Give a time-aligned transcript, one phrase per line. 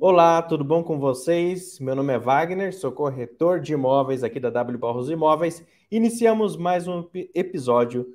[0.00, 1.78] Olá, tudo bom com vocês?
[1.78, 5.64] Meu nome é Wagner, sou corretor de imóveis aqui da W Barros Imóveis.
[5.90, 8.14] Iniciamos mais um episódio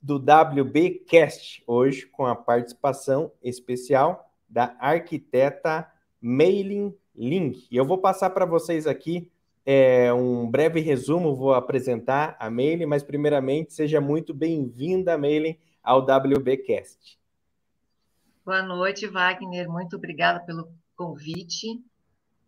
[0.00, 5.90] do WBcast, hoje com a participação especial da arquiteta
[6.22, 7.66] Meiling Ling.
[7.70, 9.30] E eu vou passar para vocês aqui
[9.66, 16.00] é, um breve resumo, vou apresentar a Meiling, mas primeiramente seja muito bem-vinda, Meiling, ao
[16.00, 17.18] WBcast.
[18.46, 19.68] Boa noite, Wagner.
[19.68, 21.80] Muito obrigada pelo convite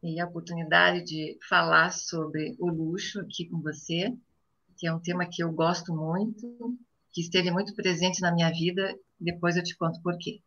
[0.03, 4.13] e a oportunidade de falar sobre o luxo aqui com você,
[4.77, 6.77] que é um tema que eu gosto muito,
[7.13, 8.99] que esteve muito presente na minha vida.
[9.19, 10.41] Depois eu te conto por quê.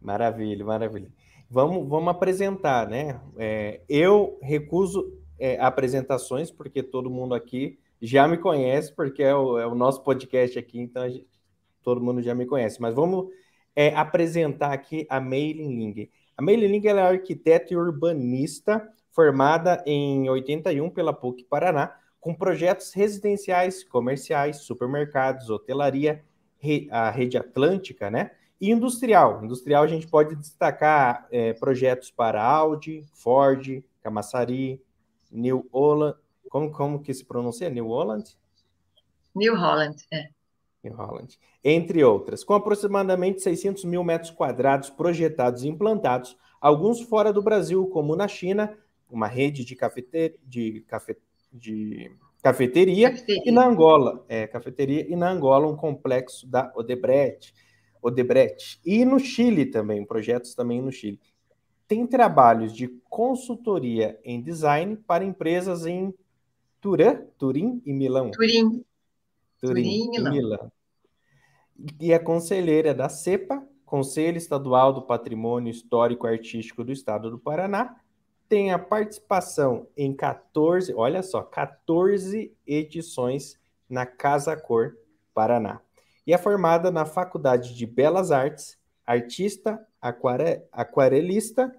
[0.00, 1.12] Maravilha, maravilha.
[1.50, 3.20] Vamos, vamos apresentar, né?
[3.36, 9.58] É, eu recuso é, apresentações, porque todo mundo aqui já me conhece, porque é o,
[9.58, 11.28] é o nosso podcast aqui, então gente,
[11.82, 12.80] todo mundo já me conhece.
[12.80, 13.28] Mas vamos
[13.76, 16.10] é, apresentar aqui a Mailing Ling.
[16.36, 22.92] A Mailing Ling é arquiteta e urbanista, formada em 81 pela PUC Paraná, com projetos
[22.92, 26.24] residenciais, comerciais, supermercados, hotelaria,
[26.90, 28.30] a rede atlântica, né?
[28.60, 29.44] E industrial.
[29.44, 34.80] Industrial a gente pode destacar é, projetos para Audi, Ford, Camaçari,
[35.30, 36.16] New Holland.
[36.48, 37.68] Como, como que se pronuncia?
[37.68, 38.36] New Holland?
[39.34, 40.28] New Holland, é.
[40.82, 41.38] New Holland.
[41.62, 42.42] Entre outras.
[42.42, 48.26] Com aproximadamente 600 mil metros quadrados projetados e implantados, alguns fora do Brasil, como na
[48.28, 48.76] China,
[49.08, 50.34] uma rede de, cafete...
[50.44, 51.16] de, cafe...
[51.52, 52.10] de
[52.42, 57.54] cafeteria, cafeteria, e na Angola, é, cafeteria, e na Angola um complexo da Odebrecht,
[58.02, 58.80] Odebrecht.
[58.84, 61.20] E no Chile também, projetos também no Chile
[61.92, 66.14] tem trabalhos de consultoria em design para empresas em
[66.80, 68.30] Turim, Turim e Milão.
[68.30, 68.82] Turim.
[69.62, 70.32] Turim, Turim e Milão.
[70.32, 70.72] Milão.
[72.00, 77.96] E é conselheira da CEPA, Conselho Estadual do Patrimônio Histórico Artístico do Estado do Paraná.
[78.48, 84.96] Tem a participação em 14, olha só, 14 edições na Casa Cor
[85.32, 85.80] Paraná.
[86.26, 91.74] E é formada na Faculdade de Belas Artes, artista, aquare, aquarelista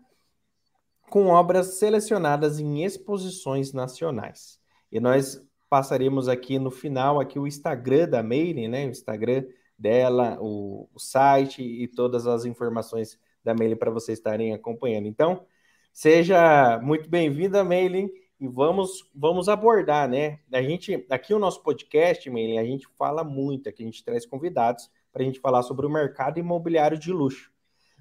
[1.10, 4.60] com obras selecionadas em exposições nacionais.
[4.92, 5.42] E nós
[5.74, 8.86] passaremos aqui no final aqui o Instagram da Mailing, né?
[8.86, 9.44] O Instagram
[9.76, 15.08] dela, o, o site e todas as informações da Mailing para vocês estarem acompanhando.
[15.08, 15.48] Então,
[15.92, 18.08] seja muito bem-vinda, Mailing,
[18.40, 20.42] e vamos vamos abordar, né?
[20.52, 24.28] A gente aqui o nosso podcast, Mailing, a gente fala muito, aqui a gente traz
[24.28, 27.52] convidados para a gente falar sobre o mercado imobiliário de luxo.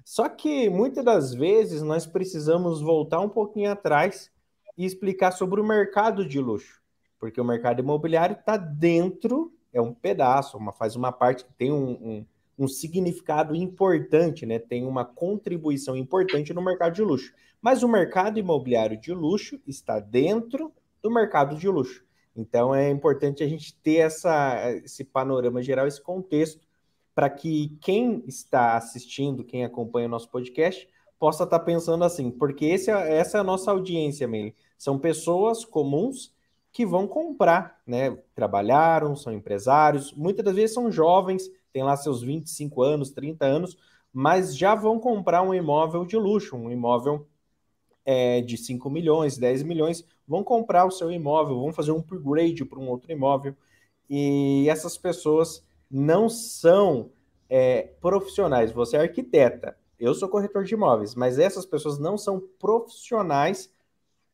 [0.05, 4.31] Só que muitas das vezes nós precisamos voltar um pouquinho atrás
[4.77, 6.82] e explicar sobre o mercado de luxo,
[7.23, 11.71] porque o mercado imobiliário está dentro, é um pedaço, uma, faz uma parte que tem
[11.71, 12.25] um, um,
[12.59, 14.59] um significado importante, né?
[14.59, 17.33] tem uma contribuição importante no mercado de luxo.
[17.61, 20.69] Mas o mercado imobiliário de luxo está dentro
[21.01, 22.03] do mercado de luxo.
[22.35, 26.67] Então é importante a gente ter essa, esse panorama geral, esse contexto
[27.15, 32.29] para que quem está assistindo, quem acompanha o nosso podcast, possa estar tá pensando assim,
[32.29, 34.53] porque esse, é, essa é a nossa audiência, Meli.
[34.77, 36.32] São pessoas comuns
[36.73, 38.17] que vão comprar, né?
[38.33, 43.77] Trabalharam, são empresários, muitas das vezes são jovens, têm lá seus 25 anos, 30 anos,
[44.11, 47.27] mas já vão comprar um imóvel de luxo, um imóvel
[48.03, 52.65] é, de 5 milhões, 10 milhões, vão comprar o seu imóvel, vão fazer um upgrade
[52.65, 53.55] para um outro imóvel.
[54.09, 57.11] E essas pessoas não são
[57.47, 58.71] é, profissionais.
[58.71, 63.72] Você é arquiteta, eu sou corretor de imóveis, mas essas pessoas não são profissionais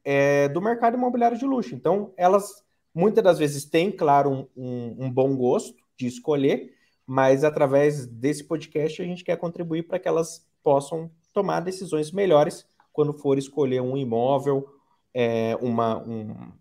[0.03, 1.75] é, do mercado imobiliário de luxo.
[1.75, 6.73] Então, elas muitas das vezes têm, claro, um, um, bom gosto de escolher,
[7.05, 12.65] mas através desse podcast a gente quer contribuir para que elas possam tomar decisões melhores
[12.91, 14.67] quando for escolher um imóvel,
[15.13, 16.51] é, uma, um,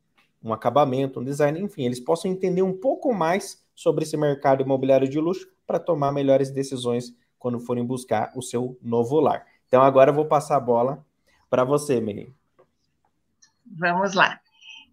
[0.42, 5.08] um acabamento, um design, enfim, eles possam entender um pouco mais sobre esse mercado imobiliário
[5.08, 9.46] de luxo para tomar melhores decisões quando forem buscar o seu novo lar.
[9.66, 11.04] Então, agora eu vou passar a bola
[11.50, 12.37] para você, Meire.
[13.76, 14.40] Vamos lá.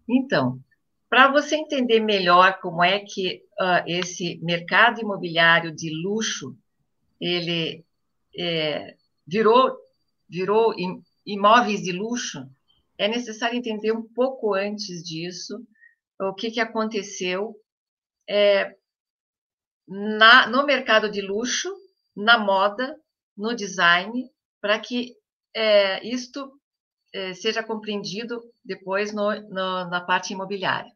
[0.08, 0.60] Então,
[1.08, 6.56] para você entender melhor como é que uh, esse mercado imobiliário de luxo
[7.20, 7.84] ele
[8.38, 8.96] é,
[9.26, 9.76] virou
[10.28, 10.74] virou
[11.24, 12.46] imóveis de luxo,
[12.98, 15.64] é necessário entender um pouco antes disso
[16.20, 17.54] o que, que aconteceu
[18.28, 18.74] é,
[19.86, 21.72] na, no mercado de luxo,
[22.16, 22.98] na moda,
[23.36, 24.30] no design,
[24.60, 25.14] para que
[25.54, 26.58] é, isto
[27.16, 30.92] é, seja compreendido depois no, no, na parte imobiliária.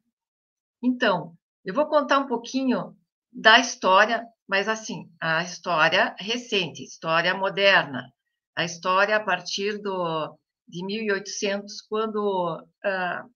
[0.83, 1.35] Então,
[1.65, 2.95] eu vou contar um pouquinho
[3.33, 8.13] da história, mas assim, a história recente, história moderna,
[8.55, 10.37] a história a partir do,
[10.69, 13.31] de 1800, quando uh,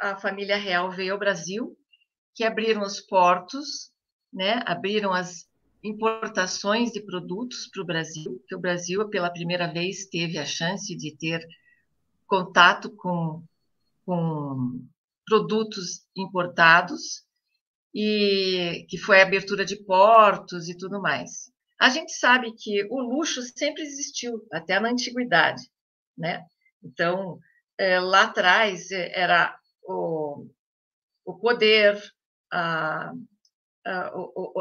[0.00, 1.76] a família real veio ao Brasil,
[2.36, 3.90] que abriram os portos,
[4.32, 4.62] né?
[4.64, 5.48] abriram as
[5.82, 10.96] importações de produtos para o Brasil, que o Brasil, pela primeira vez, teve a chance
[10.96, 11.44] de ter
[12.32, 13.44] contato com,
[14.06, 14.88] com
[15.26, 17.26] produtos importados,
[17.94, 21.52] e que foi a abertura de portos e tudo mais.
[21.78, 25.62] A gente sabe que o luxo sempre existiu, até na antiguidade,
[26.16, 26.42] né?
[26.82, 27.38] Então,
[27.76, 30.46] é, lá atrás é, era o,
[31.26, 32.02] o poder,
[32.50, 33.12] a,
[33.84, 34.10] a,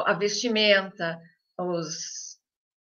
[0.08, 1.18] a vestimenta,
[1.58, 2.38] os,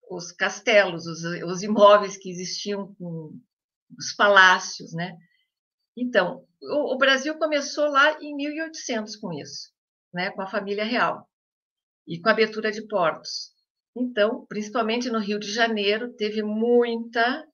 [0.10, 3.40] os castelos, os, os, imóveis que existiam, com
[3.98, 5.16] os palácios, né?
[5.96, 9.72] Então, o, o Brasil começou lá em 1800 com isso,
[10.14, 10.32] né?
[10.32, 11.28] Com a família real
[12.08, 13.52] e com a abertura de portos.
[13.96, 17.46] Então, principalmente no Rio de Janeiro, teve muita,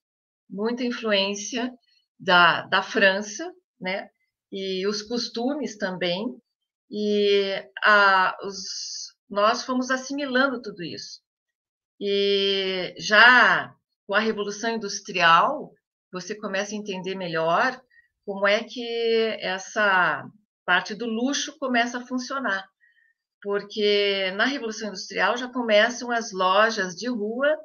[0.49, 1.73] muita influência
[2.19, 4.09] da, da França, né?
[4.51, 6.25] E os costumes também.
[6.89, 11.21] E a, os, nós fomos assimilando tudo isso.
[11.99, 13.75] E já
[14.05, 15.73] com a Revolução Industrial,
[16.11, 17.79] você começa a entender melhor
[18.25, 18.85] como é que
[19.39, 20.25] essa
[20.65, 22.67] parte do luxo começa a funcionar.
[23.41, 27.55] Porque na Revolução Industrial já começam as lojas de rua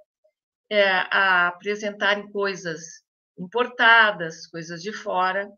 [0.71, 3.03] é, a apresentarem coisas
[3.39, 5.51] importadas, coisas de fora,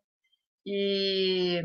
[0.66, 1.62] e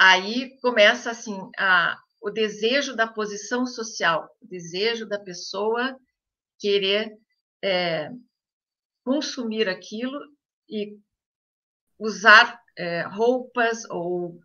[0.00, 5.96] aí começa assim a, o desejo da posição social, o desejo da pessoa
[6.58, 7.16] querer
[7.62, 8.10] é,
[9.08, 10.20] consumir aquilo
[10.68, 10.98] e
[11.98, 14.38] usar é, roupas ou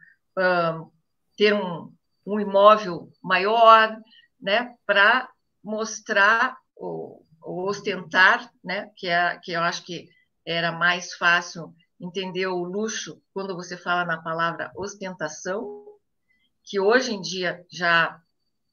[1.36, 1.94] ter um,
[2.26, 3.94] um imóvel maior,
[4.40, 5.30] né, para
[5.62, 10.08] mostrar ou, ou, ostentar, né, que, é, que eu acho que
[10.46, 15.86] era mais fácil entender o luxo quando você fala na palavra ostentação,
[16.64, 18.18] que hoje em dia já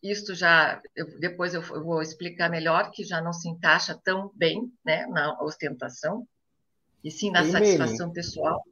[0.03, 4.31] isto já eu, depois eu, eu, vou explicar melhor que já não se encaixa tão
[4.35, 6.27] bem, né, na ostentação
[7.03, 8.63] e sim na e satisfação pessoal.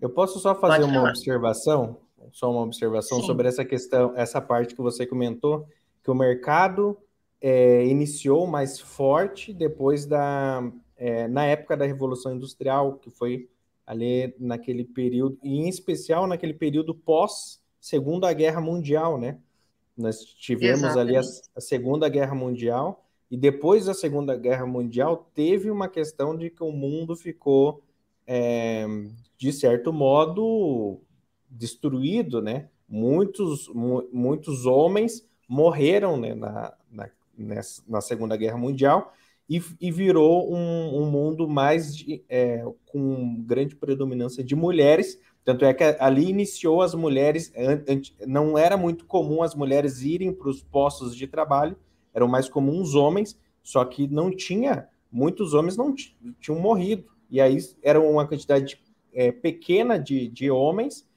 [0.00, 1.10] Eu posso só fazer Pode uma falar.
[1.10, 2.00] observação
[2.32, 3.26] só uma observação Sim.
[3.26, 5.66] sobre essa questão, essa parte que você comentou,
[6.02, 6.96] que o mercado
[7.40, 13.48] é, iniciou mais forte depois da, é, na época da Revolução Industrial, que foi
[13.86, 19.38] ali naquele período, e em especial naquele período pós Segunda Guerra Mundial, né?
[19.98, 21.16] Nós tivemos Exatamente.
[21.16, 26.36] ali a, a Segunda Guerra Mundial, e depois da Segunda Guerra Mundial teve uma questão
[26.36, 27.82] de que o mundo ficou,
[28.26, 28.86] é,
[29.36, 31.00] de certo modo,
[31.50, 32.68] destruído, né?
[32.88, 33.68] Muitos,
[34.10, 39.12] muitos homens morreram né, na, na, nessa, na Segunda Guerra Mundial
[39.48, 45.18] e, e virou um, um, mundo mais de, é, com grande predominância de mulheres.
[45.48, 47.50] Tanto é que ali iniciou as mulheres,
[48.26, 51.74] não era muito comum as mulheres irem para os postos de trabalho,
[52.12, 57.06] eram mais comuns homens, só que não tinha, muitos homens não tinham morrido.
[57.30, 58.78] E aí era uma quantidade
[59.10, 61.08] é, pequena de, de homens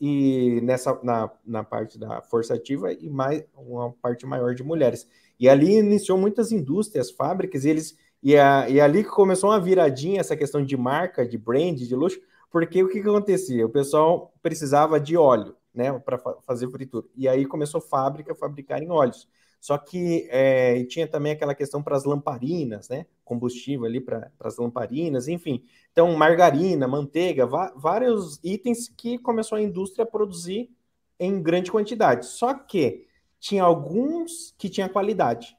[0.00, 5.08] e nessa na, na parte da força ativa e mais uma parte maior de mulheres.
[5.36, 9.60] E ali iniciou muitas indústrias, fábricas, e eles e, a, e ali que começou uma
[9.60, 13.64] viradinha essa questão de marca, de brand, de luxo, porque o que, que acontecia?
[13.64, 17.06] O pessoal precisava de óleo, né, para fa fazer fritura.
[17.16, 19.28] E aí começou a fábrica a fabricar em óleos.
[19.60, 23.04] Só que é, tinha também aquela questão para as lamparinas, né?
[23.22, 25.62] Combustível ali para as lamparinas, enfim.
[25.92, 30.70] Então, margarina, manteiga, vários itens que começou a indústria a produzir
[31.18, 32.24] em grande quantidade.
[32.24, 33.06] Só que
[33.38, 35.54] tinha alguns que tinham qualidade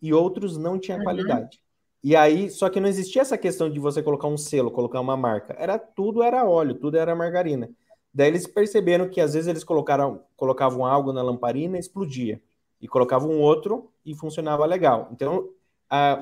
[0.00, 1.04] e outros não tinham uhum.
[1.04, 1.62] qualidade.
[2.02, 5.16] E aí, só que não existia essa questão de você colocar um selo, colocar uma
[5.16, 5.54] marca.
[5.58, 7.68] Era tudo era óleo, tudo era margarina.
[8.14, 12.40] Daí eles perceberam que às vezes eles colocaram, colocavam algo na lamparina e explodia
[12.80, 15.08] e colocava um outro e funcionava legal.
[15.12, 15.48] Então,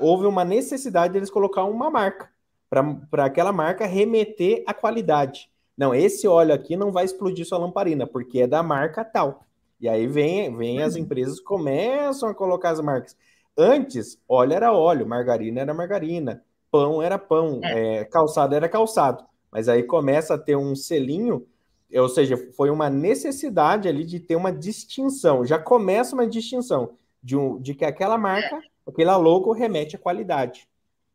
[0.01, 2.29] houve uma necessidade deles colocar uma marca,
[2.69, 5.49] para aquela marca remeter a qualidade.
[5.77, 9.43] Não, esse óleo aqui não vai explodir sua lamparina, porque é da marca tal.
[9.79, 11.01] E aí vem, vem as uhum.
[11.01, 13.15] empresas começam a colocar as marcas.
[13.57, 17.97] Antes, óleo era óleo, margarina era margarina, pão era pão, é.
[17.97, 19.25] É, calçado era calçado.
[19.51, 21.47] Mas aí começa a ter um selinho
[21.95, 25.45] ou seja, foi uma necessidade ali de ter uma distinção.
[25.45, 30.67] Já começa uma distinção de, um, de que aquela marca, aquela logo remete à qualidade.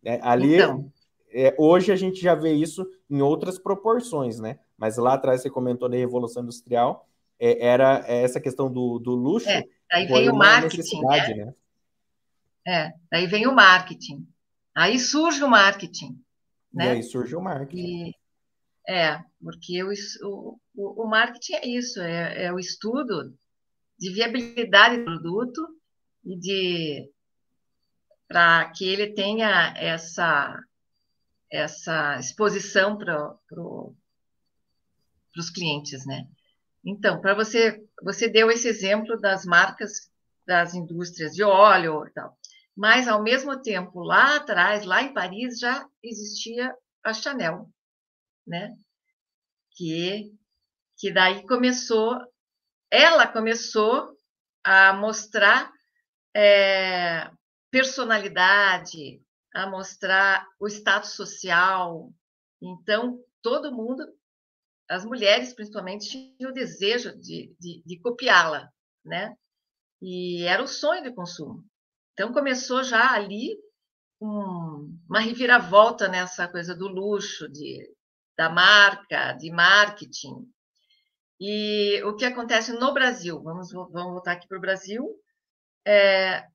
[0.04, 0.90] É, ali, então.
[1.30, 4.58] é, hoje a gente já vê isso em outras proporções, né?
[4.76, 7.06] Mas lá atrás você comentou da Revolução Industrial,
[7.38, 9.48] é, era essa questão do, do luxo.
[9.48, 11.34] É, aí vem o marketing, né?
[11.44, 11.54] né?
[12.66, 14.26] É, aí vem o marketing.
[14.74, 16.22] Aí surge o marketing.
[16.72, 16.86] Né?
[16.86, 18.08] E aí surge o marketing.
[18.08, 18.14] E,
[18.88, 19.90] é, porque o,
[20.74, 23.36] o, o marketing é isso, é, é o estudo
[23.98, 25.80] de viabilidade do produto
[26.24, 27.10] e de
[28.26, 30.58] para que ele tenha essa
[31.50, 33.94] essa exposição para pro,
[35.36, 36.26] os clientes, né?
[36.84, 40.10] Então, para você você deu esse exemplo das marcas
[40.46, 42.36] das indústrias de óleo e tal,
[42.76, 46.74] mas ao mesmo tempo lá atrás, lá em Paris já existia
[47.04, 47.68] a Chanel,
[48.46, 48.74] né?
[49.72, 50.32] Que
[51.02, 52.16] que daí começou,
[52.88, 54.16] ela começou
[54.62, 55.72] a mostrar
[56.32, 57.28] é,
[57.72, 59.20] personalidade,
[59.52, 62.12] a mostrar o status social.
[62.62, 64.06] Então, todo mundo,
[64.88, 68.70] as mulheres principalmente, tinham o desejo de, de, de copiá-la,
[69.04, 69.36] né?
[70.00, 71.64] E era o sonho de consumo.
[72.12, 73.56] Então, começou já ali
[74.20, 77.90] um, uma reviravolta nessa coisa do luxo, de,
[78.36, 80.46] da marca, de marketing.
[81.40, 83.42] E o que acontece no Brasil?
[83.42, 85.08] Vamos, vamos voltar aqui para o Brasil.
[85.84, 86.46] É,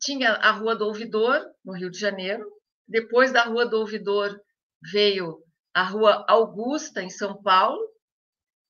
[0.00, 2.44] tinha a Rua do Ouvidor, no Rio de Janeiro.
[2.86, 4.38] Depois da Rua do Ouvidor
[4.92, 7.80] veio a Rua Augusta, em São Paulo,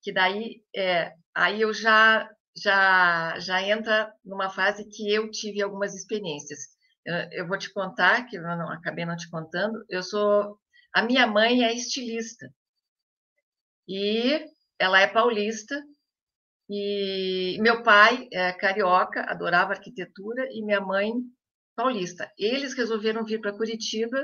[0.03, 5.95] que daí é, aí eu já já já entra numa fase que eu tive algumas
[5.95, 6.61] experiências.
[7.05, 9.85] Eu, eu vou te contar que eu não acabei não te contando.
[9.89, 10.59] Eu sou
[10.93, 12.53] a minha mãe é estilista
[13.89, 14.45] e
[14.79, 15.81] ela é paulista
[16.73, 21.13] e meu pai é carioca, adorava arquitetura, e minha mãe
[21.75, 22.31] paulista.
[22.39, 24.23] Eles resolveram vir para Curitiba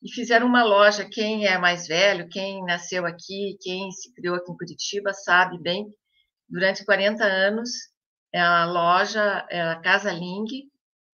[0.00, 1.08] e fizeram uma loja.
[1.10, 5.92] Quem é mais velho, quem nasceu aqui, quem se criou aqui em Curitiba, sabe bem.
[6.48, 7.70] Durante 40 anos,
[8.34, 10.46] a loja era a Casa Ling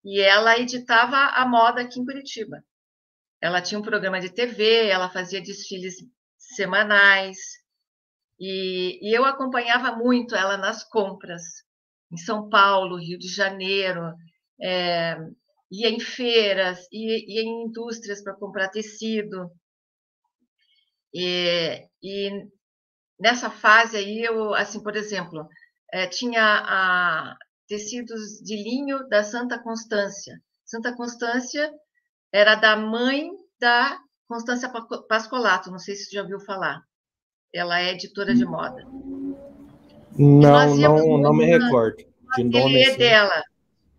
[0.04, 2.62] e ela editava a moda aqui em Curitiba.
[3.40, 5.96] Ela tinha um programa de TV, ela fazia desfiles
[6.38, 7.38] semanais,
[8.38, 11.42] e, e, eu acompanhava muito ela nas compras,
[12.12, 14.12] em São Paulo, Rio de Janeiro,
[14.60, 15.16] é,
[15.70, 19.50] ia em feiras, ia, ia em indústrias para comprar tecido.
[21.12, 22.48] E, e,
[23.18, 25.48] nessa fase aí, eu, assim, por exemplo,
[25.92, 30.40] é, tinha a, tecidos de linho da Santa Constância.
[30.64, 31.72] Santa Constância
[32.32, 33.30] era da mãe
[33.60, 34.70] da Constância
[35.08, 36.82] Pascolato, não sei se você já ouviu falar.
[37.52, 38.84] Ela é editora de moda.
[40.18, 42.04] Não, não, não me recordo.
[42.36, 42.98] De nome assim.
[42.98, 43.42] dela.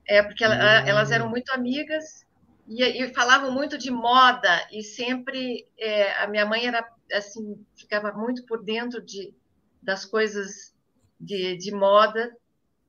[0.07, 0.87] É, porque ela, hum.
[0.87, 2.24] elas eram muito amigas
[2.67, 8.11] e, e, falavam muito de moda e sempre é, a minha mãe era assim ficava
[8.11, 9.33] muito por dentro de
[9.81, 10.73] das coisas
[11.19, 12.35] de, de moda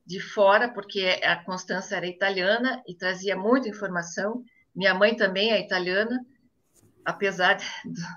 [0.05, 4.43] de fora porque a Constança era italiana e trazia muita informação
[4.75, 6.25] minha mãe também é italiana
[7.05, 7.65] apesar de,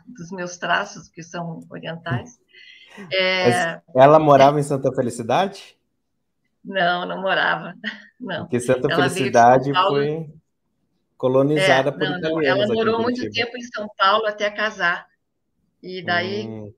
[0.07, 2.40] dos meus traços que são orientais
[3.12, 3.81] é...
[3.95, 5.79] Ela morava em Santa Felicidade?
[6.64, 7.75] Não, não morava.
[8.21, 8.40] Não.
[8.40, 10.31] Porque Santa ela Felicidade foi
[11.21, 12.65] colonizada é, por não, italianos.
[12.65, 15.07] Ela morou muito tempo em São Paulo até casar.
[15.83, 16.73] E daí, hum.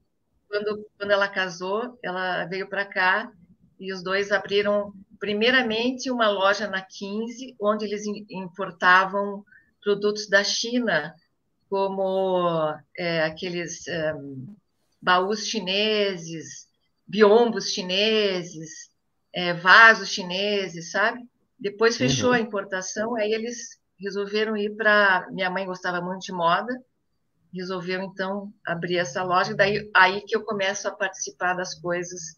[0.48, 3.32] quando, quando ela casou, ela veio para cá
[3.78, 9.44] e os dois abriram, primeiramente, uma loja na 15, onde eles importavam
[9.80, 11.14] produtos da China,
[11.70, 13.84] como é, aqueles.
[14.16, 14.56] Um,
[15.02, 16.68] baús chineses,
[17.04, 18.88] biombos chineses,
[19.34, 21.20] é, vasos chineses, sabe?
[21.58, 22.36] Depois fechou uhum.
[22.36, 25.28] a importação, aí eles resolveram ir para.
[25.30, 26.72] Minha mãe gostava muito de moda,
[27.54, 29.54] resolveu então abrir essa loja.
[29.54, 32.36] Daí aí que eu começo a participar das coisas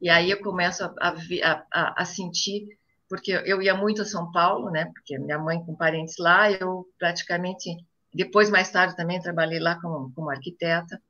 [0.00, 2.66] e aí eu começo a, a, a, a sentir,
[3.08, 4.86] porque eu ia muito a São Paulo, né?
[4.92, 7.70] Porque minha mãe com parentes lá, eu praticamente
[8.12, 11.00] depois mais tarde também trabalhei lá como, como arquiteta.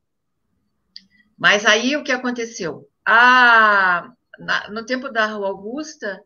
[1.36, 2.88] Mas aí o que aconteceu?
[3.04, 6.22] Ah, na, no tempo da Rua Augusta,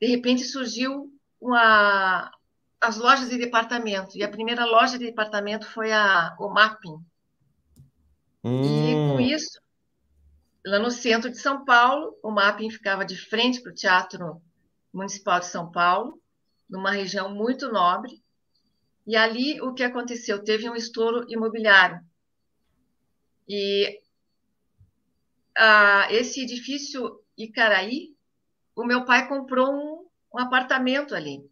[0.00, 1.10] de repente surgiu
[1.40, 2.30] uma,
[2.80, 4.16] as lojas de departamento.
[4.16, 7.04] E a primeira loja de departamento foi a, o Mapping.
[8.44, 8.62] Hum.
[8.62, 9.60] E com isso,
[10.64, 14.42] lá no centro de São Paulo, o Mapping ficava de frente para o Teatro
[14.92, 16.20] Municipal de São Paulo,
[16.68, 18.22] numa região muito nobre.
[19.06, 20.42] E ali o que aconteceu?
[20.42, 22.00] Teve um estouro imobiliário.
[23.48, 24.00] E
[25.56, 28.14] ah, esse edifício Icaraí,
[28.74, 31.48] o meu pai comprou um, um apartamento ali.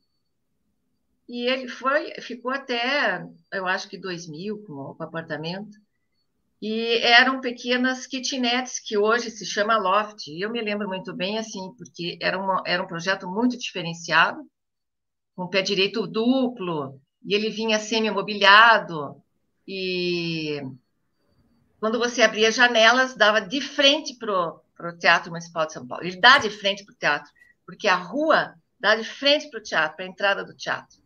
[1.28, 5.76] E ele foi, ficou até, eu acho que 2000 com o apartamento.
[6.60, 10.28] E eram pequenas kitnets, que hoje se chama loft.
[10.28, 14.40] E eu me lembro muito bem, assim, porque era, uma, era um projeto muito diferenciado,
[15.34, 19.22] com pé direito duplo, e ele vinha semi-mobiliado,
[19.66, 20.60] e
[21.80, 24.32] quando você abria janelas, dava de frente para
[24.90, 26.04] o Teatro Municipal de São Paulo.
[26.04, 27.30] Ele dá de frente para o teatro,
[27.66, 31.03] porque a rua dá de frente para o teatro, para a entrada do teatro.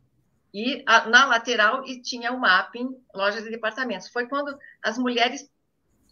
[0.52, 4.08] E a, na lateral e tinha o mapping, lojas de departamentos.
[4.08, 5.50] Foi quando as mulheres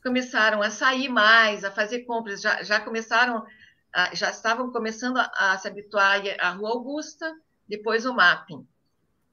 [0.02, 3.44] começaram a sair mais, a fazer compras, já, já começaram,
[3.92, 7.34] a, já estavam começando a, a se habituar à Rua Augusta,
[7.68, 8.66] depois o mapping.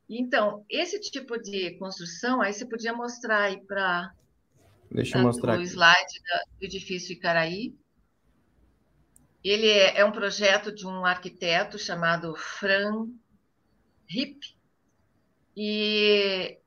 [0.10, 4.14] Então, esse tipo de construção, aí você podia mostrar aí para
[4.94, 5.58] Deixa eu mostrar.
[5.58, 6.22] O slide
[6.60, 7.76] do edifício Icaraí.
[9.44, 13.08] Ele é, é, um projeto de um arquiteto chamado Fran
[14.10, 14.56] Hip.
[15.56, 16.58] E,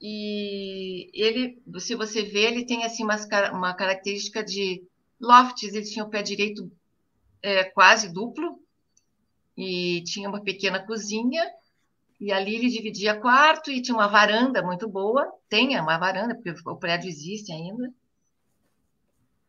[0.00, 3.16] e ele, se você vê, ele tem assim uma,
[3.52, 4.82] uma característica de
[5.20, 5.74] lofts.
[5.74, 6.70] Ele tinha o pé direito
[7.42, 8.60] é, quase duplo
[9.56, 11.44] e tinha uma pequena cozinha
[12.20, 15.32] e ali ele dividia quarto e tinha uma varanda muito boa.
[15.48, 17.92] Tem uma varanda, porque o prédio existe ainda.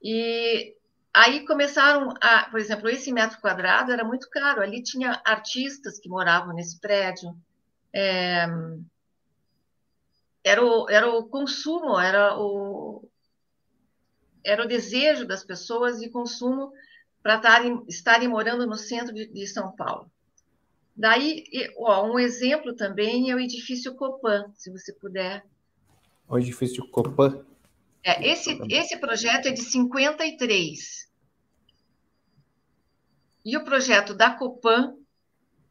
[0.02, 0.76] E
[1.14, 4.62] aí começaram a, por exemplo, esse metro quadrado era muito caro.
[4.62, 7.36] Ali tinha artistas que moravam nesse prédio.
[7.98, 8.46] É,
[10.44, 13.08] era, o, era o consumo, era o,
[14.44, 16.74] era o desejo das pessoas de consumo
[17.24, 20.12] para estarem, estarem morando no centro de, de São Paulo.
[20.94, 21.46] Daí,
[21.78, 25.46] ó, um exemplo também é o edifício Copan, se você puder.
[26.28, 27.46] O edifício Copan.
[28.04, 31.10] É, esse, esse projeto é de 53.
[33.46, 34.96] E o projeto da Copan,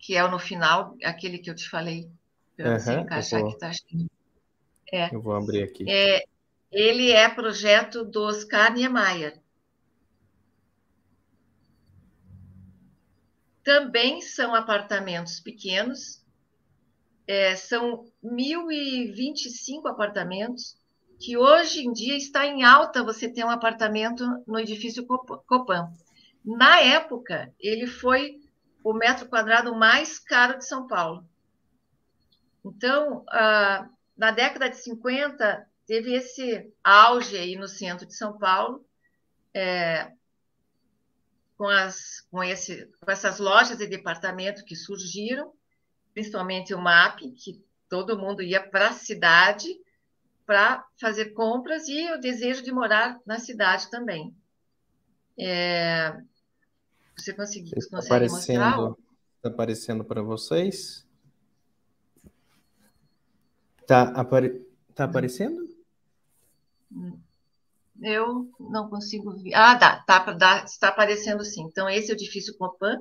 [0.04, 2.10] que é o no final, aquele que eu te falei,
[2.54, 3.48] para uhum, você encaixar vou...
[3.48, 3.70] aqui, tá?
[4.92, 5.90] É, eu vou abrir aqui.
[5.90, 6.22] É,
[6.70, 9.40] ele é projeto do Oscar Niemeyer.
[13.64, 16.22] Também são apartamentos pequenos,
[17.26, 20.76] é, são 1.025 apartamentos,
[21.18, 25.90] que hoje em dia está em alta você ter um apartamento no edifício Copan.
[26.44, 28.43] Na época, ele foi
[28.84, 31.26] o metro quadrado mais caro de São Paulo.
[32.62, 38.86] Então, ah, na década de 50, teve esse auge aí no centro de São Paulo,
[39.54, 40.12] é,
[41.56, 45.52] com, as, com, esse, com essas lojas de departamento que surgiram,
[46.12, 49.68] principalmente o MAP, que todo mundo ia para a cidade
[50.44, 54.36] para fazer compras e o desejo de morar na cidade também.
[55.38, 56.14] É,
[57.16, 58.98] você conseguiu, está aparecendo,
[59.36, 61.06] Está aparecendo para vocês?
[63.80, 64.66] Está apare...
[64.94, 65.68] tá aparecendo?
[68.00, 69.54] Eu não consigo ver.
[69.54, 71.62] Ah, dá, tá, dá, está aparecendo sim.
[71.62, 72.98] Então, esse edifício Copan,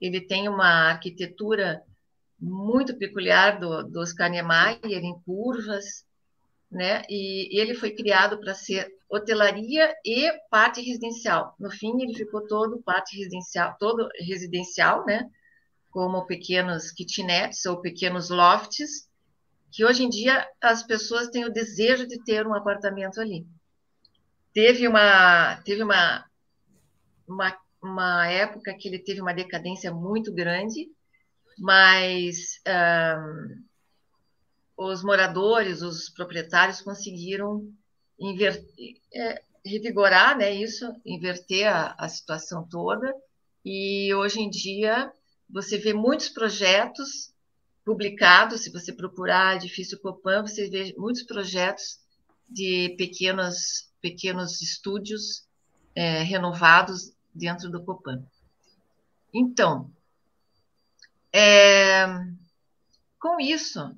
[0.00, 1.82] ele tem uma arquitetura
[2.38, 6.04] muito peculiar do, do Oscar Niemeyer, em curvas,
[6.70, 7.02] né?
[7.08, 11.54] E ele foi criado para ser hotelaria e parte residencial.
[11.58, 15.28] No fim, ele ficou todo parte residencial, todo residencial, né?
[15.90, 19.08] Como pequenos kitnets ou pequenos lofts,
[19.70, 23.46] que hoje em dia as pessoas têm o desejo de ter um apartamento ali.
[24.52, 26.24] Teve uma, teve uma,
[27.28, 30.88] uma, uma época que ele teve uma decadência muito grande,
[31.58, 33.64] mas um,
[34.76, 37.70] os moradores, os proprietários conseguiram
[38.18, 43.14] inverter, é, revigorar né, isso, inverter a, a situação toda,
[43.64, 45.12] e hoje em dia
[45.48, 47.32] você vê muitos projetos
[47.84, 52.00] publicados, se você procurar Edifício Copan, você vê muitos projetos
[52.48, 55.44] de pequenos pequenos estúdios
[55.94, 58.24] é, renovados dentro do Copan.
[59.34, 59.90] Então,
[61.32, 62.06] é,
[63.18, 63.94] com isso,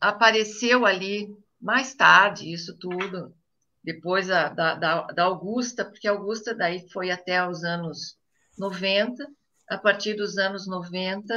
[0.00, 3.34] apareceu ali, mais tarde, isso tudo,
[3.82, 8.16] depois da, da, da Augusta, porque a Augusta daí foi até os anos
[8.58, 9.26] 90,
[9.68, 11.34] a partir dos anos 90.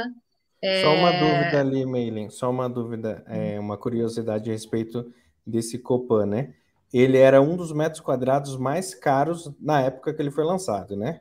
[0.62, 0.82] É...
[0.82, 5.12] Só uma dúvida ali, Meilin, só uma dúvida, é, uma curiosidade a respeito
[5.46, 6.54] desse Copan, né?
[6.92, 11.20] ele era um dos metros quadrados mais caros na época que ele foi lançado, né?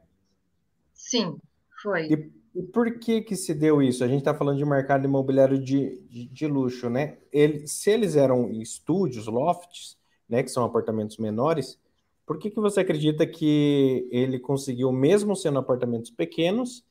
[0.94, 1.38] Sim,
[1.82, 2.08] foi.
[2.08, 4.04] E, e por que que se deu isso?
[4.04, 7.18] A gente está falando de mercado imobiliário de, de, de, luxo, né?
[7.32, 11.80] Ele, se eles eram estúdios, lofts, né, que são apartamentos menores,
[12.26, 16.86] por que que você acredita que ele conseguiu, mesmo sendo apartamentos pequenos,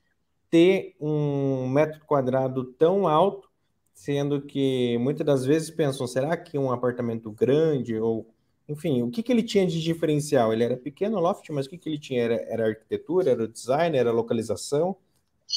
[0.51, 3.49] ter um metro quadrado tão alto,
[3.94, 8.27] sendo que muitas das vezes pensam, será que um apartamento grande ou
[8.68, 10.53] enfim, o que, que ele tinha de diferencial?
[10.53, 12.23] Ele era pequeno loft, mas o que, que ele tinha?
[12.23, 14.94] Era, era arquitetura, era design, era localização?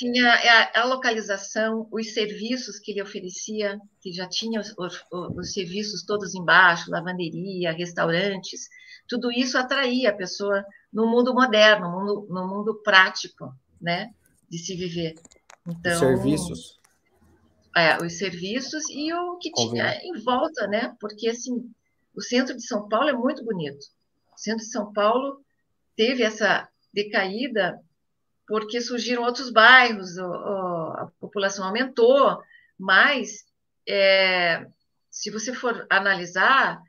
[0.02, 5.54] Tinha a, a, localização, os serviços que ele oferecia, que já tinha os, os, os,
[5.54, 8.68] serviços todos embaixo, lavanderia, restaurantes,
[9.08, 14.10] tudo isso atraía a pessoa no mundo moderno, no mundo, no mundo prático, né,
[14.50, 15.14] de se viver.
[15.68, 16.80] Então, os serviços.
[17.78, 20.94] É, os serviços e o que tinha em volta, né?
[21.00, 21.72] Porque assim,
[22.14, 23.86] o centro de São Paulo é muito bonito.
[24.36, 25.42] O centro de São Paulo
[25.96, 27.80] teve essa decaída
[28.52, 32.38] porque surgiram outros bairros, a população aumentou,
[32.78, 33.46] mas
[33.88, 34.68] é,
[35.10, 36.82] se você for analisar,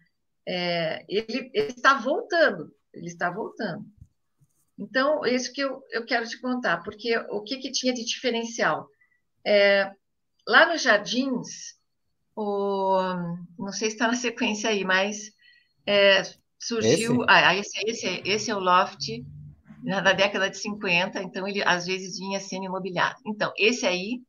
[0.44, 3.86] é, ele, ele, está voltando, ele está voltando.
[4.76, 8.04] Então, é isso que eu, eu quero te contar, porque o que, que tinha de
[8.04, 8.88] diferencial?
[9.46, 9.88] É,
[10.44, 11.78] lá nos Jardins,
[12.34, 12.98] o,
[13.56, 15.30] não sei se está na sequência aí, mas
[15.86, 16.24] é,
[16.58, 17.22] surgiu.
[17.22, 17.26] Esse?
[17.28, 19.06] Ah, esse, esse, esse é o loft
[19.82, 23.16] na década de 50, então ele às vezes vinha sendo imobiliado.
[23.26, 24.22] Então, esse aí,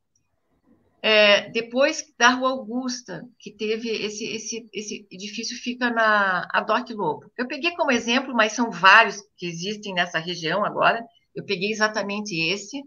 [1.00, 7.30] é, depois da Rua Augusta, que teve esse, esse, esse edifício fica na Adoc Lobo.
[7.36, 11.04] Eu peguei como exemplo, mas são vários que existem nessa região agora.
[11.34, 12.82] Eu peguei exatamente esse,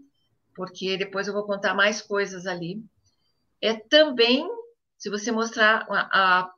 [0.54, 2.82] porque depois eu vou contar mais coisas ali.
[3.62, 4.46] É também,
[4.98, 6.50] se você mostrar a,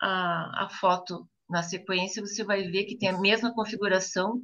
[0.00, 4.40] a, a foto na sequência, você vai ver que tem a mesma configuração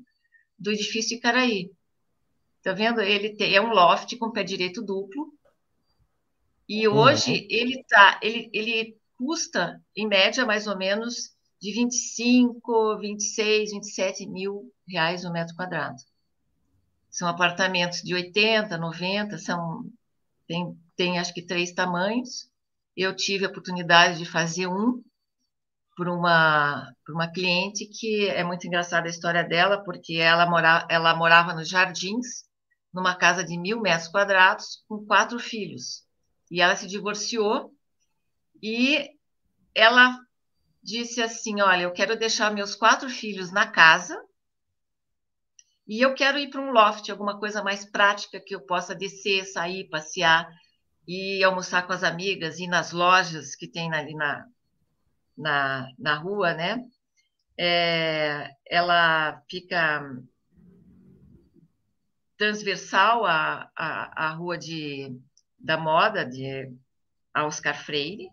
[0.58, 1.70] do edifício Icaraí.
[2.62, 3.00] Tá vendo?
[3.00, 5.32] Ele tem, é um loft com pé direito duplo.
[6.68, 6.96] E uhum.
[6.96, 7.46] hoje uhum.
[7.48, 14.72] ele tá, ele, ele custa, em média, mais ou menos de 25, 26, 27 mil
[14.86, 15.96] reais o metro quadrado.
[17.10, 19.90] São apartamentos de 80, 90, são,
[20.46, 22.50] tem, tem acho que três tamanhos.
[22.96, 25.02] Eu tive a oportunidade de fazer um
[25.96, 30.86] por uma, por uma cliente que é muito engraçada a história dela, porque ela, mora,
[30.90, 32.44] ela morava nos Jardins,
[32.92, 36.04] numa casa de mil metros quadrados, com quatro filhos.
[36.50, 37.72] E ela se divorciou
[38.62, 39.10] e
[39.74, 40.18] ela
[40.82, 44.22] disse assim: Olha, eu quero deixar meus quatro filhos na casa
[45.88, 49.44] e eu quero ir para um loft, alguma coisa mais prática que eu possa descer,
[49.46, 50.48] sair, passear
[51.08, 54.46] e almoçar com as amigas, ir nas lojas que tem ali na,
[55.36, 56.84] na, na rua, né?
[57.58, 60.02] É, ela fica
[62.36, 65.18] transversal à, à, à rua de,
[65.58, 66.70] da moda de
[67.34, 68.30] Oscar Freire,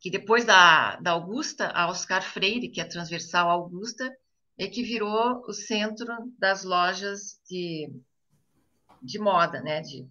[0.00, 4.10] que depois da, da Augusta, a Oscar Freire, que é transversal à Augusta,
[4.58, 6.06] é que virou o centro
[6.38, 7.90] das lojas de,
[9.02, 9.80] de moda, né?
[9.80, 10.06] De,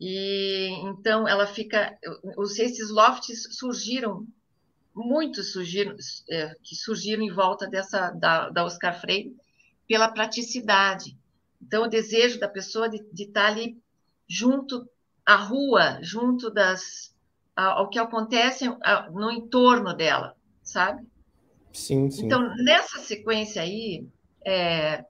[0.00, 1.94] e então ela fica.
[2.36, 4.26] Os, esses lofts surgiram,
[4.94, 5.94] muitos surgiram,
[6.30, 9.36] é, que surgiram em volta dessa da, da Oscar Freire
[9.86, 11.18] pela praticidade.
[11.60, 13.76] Então, o desejo da pessoa de, de estar ali
[14.26, 14.88] junto
[15.26, 17.14] à rua, junto das
[17.54, 18.64] ao que acontece
[19.12, 21.06] no entorno dela, sabe?
[21.74, 22.24] Sim, sim.
[22.24, 24.08] Então, nessa sequência aí,
[24.46, 25.04] é,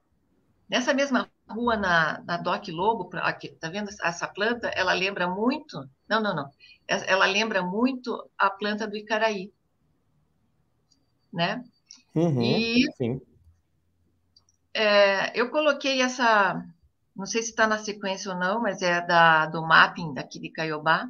[0.69, 4.67] nessa mesma rua na, na Doc Lobo, aqui, tá vendo essa planta?
[4.69, 5.89] Ela lembra muito.
[6.07, 6.49] Não, não, não.
[6.87, 9.51] Ela lembra muito a planta do Icaraí.
[11.31, 11.63] Né?
[12.13, 12.85] Uhum, e
[14.73, 16.65] é, eu coloquei essa.
[17.15, 20.49] Não sei se está na sequência ou não, mas é da, do mapping daqui de
[20.49, 21.09] Caiobá.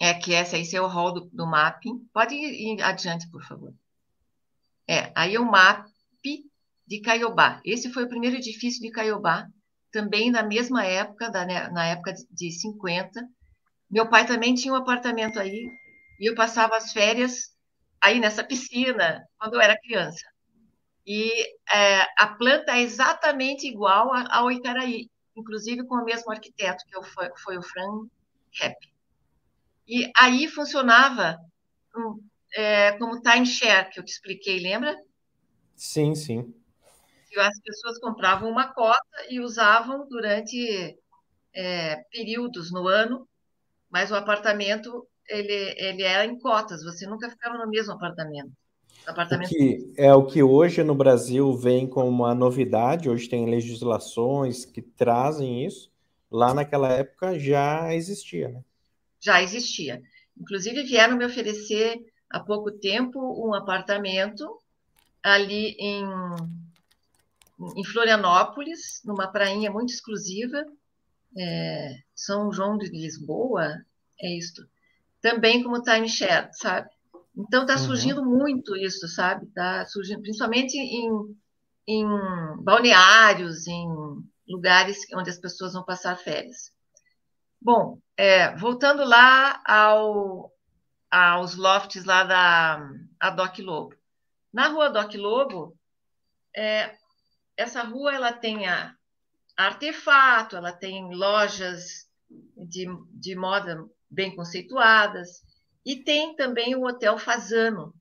[0.00, 1.98] É que essa aí é o rol do, do mapping.
[2.12, 3.72] Pode ir, ir adiante, por favor.
[4.88, 5.86] É, aí o map
[6.86, 7.60] de Caiobá.
[7.64, 9.46] Esse foi o primeiro edifício de Caiobá,
[9.90, 13.26] também na mesma época, da, né, na época de 50.
[13.90, 15.66] Meu pai também tinha um apartamento aí,
[16.20, 17.54] e eu passava as férias
[18.00, 20.26] aí nessa piscina, quando eu era criança.
[21.06, 21.30] E
[21.72, 27.28] é, a planta é exatamente igual ao Icaraí, inclusive com o mesmo arquiteto, que foi,
[27.42, 28.06] foi o Fran
[28.60, 28.76] Hepp.
[29.86, 31.38] E aí funcionava
[31.94, 32.20] um,
[32.54, 34.96] é, como timeshare, que eu te expliquei, lembra?
[35.76, 36.54] Sim, sim
[37.40, 40.96] as pessoas compravam uma cota e usavam durante
[41.54, 43.28] é, períodos no ano,
[43.90, 48.52] mas o apartamento ele, ele era em cotas, você nunca ficava no mesmo apartamento.
[49.06, 49.48] apartamento...
[49.48, 54.64] O que é o que hoje no Brasil vem como uma novidade, hoje tem legislações
[54.64, 55.90] que trazem isso,
[56.30, 58.62] lá naquela época já existia, né?
[59.20, 60.02] Já existia.
[60.38, 64.58] Inclusive vieram me oferecer há pouco tempo um apartamento
[65.22, 66.04] ali em
[67.76, 70.64] em Florianópolis, numa prainha muito exclusiva,
[71.36, 73.84] é, São João de Lisboa,
[74.20, 74.66] é isso.
[75.20, 76.88] Também como timeshare, sabe?
[77.36, 77.86] Então está uhum.
[77.86, 78.38] surgindo uhum.
[78.38, 79.46] muito isso, sabe?
[79.46, 81.36] Está surgindo, principalmente em,
[81.86, 82.06] em
[82.62, 83.88] balneários, em
[84.48, 86.72] lugares onde as pessoas vão passar férias.
[87.60, 90.52] Bom, é, voltando lá ao,
[91.10, 93.94] aos lofts lá da Doc Lobo.
[94.52, 95.76] Na rua Doc Lobo,
[96.54, 96.94] é,
[97.56, 98.94] essa rua ela tem a,
[99.56, 102.08] artefato, ela tem lojas
[102.56, 105.42] de, de moda bem conceituadas,
[105.84, 107.94] e tem também o Hotel Fazano,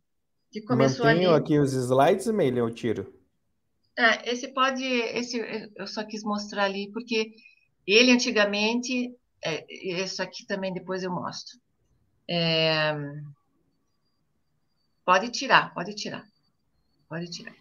[0.52, 1.44] que começou Mantenho ali...
[1.44, 3.14] aqui os slides, Meile, eu tiro.
[3.98, 5.38] É, esse pode, esse
[5.76, 7.34] eu só quis mostrar ali, porque
[7.86, 9.14] ele antigamente,
[9.44, 9.66] é,
[10.02, 11.60] isso aqui também depois eu mostro.
[12.28, 12.94] É,
[15.06, 16.26] pode tirar, pode tirar,
[17.10, 17.54] pode tirar.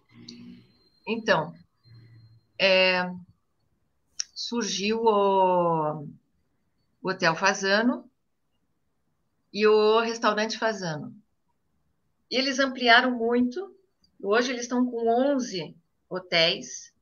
[1.05, 1.53] Então,
[2.63, 3.13] é,
[4.33, 6.07] surgiu o,
[7.01, 8.09] o Hotel Fazano
[9.51, 11.13] e o Restaurante Fazano.
[12.31, 13.75] E eles ampliaram muito.
[14.21, 15.75] Hoje eles estão com 11
[16.09, 16.93] hotéis.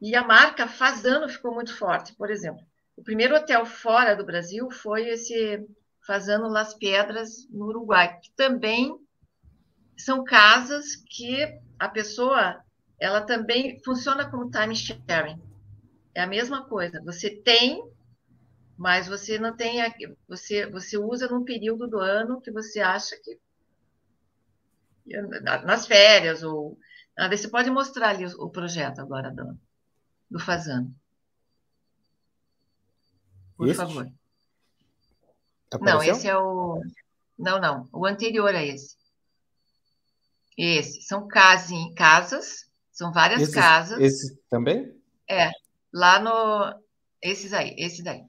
[0.00, 2.14] E a marca Fazano ficou muito forte.
[2.14, 2.64] Por exemplo,
[2.96, 5.68] o primeiro hotel fora do Brasil foi esse
[6.00, 8.98] Fazano Las Piedras, no Uruguai, que também
[9.94, 11.36] são casas que
[11.78, 12.64] a pessoa
[12.98, 15.40] ela também funciona como time sharing.
[16.14, 17.00] É a mesma coisa.
[17.04, 17.88] Você tem,
[18.76, 19.80] mas você não tem.
[20.28, 23.38] Você, você usa num período do ano que você acha que.
[25.64, 26.78] Nas férias, ou.
[27.30, 29.58] Você pode mostrar ali o, projeto agora do,
[30.30, 30.94] do Fazano.
[33.56, 33.76] Por este?
[33.76, 34.08] favor.
[35.70, 35.94] Apareceu?
[35.94, 36.82] Não, esse é o.
[37.38, 37.88] Não, não.
[37.92, 38.96] O anterior é esse.
[40.56, 41.02] Esse.
[41.02, 42.67] São casas, casas
[42.98, 44.00] são várias esse, casas.
[44.00, 44.92] Esse também?
[45.30, 45.52] É.
[45.94, 46.76] Lá no.
[47.22, 48.24] Esses aí, esse daí.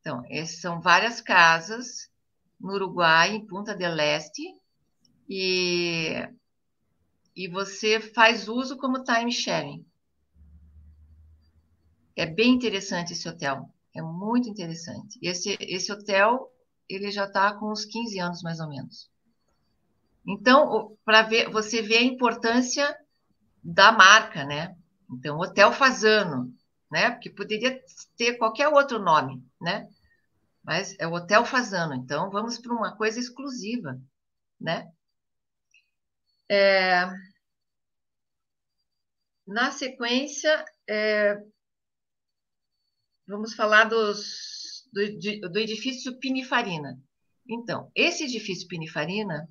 [0.00, 2.10] Então, esses são várias casas
[2.60, 4.42] no Uruguai, em Punta del Este,
[5.28, 6.28] e,
[7.36, 9.86] e você faz uso como time sharing.
[12.16, 15.20] É bem interessante esse hotel, é muito interessante.
[15.22, 16.52] Esse, esse hotel,
[16.88, 19.08] ele já está com uns 15 anos, mais ou menos.
[20.26, 22.96] Então, para ver, você vê a importância
[23.62, 24.76] da marca, né?
[25.10, 26.54] Então, Hotel Fazano,
[26.90, 27.10] né?
[27.10, 27.80] Porque poderia
[28.16, 29.88] ter qualquer outro nome, né?
[30.62, 34.00] Mas é o Hotel Fazano, então vamos para uma coisa exclusiva,
[34.60, 34.90] né?
[36.48, 37.06] É...
[39.46, 41.36] Na sequência, é...
[43.26, 47.00] vamos falar dos, do, do edifício Pinifarina.
[47.48, 49.48] Então, esse edifício Pinifarina,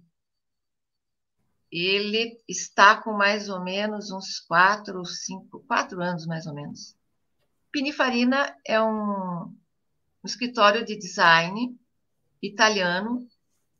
[1.71, 6.95] ele está com mais ou menos uns quatro, cinco, quatro anos mais ou menos.
[7.71, 11.77] Pinifarina é um, um escritório de design
[12.41, 13.27] italiano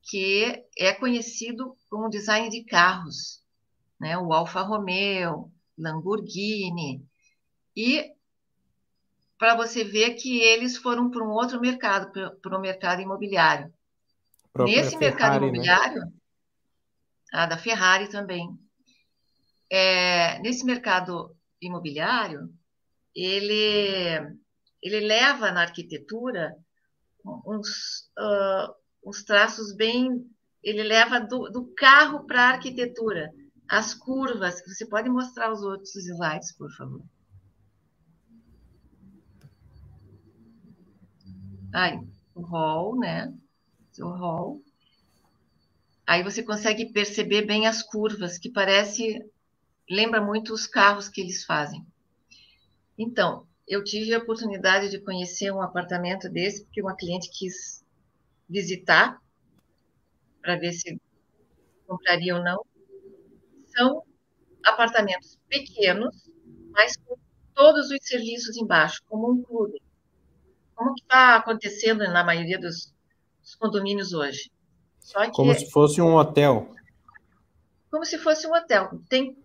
[0.04, 3.44] que é conhecido como design de carros,
[4.00, 4.18] né?
[4.18, 7.04] O Alfa Romeo, Lamborghini
[7.76, 8.14] e
[9.38, 13.74] para você ver que eles foram para um outro mercado, para o mercado imobiliário.
[14.58, 15.38] Nesse Ferrari, mercado né?
[15.38, 16.12] imobiliário, né?
[17.32, 18.48] A da Ferrari também.
[19.72, 22.50] É, nesse mercado imobiliário,
[23.16, 24.38] ele,
[24.82, 26.56] ele leva na arquitetura
[27.46, 28.74] uns, uh,
[29.06, 30.26] uns traços bem.
[30.64, 33.32] Ele leva do, do carro para a arquitetura,
[33.68, 34.62] as curvas.
[34.66, 37.02] Você pode mostrar os outros slides, por favor.
[41.74, 42.00] Aí,
[42.34, 43.32] o hall, né?
[44.00, 44.62] O hall.
[46.10, 49.24] Aí você consegue perceber bem as curvas, que parece.
[49.88, 51.86] lembra muito os carros que eles fazem.
[52.98, 57.86] Então, eu tive a oportunidade de conhecer um apartamento desse, porque uma cliente quis
[58.50, 59.22] visitar,
[60.42, 61.00] para ver se
[61.86, 62.66] compraria ou não.
[63.68, 64.04] São
[64.66, 66.28] apartamentos pequenos,
[66.72, 67.16] mas com
[67.54, 69.80] todos os serviços embaixo, como um clube.
[70.74, 72.92] Como está acontecendo na maioria dos,
[73.44, 74.50] dos condomínios hoje.
[75.12, 76.74] Que, como se fosse um hotel.
[77.90, 79.02] Como se fosse um hotel.
[79.10, 79.36] Tem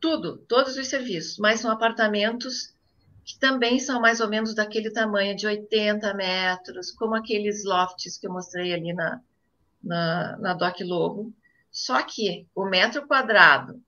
[0.00, 2.74] tudo, todos os serviços, mas são apartamentos
[3.24, 8.26] que também são mais ou menos daquele tamanho, de 80 metros, como aqueles lofts que
[8.26, 9.20] eu mostrei ali na,
[9.82, 11.32] na, na Doc Lobo.
[11.70, 13.80] Só que o metro quadrado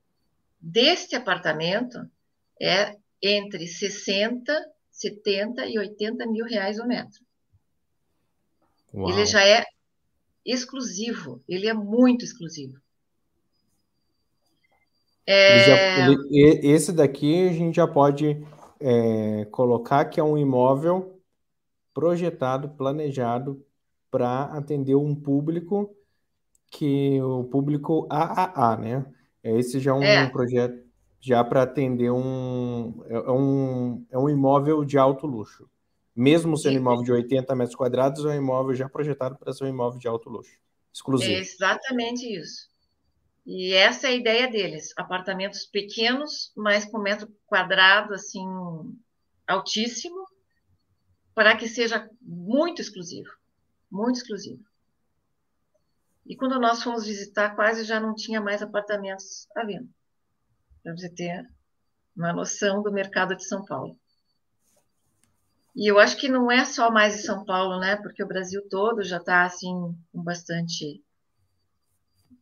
[0.59, 2.09] deste apartamento
[2.61, 4.53] é entre 60,
[4.89, 7.19] 70 e 80 mil reais o metro.
[8.93, 9.09] Uau.
[9.09, 9.65] Ele já é
[10.45, 12.79] exclusivo, ele é muito exclusivo.
[15.25, 15.55] É...
[15.55, 18.45] Ele já, ele, esse daqui a gente já pode
[18.79, 21.19] é, colocar que é um imóvel
[21.93, 23.65] projetado, planejado
[24.11, 25.95] para atender um público
[26.69, 29.05] que o público AAA, né?
[29.43, 30.29] Esse já é um é.
[30.29, 30.83] projeto,
[31.21, 35.69] já para atender um é, é, um, é um imóvel de alto luxo.
[36.15, 39.69] Mesmo sendo imóvel de 80 metros quadrados, é um imóvel já projetado para ser um
[39.69, 40.57] imóvel de alto luxo,
[40.93, 41.31] exclusivo.
[41.31, 42.69] É exatamente isso.
[43.45, 48.45] E essa é a ideia deles: apartamentos pequenos, mas com metro quadrado assim
[49.45, 50.25] altíssimo,
[51.33, 53.29] para que seja muito exclusivo,
[53.91, 54.63] muito exclusivo.
[56.25, 59.87] E quando nós fomos visitar, quase já não tinha mais apartamentos à venda.
[60.81, 61.47] Para você ter
[62.15, 63.99] uma noção do mercado de São Paulo.
[65.75, 67.97] E eu acho que não é só mais em São Paulo, né?
[67.97, 69.73] Porque o Brasil todo já está assim
[70.11, 71.03] com bastante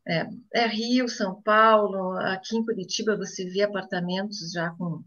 [0.06, 5.02] é, é, Rio, São Paulo, aqui em Curitiba você vê apartamentos já com,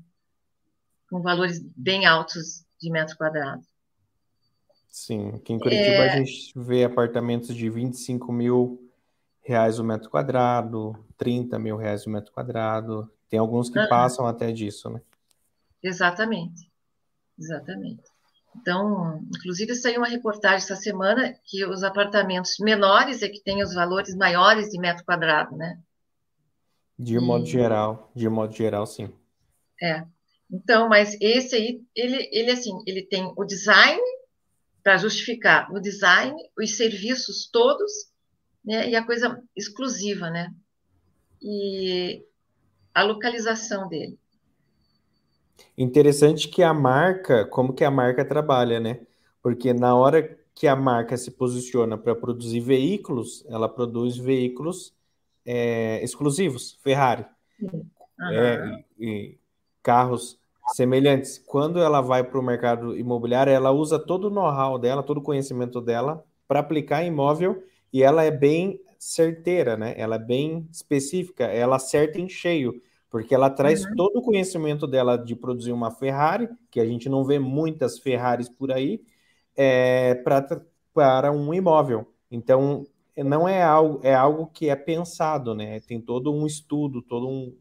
[1.11, 3.63] com valores bem altos de metro quadrado.
[4.89, 6.11] Sim, aqui em Curitiba é...
[6.11, 8.91] a gente vê apartamentos de 25 mil
[9.43, 13.11] reais o metro quadrado, 30 mil reais o metro quadrado.
[13.29, 13.89] Tem alguns que uhum.
[13.89, 15.03] passam até disso, né?
[15.83, 16.71] Exatamente,
[17.39, 18.16] exatamente.
[18.61, 23.75] Então, inclusive saiu uma reportagem essa semana que os apartamentos menores é que têm os
[23.75, 25.79] valores maiores de metro quadrado, né?
[26.99, 27.51] De modo e...
[27.51, 29.13] geral, de modo geral, sim.
[29.83, 30.05] É.
[30.51, 34.01] Então, mas esse aí, ele, ele assim, ele tem o design
[34.83, 37.93] para justificar o design, os serviços todos,
[38.65, 40.53] né, e a coisa exclusiva, né?
[41.43, 42.25] E
[42.95, 44.19] a localização dele.
[45.77, 49.01] Interessante que a marca, como que a marca trabalha, né?
[49.43, 54.95] Porque na hora que a marca se posiciona para produzir veículos, ela produz veículos
[55.45, 57.27] é, exclusivos, Ferrari.
[57.61, 57.87] Uhum.
[58.33, 59.39] É, e, e
[59.83, 60.39] carros
[60.73, 61.39] semelhantes.
[61.39, 65.23] Quando ela vai para o mercado imobiliário, ela usa todo o know-how dela, todo o
[65.23, 69.95] conhecimento dela para aplicar imóvel e ela é bem certeira, né?
[69.97, 73.95] Ela é bem específica, ela acerta em cheio, porque ela traz uhum.
[73.97, 78.49] todo o conhecimento dela de produzir uma Ferrari, que a gente não vê muitas Ferraris
[78.49, 79.01] por aí,
[79.57, 80.45] é, pra,
[80.93, 82.13] para um imóvel.
[82.31, 85.81] Então, não é algo, é algo que é pensado, né?
[85.81, 87.55] Tem todo um estudo, todo um,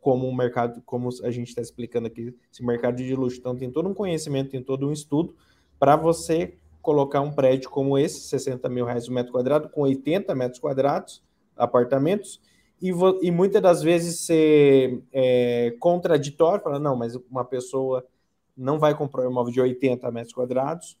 [0.00, 3.38] como o mercado, como a gente está explicando aqui, esse mercado de luxo.
[3.38, 5.34] Então, tem todo um conhecimento, tem todo um estudo
[5.78, 10.34] para você colocar um prédio como esse, 60 mil reais o metro quadrado, com 80
[10.34, 11.22] metros quadrados,
[11.56, 12.40] apartamentos,
[12.82, 12.90] e,
[13.22, 18.04] e muitas das vezes ser é, contraditório, falar, não, mas uma pessoa
[18.56, 20.98] não vai comprar um imóvel de 80 metros quadrados,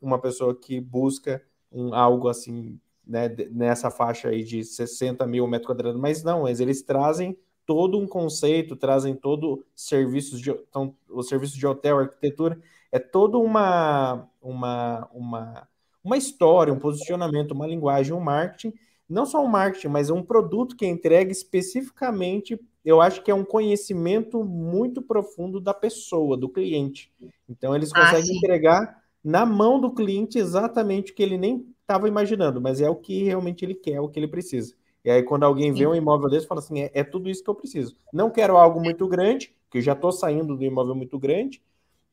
[0.00, 5.66] uma pessoa que busca um, algo assim, né, nessa faixa aí de 60 mil metros
[5.66, 11.22] quadrados, mas não, mas eles trazem todo um conceito, trazem todo serviços de então, o
[11.22, 12.58] serviço de hotel, arquitetura,
[12.90, 15.68] é todo uma uma uma
[16.02, 18.72] uma história, um posicionamento, uma linguagem, um marketing,
[19.10, 23.34] não só um marketing, mas um produto que é entregue especificamente, eu acho que é
[23.34, 27.12] um conhecimento muito profundo da pessoa, do cliente.
[27.48, 31.66] Então eles ah, conseguem ah, entregar na mão do cliente exatamente o que ele nem
[31.82, 34.74] estava imaginando, mas é o que realmente ele quer, o que ele precisa.
[35.04, 37.50] E aí, quando alguém vê um imóvel desse, fala assim: é, é tudo isso que
[37.50, 37.96] eu preciso.
[38.12, 41.62] Não quero algo muito grande, que eu já estou saindo do imóvel muito grande,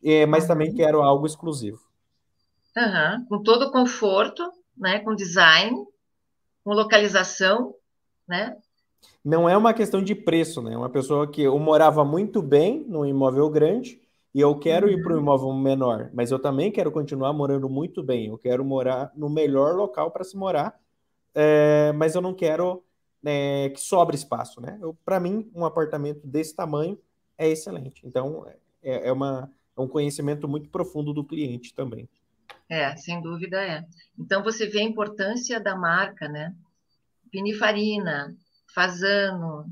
[0.03, 0.47] é, mas uhum.
[0.49, 1.81] também quero algo exclusivo.
[2.75, 3.25] Uhum.
[3.27, 4.43] Com todo o conforto,
[4.77, 4.99] né?
[4.99, 5.75] com design,
[6.67, 7.73] com localização,
[8.27, 8.57] né?
[9.23, 10.75] Não é uma questão de preço, né?
[10.75, 14.01] Uma pessoa que eu morava muito bem num imóvel grande
[14.35, 14.91] e eu quero uhum.
[14.91, 18.27] ir para um imóvel menor, mas eu também quero continuar morando muito bem.
[18.27, 20.77] Eu quero morar no melhor local para se morar
[21.33, 22.83] é, mas eu não quero
[23.23, 24.77] é, que sobre espaço, né?
[25.05, 26.99] Para mim, um apartamento desse tamanho
[27.37, 28.05] é excelente.
[28.05, 28.45] Então,
[28.83, 32.09] é, é, uma, é um conhecimento muito profundo do cliente também.
[32.69, 33.85] É, sem dúvida é.
[34.19, 36.53] Então, você vê a importância da marca, né?
[37.31, 38.35] Pinifarina,
[38.73, 39.65] Fazano,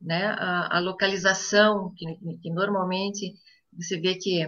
[0.00, 0.26] né?
[0.38, 3.34] A, a localização, que, que, normalmente
[3.72, 4.42] você vê que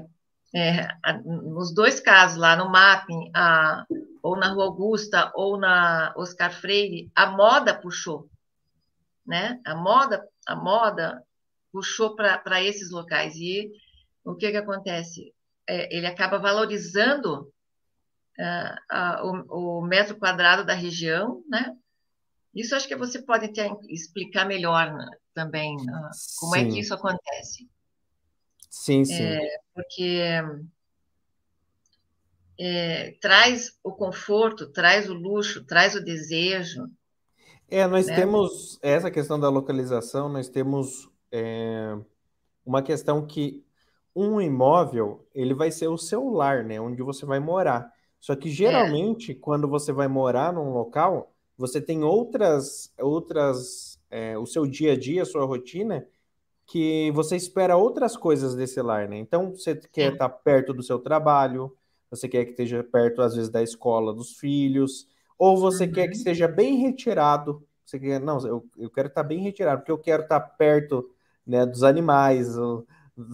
[0.54, 0.88] é,
[1.24, 3.84] nos dois casos lá no mapping, a,
[4.22, 8.30] ou na Rua Augusta, ou na Oscar Freire, a moda puxou,
[9.26, 9.60] né?
[9.66, 11.22] A moda, a moda
[11.72, 13.34] puxou para esses locais.
[13.34, 13.68] E
[14.24, 15.34] o que, que acontece?
[15.66, 17.52] É, ele acaba valorizando
[18.38, 21.76] uh, uh, o, o, metro quadrado da região, né?
[22.54, 26.60] Isso acho que você pode até explicar melhor né, também uh, como sim.
[26.60, 27.68] é que isso acontece.
[28.70, 29.22] Sim, sim.
[29.22, 30.20] É, porque
[32.58, 36.88] é, traz o conforto, traz o luxo, traz o desejo.
[37.68, 38.14] É, nós né?
[38.14, 41.96] temos essa questão da localização, nós temos é,
[42.64, 43.64] uma questão que
[44.14, 47.92] um imóvel ele vai ser o seu lar, né, onde você vai morar.
[48.24, 49.34] Só que geralmente é.
[49.34, 54.98] quando você vai morar num local, você tem outras outras é, o seu dia a
[54.98, 56.06] dia, a sua rotina
[56.66, 59.18] que você espera outras coisas desse lar, né?
[59.18, 61.76] Então, você quer estar perto do seu trabalho,
[62.10, 65.06] você quer que esteja perto, às vezes, da escola dos filhos,
[65.38, 65.92] ou você uhum.
[65.92, 66.54] quer que esteja uhum.
[66.54, 67.62] bem retirado.
[67.84, 71.10] Você quer, não, eu, eu quero estar bem retirado, porque eu quero estar perto
[71.46, 72.54] né, dos animais,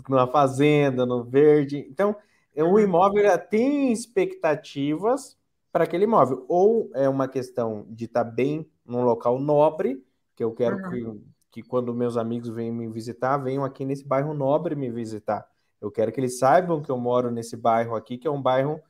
[0.08, 1.86] na fazenda, no verde.
[1.88, 2.16] Então,
[2.56, 2.78] o uhum.
[2.78, 5.36] imóvel tem expectativas
[5.72, 6.44] para aquele imóvel.
[6.48, 11.20] Ou é uma questão de estar bem num local nobre, que eu quero uhum.
[11.50, 15.46] que, que quando meus amigos vêm me visitar, venham aqui nesse bairro nobre me visitar.
[15.80, 18.80] Eu quero que eles saibam que eu moro nesse bairro aqui, que é um bairro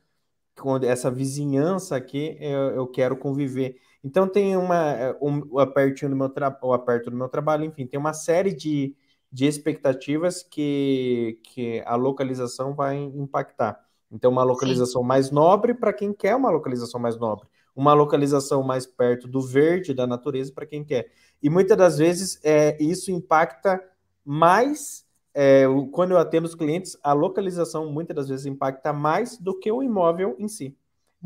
[0.59, 3.77] com essa vizinhança aqui, eu, eu quero conviver.
[4.03, 7.87] Então tem uma é, um, o aperto do meu trabalho, aperto do meu trabalho, enfim,
[7.87, 8.95] tem uma série de,
[9.31, 13.79] de expectativas que, que a localização vai impactar.
[14.11, 15.07] Então, uma localização Sim.
[15.07, 19.93] mais nobre para quem quer uma localização mais nobre, uma localização mais perto do verde,
[19.93, 21.09] da natureza, para quem quer.
[21.41, 23.81] E muitas das vezes é, isso impacta
[24.25, 29.57] mais é, quando eu atendo os clientes, a localização muitas das vezes impacta mais do
[29.57, 30.75] que o imóvel em si.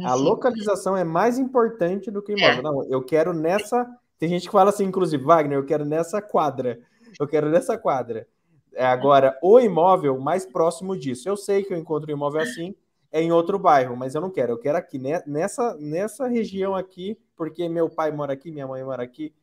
[0.04, 2.60] A localização é mais importante do que o imóvel.
[2.60, 2.62] É.
[2.62, 3.88] Não, eu quero nessa.
[4.20, 6.80] Tem gente que fala assim, inclusive, Wagner, eu quero nessa quadra.
[7.20, 8.28] Eu quero nessa quadra.
[8.74, 11.30] É, agora, o imóvel mais próximo disso.
[11.30, 12.76] Eu sei que eu encontro um imóvel assim
[13.12, 14.52] é em outro bairro, mas eu não quero.
[14.52, 18.84] Eu quero aqui, né, nessa, nessa região aqui, porque meu pai mora aqui, minha mãe
[18.84, 19.34] mora aqui.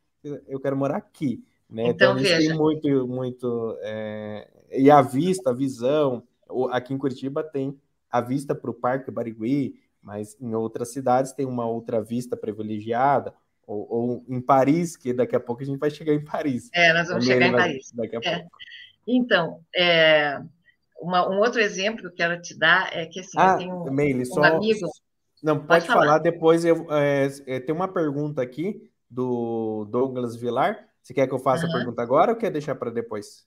[0.47, 1.43] Eu quero morar aqui.
[1.67, 1.87] Né?
[1.87, 3.75] Então, então isso tem muito, muito.
[3.81, 4.47] É...
[4.71, 6.21] E a vista, a visão.
[6.69, 7.75] Aqui em Curitiba tem
[8.11, 13.33] a vista para o Parque Barigui, mas em outras cidades tem uma outra vista privilegiada.
[13.65, 16.69] Ou, ou, em Paris, que daqui a pouco a gente vai chegar em Paris.
[16.73, 17.91] É, nós vamos chegar em Paris.
[17.93, 18.39] Daqui a é.
[18.39, 18.57] pouco.
[19.07, 20.41] Então, é,
[20.99, 23.75] uma, um outro exemplo que eu quero te dar é que assim, ah, eu tenho
[23.75, 24.87] um, um só, amigo.
[25.41, 26.05] Não, pode, pode falar.
[26.05, 26.17] falar.
[26.19, 26.63] depois.
[26.65, 30.87] Eu, é, é, tem uma pergunta aqui do Douglas Vilar.
[31.01, 31.71] Você quer que eu faça uhum.
[31.71, 33.45] a pergunta agora ou quer deixar para depois?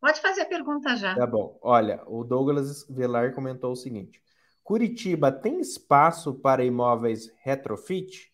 [0.00, 1.14] Pode fazer a pergunta já.
[1.14, 1.58] Tá bom.
[1.60, 4.22] Olha, o Douglas Velar comentou o seguinte:
[4.64, 8.29] Curitiba tem espaço para imóveis retrofit?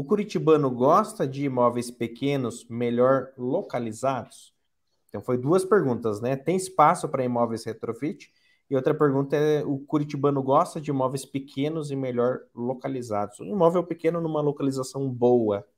[0.00, 4.54] O curitibano gosta de imóveis pequenos, melhor localizados?
[5.06, 6.36] Então, foi duas perguntas, né?
[6.36, 8.32] Tem espaço para imóveis retrofit?
[8.70, 13.40] E outra pergunta é: o curitibano gosta de imóveis pequenos e melhor localizados?
[13.40, 15.68] Um imóvel pequeno numa localização boa,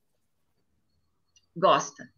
[1.57, 2.09] gosta.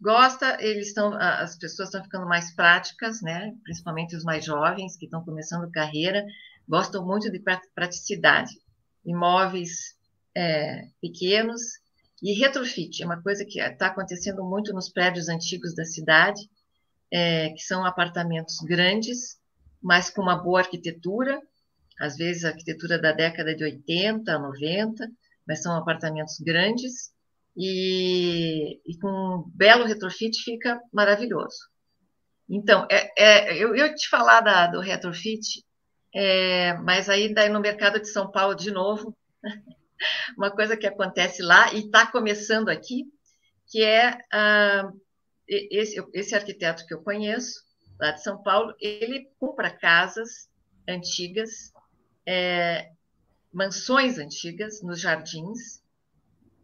[0.00, 3.52] Gosta, eles estão, as pessoas estão ficando mais práticas, né?
[3.64, 6.24] Principalmente os mais jovens que estão começando carreira,
[6.68, 7.42] gostam muito de
[7.74, 8.52] praticidade.
[9.04, 9.93] Imóveis
[10.36, 11.60] é, pequenos.
[12.22, 16.40] E retrofit, é uma coisa que está acontecendo muito nos prédios antigos da cidade,
[17.12, 19.38] é, que são apartamentos grandes,
[19.82, 21.40] mas com uma boa arquitetura,
[22.00, 25.08] às vezes a arquitetura da década de 80, 90,
[25.46, 27.12] mas são apartamentos grandes.
[27.56, 31.56] E, e com um belo retrofit fica maravilhoso.
[32.48, 35.64] Então, é, é, eu, eu te falar da, do retrofit,
[36.12, 39.16] é, mas aí daí no mercado de São Paulo de novo,
[40.36, 43.04] uma coisa que acontece lá e está começando aqui,
[43.66, 44.90] que é ah,
[45.48, 47.64] esse, esse arquiteto que eu conheço,
[48.00, 50.48] lá de São Paulo, ele compra casas
[50.88, 51.72] antigas,
[52.26, 52.90] é,
[53.52, 55.82] mansões antigas nos jardins,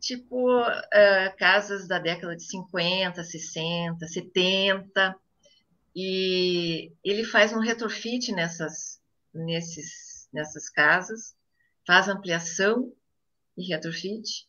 [0.01, 5.17] tipo uh, casas da década de 50, 60, 70,
[5.95, 9.01] e ele faz um retrofit nessas,
[9.33, 11.37] nesses, nessas casas,
[11.87, 12.93] faz ampliação
[13.57, 14.47] e retrofit,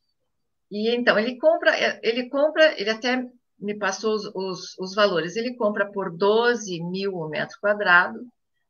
[0.69, 1.71] e então ele compra,
[2.01, 3.27] ele compra, ele até
[3.59, 8.27] me passou os, os, os valores, ele compra por 12 mil o metro quadrado,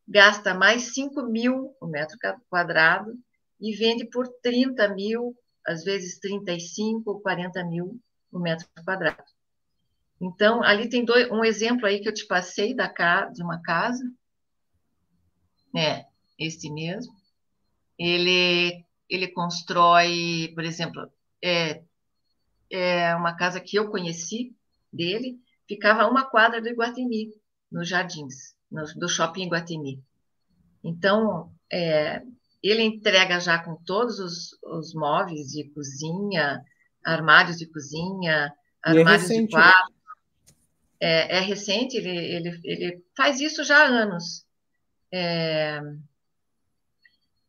[0.08, 2.18] gasta mais 5 mil o metro
[2.50, 3.18] quadrado
[3.60, 8.00] e vende por 30 mil às vezes 35 ou 40 mil
[8.32, 9.24] no metro quadrado.
[10.20, 12.88] Então, ali tem dois, um exemplo aí que eu te passei da
[13.34, 14.04] de uma casa,
[15.74, 16.06] né,
[16.38, 17.14] este mesmo.
[17.98, 21.12] Ele, ele constrói, por exemplo,
[21.44, 21.84] é,
[22.70, 24.56] é uma casa que eu conheci
[24.92, 25.38] dele,
[25.68, 27.30] ficava a uma quadra do Iguatemi,
[27.70, 30.02] nos jardins, no, do shopping Iguatemi.
[30.82, 32.22] Então, é,
[32.64, 36.64] ele entrega já com todos os, os móveis de cozinha,
[37.04, 38.54] armários de cozinha,
[38.86, 39.62] é armários é recente, de né?
[39.62, 39.94] quarto.
[41.02, 44.46] É, é, recente, ele, ele, ele faz isso já há anos.
[45.12, 45.82] É,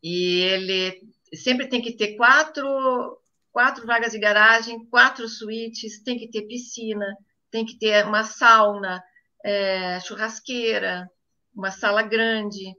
[0.01, 3.19] e ele sempre tem que ter quatro,
[3.51, 7.05] quatro vagas de garagem, quatro suítes, tem que ter piscina,
[7.51, 9.03] tem que ter uma sauna,
[9.43, 11.09] é, churrasqueira,
[11.55, 12.75] uma sala grande.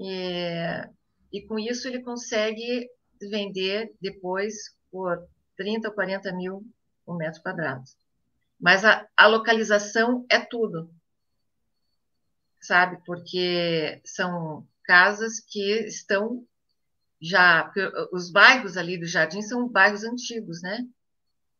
[0.00, 0.88] É,
[1.32, 2.88] e com isso ele consegue
[3.20, 4.54] vender depois
[4.90, 5.26] por
[5.56, 6.64] 30 ou 40 mil
[7.06, 7.84] um metro quadrado.
[8.60, 10.90] Mas a, a localização é tudo.
[12.60, 12.98] sabe?
[13.04, 16.46] Porque são casas que estão
[17.20, 17.72] já.
[18.12, 20.86] Os bairros ali do Jardim são bairros antigos, né?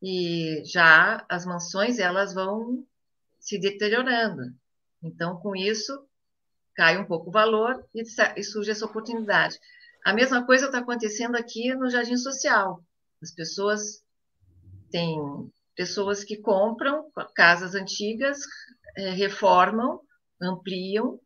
[0.01, 2.85] E já as mansões elas vão
[3.39, 4.53] se deteriorando.
[5.01, 6.05] Então, com isso,
[6.75, 8.03] cai um pouco o valor e,
[8.35, 9.59] e surge essa oportunidade.
[10.05, 12.83] A mesma coisa está acontecendo aqui no Jardim Social.
[13.21, 14.03] As pessoas
[14.91, 15.19] têm
[15.75, 18.39] pessoas que compram casas antigas,
[18.95, 20.01] é, reformam,
[20.41, 21.19] ampliam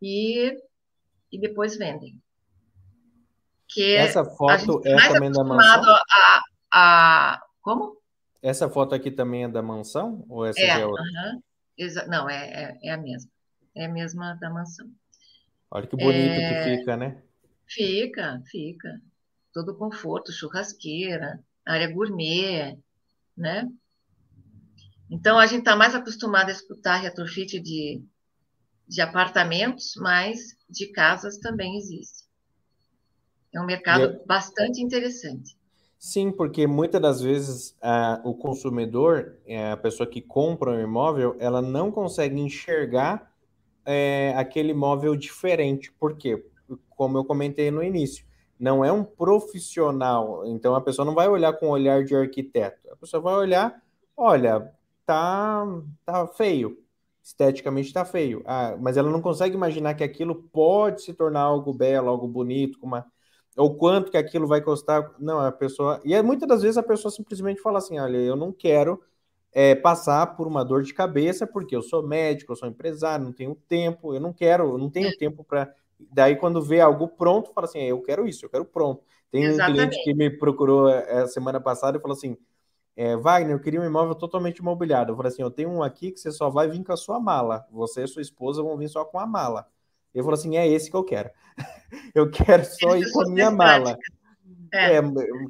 [0.00, 0.52] e,
[1.32, 2.20] e depois vendem.
[3.68, 5.96] Que essa foto é também da mansão?
[6.10, 6.42] A,
[6.72, 7.98] a, como?
[8.42, 10.24] Essa foto aqui também é da mansão?
[10.28, 11.02] Ou essa é, é outra?
[11.02, 12.08] Uh -huh.
[12.08, 13.30] Não, é, é, é, a mesma.
[13.74, 14.88] É a mesma da mansão.
[15.70, 16.64] Olha que bonito é...
[16.64, 17.22] que fica, né?
[17.66, 19.00] Fica, fica.
[19.52, 22.78] Todo conforto, churrasqueira, área gourmet,
[23.36, 23.68] né?
[25.10, 28.02] Então, a gente está mais acostumado a escutar retrofit de,
[28.86, 32.27] de apartamentos, mas de casas também existe.
[33.52, 34.20] É um mercado é...
[34.26, 35.56] bastante interessante.
[35.98, 37.76] Sim, porque muitas das vezes
[38.22, 43.32] o consumidor, é, a pessoa que compra um imóvel, ela não consegue enxergar
[43.84, 45.90] é, aquele imóvel diferente.
[45.90, 46.44] Por quê?
[46.90, 48.24] Como eu comentei no início,
[48.58, 52.90] não é um profissional, então a pessoa não vai olhar com o olhar de arquiteto,
[52.90, 53.80] a pessoa vai olhar,
[54.16, 54.72] olha,
[55.06, 55.64] tá,
[56.04, 56.76] tá feio,
[57.22, 61.72] esteticamente tá feio, ah, mas ela não consegue imaginar que aquilo pode se tornar algo
[61.72, 63.06] belo, algo bonito, com uma
[63.58, 65.12] ou quanto que aquilo vai custar.
[65.18, 66.00] Não, a pessoa.
[66.04, 69.02] E é, muitas das vezes a pessoa simplesmente fala assim: olha, eu não quero
[69.52, 73.32] é, passar por uma dor de cabeça, porque eu sou médico, eu sou empresário, não
[73.32, 75.74] tenho tempo, eu não quero, eu não tenho tempo para.
[75.98, 79.02] Daí, quando vê algo pronto, fala assim: eu quero isso, eu quero pronto.
[79.30, 79.70] Tem Exatamente.
[79.70, 82.36] um cliente que me procurou é, a semana passada e falou assim:
[82.96, 85.12] é, Wagner, eu queria um imóvel totalmente imobiliado.
[85.12, 87.18] Eu falei assim: eu tenho um aqui que você só vai vir com a sua
[87.18, 87.66] mala.
[87.72, 89.66] Você e sua esposa vão vir só com a mala.
[90.14, 91.30] Ele falou assim: é esse que eu quero.
[92.14, 93.96] eu quero só ir com a minha mala.
[94.72, 94.96] É.
[94.96, 95.02] é.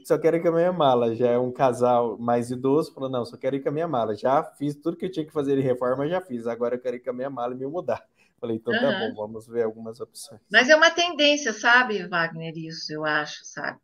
[0.05, 1.15] só quero ir com a minha mala.
[1.15, 4.15] Já é um casal mais idoso, falou: não, só quero ir com a minha mala.
[4.15, 6.47] Já fiz tudo que eu tinha que fazer de reforma, já fiz.
[6.47, 8.03] Agora eu quero ir com a minha mala e me mudar.
[8.41, 8.81] Falei, então uhum.
[8.81, 10.41] tá bom, vamos ver algumas opções.
[10.51, 13.81] Mas é uma tendência, sabe, Wagner, isso, eu acho, sabe?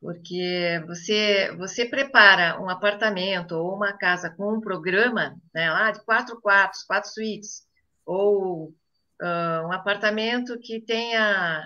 [0.00, 6.02] Porque você, você prepara um apartamento ou uma casa com um programa, né, lá de
[6.04, 7.66] quatro quartos, quatro suítes,
[8.04, 8.74] ou
[9.24, 11.64] uh, um apartamento que tenha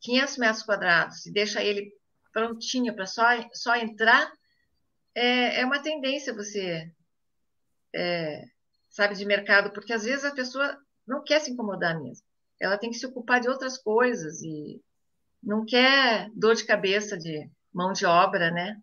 [0.00, 1.92] 500 metros quadrados e deixa ele
[2.32, 4.32] prontinho para só, só entrar,
[5.14, 6.90] é, é uma tendência você,
[7.94, 8.44] é,
[8.88, 12.24] sabe, de mercado, porque às vezes a pessoa não quer se incomodar mesmo.
[12.60, 14.80] Ela tem que se ocupar de outras coisas e
[15.42, 18.76] não quer dor de cabeça de mão de obra, né?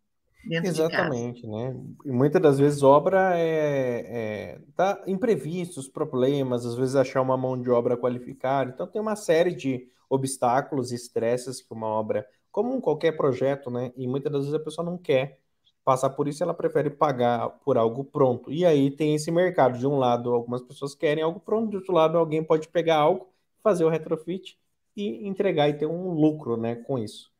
[0.49, 1.75] Exatamente, né?
[2.05, 7.59] E muitas das vezes obra é, é tá imprevistos, problemas, às vezes achar uma mão
[7.61, 8.71] de obra qualificada.
[8.71, 13.91] Então tem uma série de obstáculos e estresses que uma obra, como qualquer projeto, né?
[13.95, 15.39] E muitas das vezes a pessoa não quer
[15.83, 18.51] passar por isso, ela prefere pagar por algo pronto.
[18.51, 19.77] E aí tem esse mercado.
[19.77, 23.27] De um lado, algumas pessoas querem algo pronto, de outro lado, alguém pode pegar algo,
[23.63, 24.57] fazer o retrofit
[24.95, 27.31] e entregar e ter um lucro, né, com isso.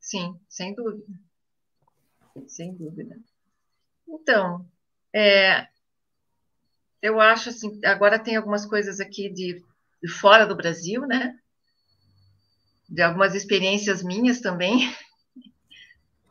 [0.00, 1.04] Sim, sem dúvida
[2.46, 3.18] sem dúvida.
[4.08, 4.64] Então,
[5.12, 5.66] é,
[7.00, 9.62] eu acho assim, agora tem algumas coisas aqui de,
[10.02, 11.38] de, fora do Brasil, né?
[12.88, 14.92] De algumas experiências minhas também.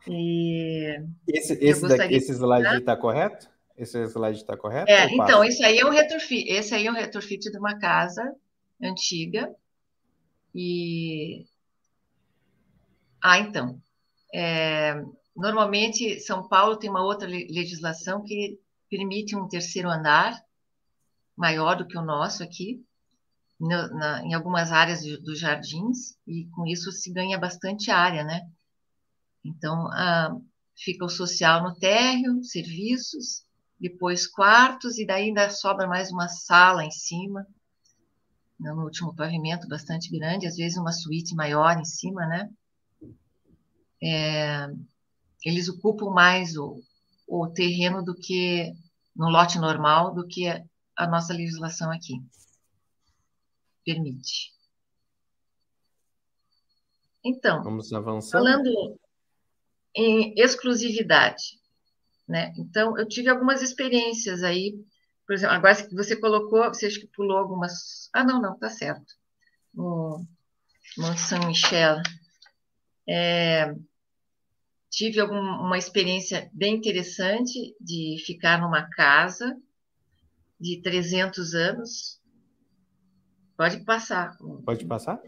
[0.10, 3.50] E esse, esse, daqui, esse slide está correto?
[3.78, 4.90] Esse slide está correto?
[4.90, 6.50] É, então, isso aí é um retrofit.
[6.50, 8.34] Esse aí é um retrofit de uma casa
[8.82, 9.54] antiga.
[10.56, 11.46] E.
[13.22, 13.82] Ah, então.
[14.34, 15.04] É,
[15.38, 18.60] Normalmente, São Paulo tem uma outra legislação que
[18.90, 20.36] permite um terceiro andar
[21.36, 22.84] maior do que o nosso aqui,
[23.60, 28.50] na, em algumas áreas dos jardins, e com isso se ganha bastante área, né?
[29.46, 29.88] Então,
[30.76, 33.46] fica o social no térreo, serviços,
[33.80, 37.46] depois quartos, e daí ainda sobra mais uma sala em cima,
[38.60, 42.50] no último pavimento bastante grande, às vezes uma suíte maior em cima, né?
[44.02, 44.68] É,
[45.48, 46.82] eles ocupam mais o,
[47.26, 48.74] o terreno do que
[49.16, 50.46] no lote normal do que
[50.96, 52.22] a nossa legislação aqui
[53.86, 54.52] permite.
[57.24, 58.40] Então, vamos avançar.
[58.40, 59.00] Falando
[59.96, 61.60] em exclusividade,
[62.28, 62.54] né?
[62.58, 64.78] Então, eu tive algumas experiências aí,
[65.26, 68.10] por exemplo, agora que você colocou, você acha que pulou algumas.
[68.14, 69.14] Ah, não, não, tá certo.
[69.74, 70.26] No
[70.98, 72.02] Mont Saint-Michel.
[73.10, 73.74] É,
[74.90, 79.56] tive uma experiência bem interessante de ficar numa casa
[80.60, 82.18] de 300 anos
[83.58, 84.38] Pode passar.
[84.64, 85.20] Pode passar?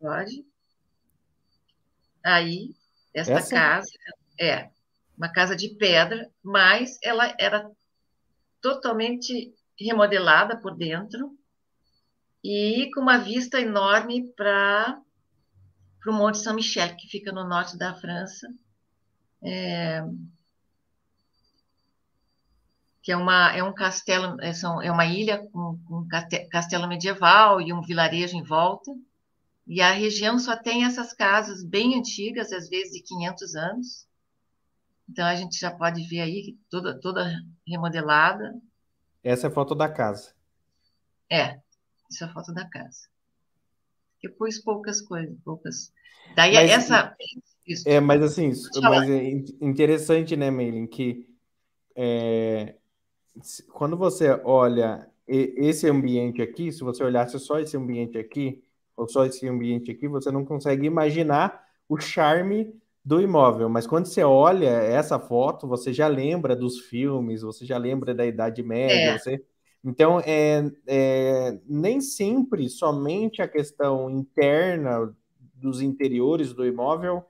[0.00, 0.42] Pode.
[2.24, 2.74] Aí,
[3.12, 3.54] esta Essa?
[3.54, 3.90] casa
[4.40, 4.70] é
[5.16, 7.70] uma casa de pedra, mas ela era
[8.62, 11.36] totalmente remodelada por dentro
[12.42, 14.98] e com uma vista enorme para
[16.06, 18.48] o Monte Saint-Michel, que fica no norte da França.
[19.44, 20.02] É,
[23.02, 26.08] que é, uma, é um castelo, é, são, é uma ilha com, com
[26.50, 28.90] castelo medieval e um vilarejo em volta.
[29.66, 34.06] E a região só tem essas casas bem antigas, às vezes de 500 anos.
[35.08, 37.30] Então a gente já pode ver aí toda, toda
[37.66, 38.58] remodelada.
[39.22, 40.32] Essa é a foto da casa.
[41.30, 41.58] É,
[42.10, 43.06] essa é a foto da casa.
[44.22, 45.92] Eu pus poucas coisas, poucas.
[46.34, 47.14] Daí mas, essa.
[47.66, 47.88] Isso.
[47.88, 48.52] É, mas assim,
[48.82, 49.24] mas é
[49.60, 51.26] interessante, né, Meilin, que
[51.96, 52.74] é,
[53.72, 58.62] quando você olha esse ambiente aqui, se você olhasse só esse ambiente aqui,
[58.96, 62.72] ou só esse ambiente aqui, você não consegue imaginar o charme
[63.04, 63.68] do imóvel.
[63.68, 68.26] Mas quando você olha essa foto, você já lembra dos filmes, você já lembra da
[68.26, 69.18] Idade Média, é.
[69.18, 69.44] você...
[69.82, 75.14] Então, é, é, nem sempre somente a questão interna
[75.54, 77.24] dos interiores do imóvel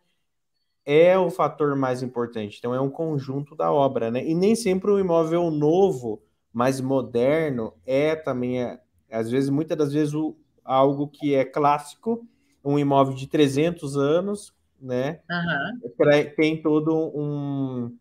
[0.85, 2.59] é o fator mais importante.
[2.59, 4.25] Então, é um conjunto da obra, né?
[4.25, 6.23] E nem sempre o imóvel novo,
[6.53, 8.81] mais moderno, é também, é,
[9.11, 12.27] às vezes, muitas das vezes, o, algo que é clássico,
[12.65, 15.21] um imóvel de 300 anos, né?
[15.31, 16.31] Uhum.
[16.37, 17.97] Tem todo um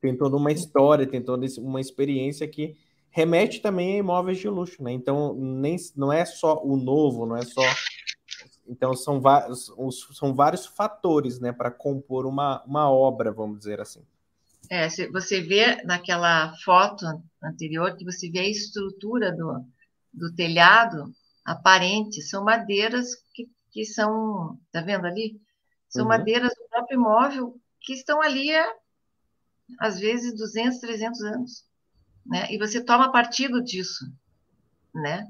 [0.00, 2.76] tem toda uma história, tem toda uma experiência que
[3.10, 4.92] remete também a imóveis de luxo, né?
[4.92, 7.62] Então nem não é só o novo, não é só
[8.68, 9.72] então são vários
[10.12, 14.04] são vários fatores, né, para compor uma, uma obra, vamos dizer assim.
[14.70, 17.06] É, você vê naquela foto
[17.42, 19.64] anterior que você vê a estrutura do,
[20.12, 21.12] do telhado
[21.44, 25.40] aparente, são madeiras que, que são, tá vendo ali?
[25.88, 26.08] São uhum.
[26.08, 28.74] madeiras do próprio imóvel que estão ali há,
[29.80, 31.64] às vezes, 200, 300 anos.
[32.26, 32.52] Né?
[32.52, 34.04] E você toma partido disso,
[34.94, 35.26] né?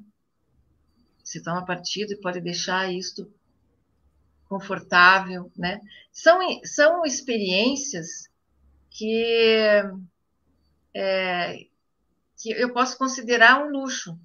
[1.28, 3.30] Você toma partido e pode deixar isto
[4.48, 5.78] confortável, né?
[6.10, 8.30] São, são experiências
[8.90, 9.82] que,
[10.94, 11.66] é,
[12.38, 14.18] que eu posso considerar um luxo,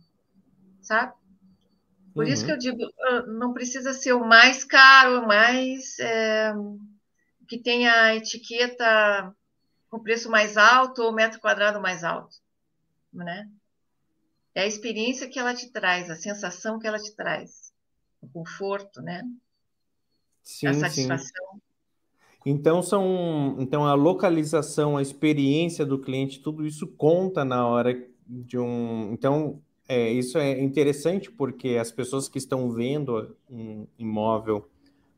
[0.81, 1.13] sabe?
[2.13, 2.31] Por uhum.
[2.31, 2.77] isso que eu digo,
[3.27, 6.53] não precisa ser o mais caro, o mais é,
[7.49, 9.35] que tenha a etiqueta
[9.89, 12.37] com preço mais alto ou metro quadrado mais alto,
[13.11, 13.49] né?
[14.55, 17.73] É a experiência que ela te traz, a sensação que ela te traz,
[18.21, 19.23] o conforto, né?
[20.43, 21.53] Sim, a satisfação.
[21.53, 21.61] Sim.
[22.45, 28.57] Então são, então a localização, a experiência do cliente, tudo isso conta na hora de
[28.57, 29.11] um.
[29.13, 34.67] Então é, isso é interessante porque as pessoas que estão vendo um imóvel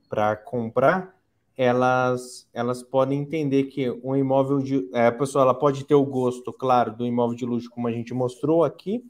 [0.10, 1.16] para comprar,
[1.58, 4.90] elas, elas podem entender que um imóvel de.
[4.94, 7.92] É, a pessoa ela pode ter o gosto, claro, do imóvel de luxo, como a
[7.92, 9.04] gente mostrou aqui,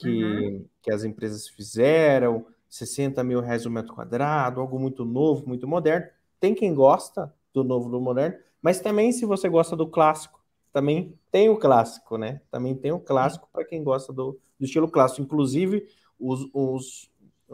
[0.00, 0.66] que, uhum.
[0.82, 6.06] que as empresas fizeram, 60 mil reais o metro quadrado, algo muito novo, muito moderno.
[6.38, 10.40] Tem quem gosta do novo, do moderno, mas também se você gosta do clássico,
[10.72, 12.40] também tem o clássico, né?
[12.50, 15.22] Também tem o clássico para quem gosta do, do estilo clássico.
[15.22, 15.86] Inclusive,
[16.18, 17.10] os, os,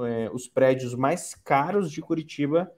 [0.07, 2.71] é, os prédios mais caros de Curitiba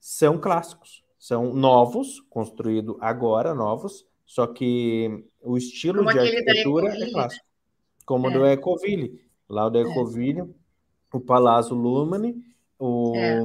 [0.00, 1.02] são clássicos.
[1.18, 7.51] São novos, construídos agora, novos, só que o estilo como de arquitetura é clássico.
[8.04, 8.32] Como é.
[8.32, 9.20] do Ecoville.
[9.48, 9.82] Lá o do é.
[9.82, 10.46] Ecoville, é.
[11.12, 12.42] o Palazzo Lumani,
[12.78, 13.40] o, é,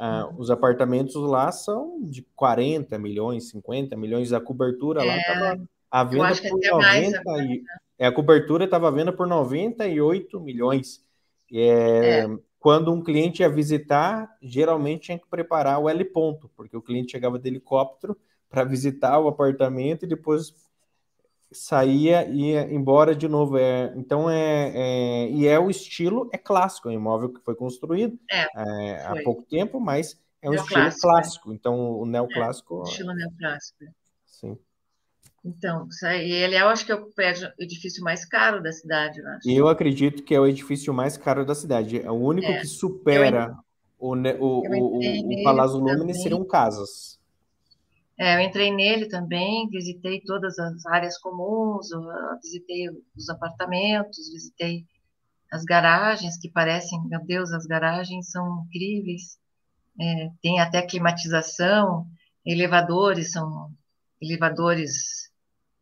[0.00, 4.32] a, os apartamentos lá são de 40 milhões, 50 milhões.
[4.32, 7.62] A cobertura lá estava à venda por 90 e,
[7.98, 11.04] é, a cobertura estava à venda por 98 milhões.
[11.52, 12.28] É, é.
[12.58, 17.12] Quando um cliente ia visitar, geralmente tinha que preparar o L ponto, porque o cliente
[17.12, 18.16] chegava de helicóptero
[18.48, 20.54] para visitar o apartamento e depois
[21.52, 23.58] saía e ia embora de novo.
[23.58, 27.54] É, então é, é, e é o estilo é clássico, é um imóvel que foi
[27.54, 30.92] construído é, é há pouco tempo, mas é um estilo né?
[31.00, 31.52] clássico.
[31.52, 32.84] Então o neoclássico.
[32.86, 33.84] É, estilo neoclássico.
[34.26, 34.58] Sim.
[35.42, 37.08] Então, ele eu acho que é o
[37.58, 39.50] edifício mais caro da cidade, eu acho.
[39.50, 41.98] Eu acredito que é o edifício mais caro da cidade.
[42.00, 42.60] É o único é.
[42.60, 43.56] que supera
[43.98, 47.19] o, o, o, o Palácio Lumine seriam casas.
[48.20, 51.88] É, eu entrei nele também, visitei todas as áreas comuns,
[52.42, 54.84] visitei os apartamentos, visitei
[55.50, 59.38] as garagens, que parecem, meu Deus, as garagens são incríveis.
[59.98, 62.06] É, tem até climatização,
[62.44, 63.72] elevadores, são
[64.20, 65.32] elevadores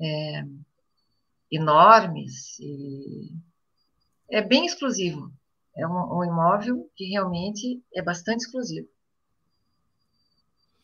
[0.01, 0.45] é,
[1.51, 2.57] enormes.
[4.31, 5.33] é bem exclusivo.
[5.77, 8.87] é um, um imóvel que realmente é bastante exclusivo.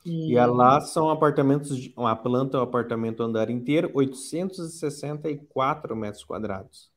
[0.04, 6.90] E, lá são apartamentos, uma planta, um apartamento andar inteiro, 864 metros quadrados.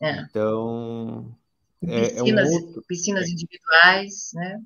[0.00, 0.20] É.
[0.20, 1.34] Então,
[1.82, 2.82] é, piscinas, é um outro...
[2.86, 4.62] piscinas individuais, né?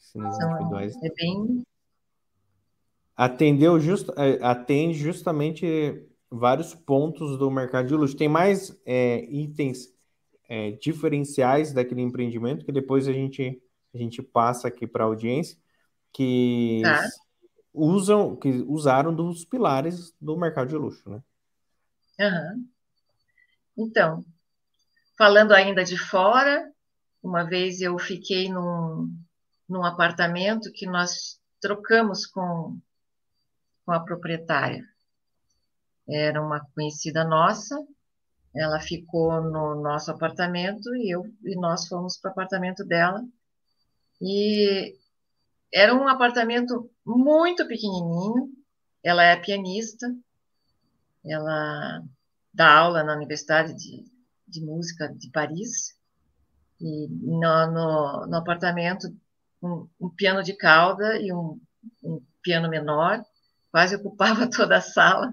[0.00, 0.96] Piscinas são, individuais.
[1.02, 1.62] É bem...
[3.16, 8.16] Atendeu just, é, atende justamente vários pontos do mercado de luxo.
[8.16, 9.94] Tem mais é, itens
[10.48, 13.62] é, diferenciais daquele empreendimento que depois a gente,
[13.94, 15.56] a gente passa aqui para a audiência
[16.12, 17.06] que tá.
[17.72, 21.22] usam, que usaram dos pilares do mercado de luxo, né?
[22.20, 22.68] Uhum.
[23.76, 24.24] Então,
[25.16, 26.70] falando ainda de fora,
[27.22, 29.14] uma vez eu fiquei num,
[29.68, 32.78] num apartamento que nós trocamos com,
[33.84, 34.84] com a proprietária.
[36.08, 37.76] Era uma conhecida nossa,
[38.54, 43.24] ela ficou no nosso apartamento e eu e nós fomos para o apartamento dela.
[44.20, 44.98] E
[45.72, 48.50] era um apartamento muito pequenininho.
[49.02, 50.14] Ela é pianista,
[51.24, 52.02] ela
[52.52, 54.04] dá aula na Universidade de,
[54.46, 55.96] de Música de Paris.
[56.80, 59.14] E no, no, no apartamento,
[59.62, 61.60] um, um, piano de cauda e um,
[62.02, 63.22] um piano menor,
[63.70, 65.32] quase ocupava toda a sala,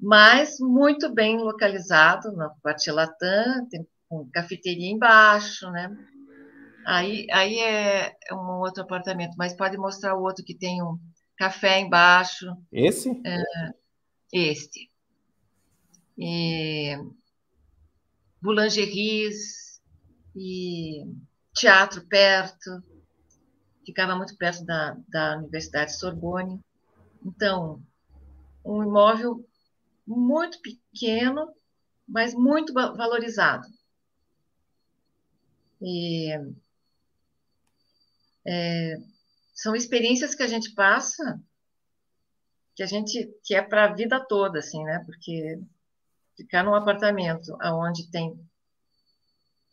[0.00, 5.94] mas muito bem localizado na Quartier Latam, tem um cafeteria embaixo, né?
[6.84, 10.98] Aí, aí é um outro apartamento, mas pode mostrar o outro que tem um
[11.36, 12.46] café embaixo.
[12.72, 13.20] Esse?
[13.24, 13.42] É,
[14.32, 14.90] este.
[16.18, 16.96] E
[18.40, 19.80] boulangeries
[20.34, 21.04] e
[21.54, 22.82] teatro perto.
[23.84, 26.60] Ficava muito perto da, da Universidade Sorbonne.
[27.24, 27.82] Então,
[28.64, 29.44] um imóvel
[30.06, 31.52] muito pequeno,
[32.06, 33.66] mas muito valorizado.
[35.80, 36.30] E
[38.46, 38.96] é,
[39.54, 41.40] são experiências que a gente passa
[42.74, 45.02] que a gente que é para a vida toda, assim, né?
[45.04, 45.60] Porque
[46.36, 48.34] ficar num apartamento aonde tem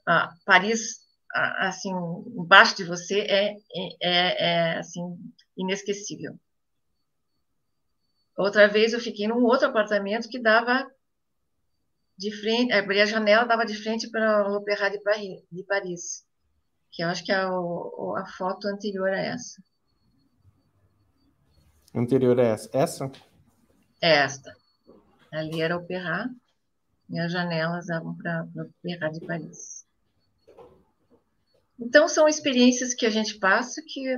[0.05, 1.91] ah, Paris assim
[2.36, 3.55] embaixo de você é,
[4.01, 5.01] é, é assim
[5.55, 6.38] inesquecível.
[8.36, 10.89] Outra vez eu fiquei num outro apartamento que dava
[12.17, 16.26] de frente, abria a janela, dava de frente para o Opéra de Paris
[16.91, 19.61] que eu acho que é o, a foto anterior a essa.
[21.93, 22.69] Anterior a essa?
[22.73, 23.11] Essa?
[24.01, 24.55] É esta.
[25.31, 26.31] Ali era o Perrat
[27.09, 29.85] e as janelas davam para o Perrat de Paris.
[31.79, 34.17] Então, são experiências que a gente passa que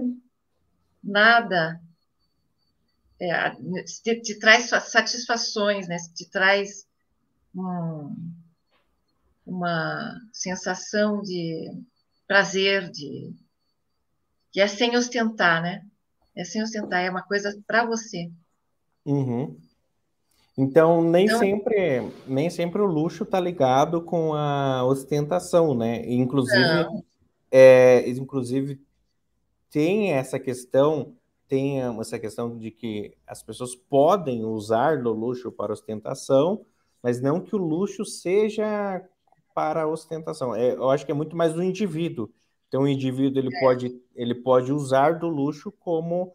[1.03, 1.79] nada
[3.19, 3.51] é,
[4.03, 5.97] te, te, traz satisfações, né?
[6.15, 6.87] te traz
[7.55, 8.15] um,
[9.45, 11.69] uma sensação de
[12.31, 13.33] prazer, de
[14.53, 15.85] que é sem ostentar, né?
[16.33, 18.31] É sem ostentar, é uma coisa para você.
[19.05, 19.57] Uhum.
[20.57, 26.09] Então, nem então, sempre, nem sempre o luxo está ligado com a ostentação, né?
[26.09, 27.03] Inclusive,
[27.51, 28.81] é, inclusive
[29.69, 31.13] tem essa questão,
[31.49, 36.65] tem essa questão de que as pessoas podem usar do luxo para ostentação,
[37.03, 39.03] mas não que o luxo seja
[39.53, 40.55] para a ostentação.
[40.55, 42.29] É, eu acho que é muito mais do indivíduo.
[42.67, 46.33] Então, o indivíduo ele, pode, ele pode usar do luxo como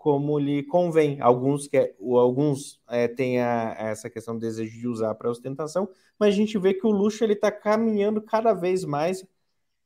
[0.00, 1.20] como lhe convém.
[1.20, 6.32] Alguns que alguns é, têm a, essa questão do desejo de usar para ostentação, mas
[6.32, 9.22] a gente vê que o luxo ele está caminhando cada vez mais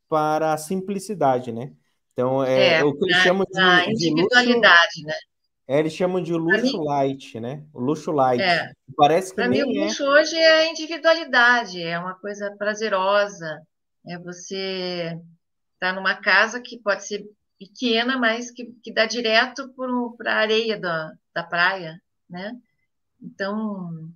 [0.08, 1.72] para a simplicidade, né?
[2.12, 5.14] Então é, é o que eles chamam de, de individualidade, luxo, né?
[5.66, 7.64] É, eles chamam de luxo mim, light, né?
[7.72, 8.42] O luxo light.
[8.42, 9.84] É, Parece que Para mim, o é.
[9.84, 13.62] luxo hoje é individualidade, é uma coisa prazerosa.
[14.06, 15.18] É você
[15.74, 17.24] estar tá numa casa que pode ser
[17.58, 19.72] pequena, mas que, que dá direto
[20.18, 22.54] para a areia da, da praia, né?
[23.22, 24.10] Então,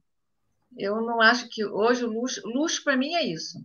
[0.76, 3.59] eu não acho que hoje o luxo, luxo para mim é isso.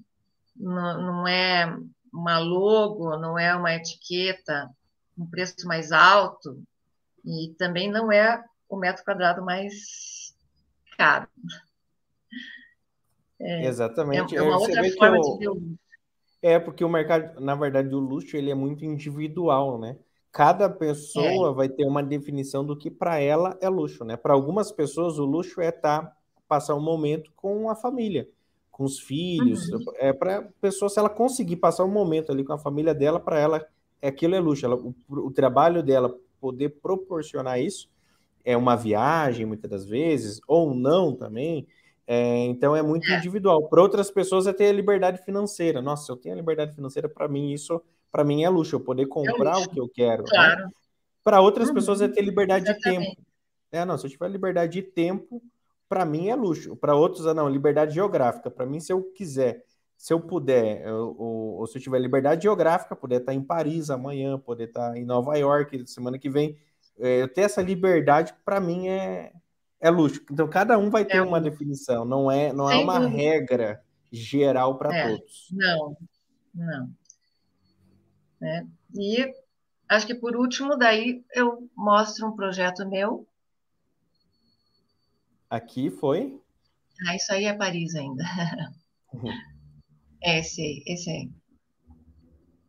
[0.55, 1.77] Não, não é
[2.13, 4.69] uma logo, não é uma etiqueta,
[5.17, 6.63] um preço mais alto,
[7.23, 10.35] e também não é o metro quadrado mais
[10.97, 11.27] caro.
[13.39, 14.35] É, Exatamente.
[14.35, 15.79] É, é uma Você outra forma de ver o luxo.
[16.41, 19.97] É, porque o mercado, na verdade, o luxo ele é muito individual, né?
[20.31, 21.53] Cada pessoa é.
[21.53, 24.17] vai ter uma definição do que para ela é luxo, né?
[24.17, 26.17] Para algumas pessoas, o luxo é estar tá,
[26.47, 28.27] passar um momento com a família,
[28.71, 29.69] com os filhos.
[29.69, 29.83] Uhum.
[29.97, 33.39] É para pessoa se ela conseguir passar um momento ali com a família dela, para
[33.39, 33.65] ela
[34.01, 34.65] aquilo é luxo.
[34.65, 36.13] Ela, o, o trabalho dela
[36.43, 37.89] poder proporcionar isso.
[38.43, 41.65] É uma viagem, muitas das vezes, ou não também.
[42.05, 43.17] É, então é muito é.
[43.17, 43.69] individual.
[43.69, 45.81] Para outras pessoas é ter a liberdade financeira.
[45.81, 47.81] Nossa, eu tenho a liberdade financeira, para mim isso
[48.11, 50.21] para mim é luxo, eu poder comprar é o que eu quero.
[50.21, 50.29] Né?
[50.29, 50.65] Claro.
[50.65, 50.71] Né?
[51.23, 51.73] Para outras uhum.
[51.73, 52.99] pessoas é ter liberdade Exatamente.
[52.99, 53.27] de tempo.
[53.71, 55.41] É, não, se eu tiver liberdade de tempo,
[55.89, 56.75] para mim é luxo.
[56.75, 58.51] Para outros, ah, não, liberdade geográfica.
[58.51, 59.65] Para mim, se eu quiser,
[60.03, 63.89] se eu puder, eu, ou, ou, se eu tiver liberdade geográfica, poder estar em Paris
[63.89, 66.57] amanhã, poder estar em Nova York semana que vem,
[66.99, 69.31] é, eu ter essa liberdade, para mim é,
[69.79, 70.21] é luxo.
[70.29, 73.81] Então, cada um vai ter é uma definição, não é, não é uma regra
[74.11, 75.47] geral para é, todos.
[75.53, 75.97] Não,
[76.53, 76.89] não.
[78.41, 79.33] É, e
[79.87, 83.25] acho que por último, daí eu mostro um projeto meu.
[85.49, 86.37] Aqui foi?
[87.07, 88.25] Ah, isso aí é Paris ainda.
[90.23, 90.31] Uhum.
[90.31, 91.31] esse, esse aí.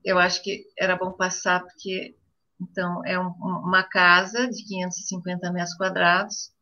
[0.05, 2.15] Eu acho que era bom passar, porque
[2.61, 6.53] então é um, uma casa de 550 metros quadrados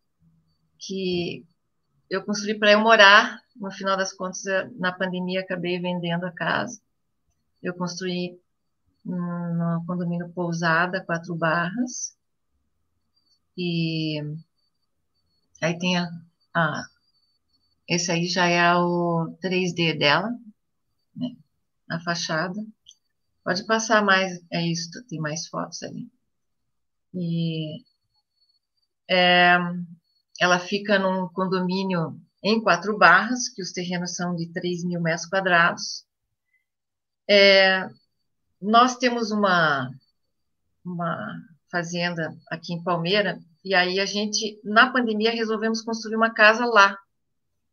[0.79, 1.45] que
[2.09, 3.41] eu construí para eu morar.
[3.57, 4.43] No final das contas,
[4.79, 6.81] na pandemia, acabei vendendo a casa.
[7.63, 8.41] Eu construí
[9.05, 12.17] no condomínio Pousada, Quatro Barras.
[13.57, 14.23] E
[15.61, 16.09] aí tem a,
[16.55, 16.85] a
[17.89, 20.31] esse aí já é o 3D dela,
[21.15, 21.37] né?
[21.91, 22.65] A fachada.
[23.45, 26.09] Pode passar mais, é isso, tem mais fotos ali.
[27.15, 27.85] E
[29.11, 29.59] é,
[30.41, 35.27] ela fica num condomínio em quatro barras, que os terrenos são de 3 mil metros
[35.27, 36.05] quadrados.
[37.29, 37.89] É,
[38.61, 39.91] nós temos uma,
[40.85, 41.37] uma
[41.71, 46.99] fazenda aqui em Palmeira, e aí a gente, na pandemia, resolvemos construir uma casa lá.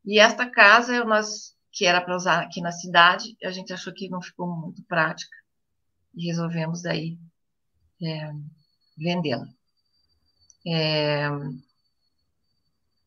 [0.05, 4.09] E esta casa, nós, que era para usar aqui na cidade, a gente achou que
[4.09, 5.33] não ficou muito prática.
[6.13, 7.17] E resolvemos daí
[8.03, 8.33] é,
[8.97, 9.47] vendê-la.
[10.67, 11.29] É,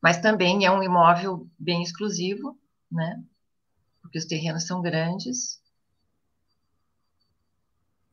[0.00, 2.58] mas também é um imóvel bem exclusivo,
[2.90, 3.22] né?
[4.00, 5.60] Porque os terrenos são grandes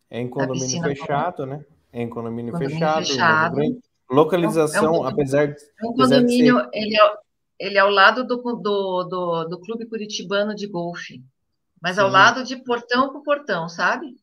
[0.09, 1.65] é em condomínio fechado, né?
[1.93, 3.05] É em condomínio, condomínio fechado.
[3.05, 3.81] fechado.
[4.11, 5.53] Localização, é um, apesar de.
[5.53, 6.69] É um condomínio, ser...
[6.73, 7.17] ele, é,
[7.59, 11.21] ele é ao lado do, do, do, do Clube Curitibano de Golfe,
[11.81, 12.01] mas Sim.
[12.01, 14.15] ao lado de portão por portão, sabe?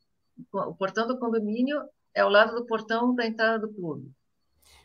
[0.53, 1.83] O portão do condomínio
[2.15, 4.11] é ao lado do portão da entrada do clube.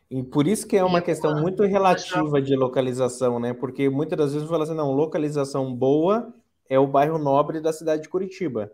[0.10, 3.54] E por isso que é uma e questão uma, muito relativa de localização, né?
[3.54, 6.34] Porque muitas das vezes fala assim, não, localização boa
[6.68, 8.72] é o bairro nobre da cidade de Curitiba.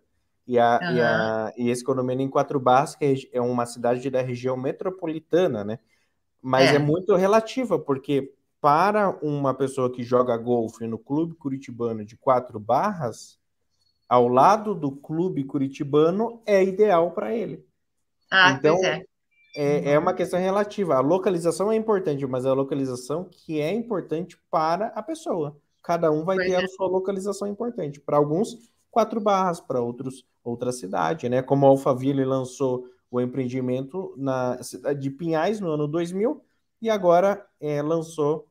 [0.48, 0.96] E, a, uhum.
[0.96, 5.64] e, a, e esse condomínio em Quatro Barras, que é uma cidade da região metropolitana,
[5.64, 5.80] né?
[6.42, 8.34] Mas é, é muito relativa, porque
[8.68, 13.40] para uma pessoa que joga golfe no clube curitibano de Quatro Barras,
[14.10, 17.66] ao lado do clube curitibano é ideal para ele.
[18.30, 19.06] Ah, então, é.
[19.56, 20.96] É, é uma questão relativa.
[20.96, 25.56] A localização é importante, mas é a localização que é importante para a pessoa.
[25.82, 26.66] Cada um vai pois ter é.
[26.66, 28.02] a sua localização importante.
[28.02, 31.42] Para alguns, quatro barras, para outros, outra cidade, né?
[31.42, 36.44] Como a Alphaville lançou o empreendimento na cidade de Pinhais no ano 2000
[36.82, 38.46] e agora é, lançou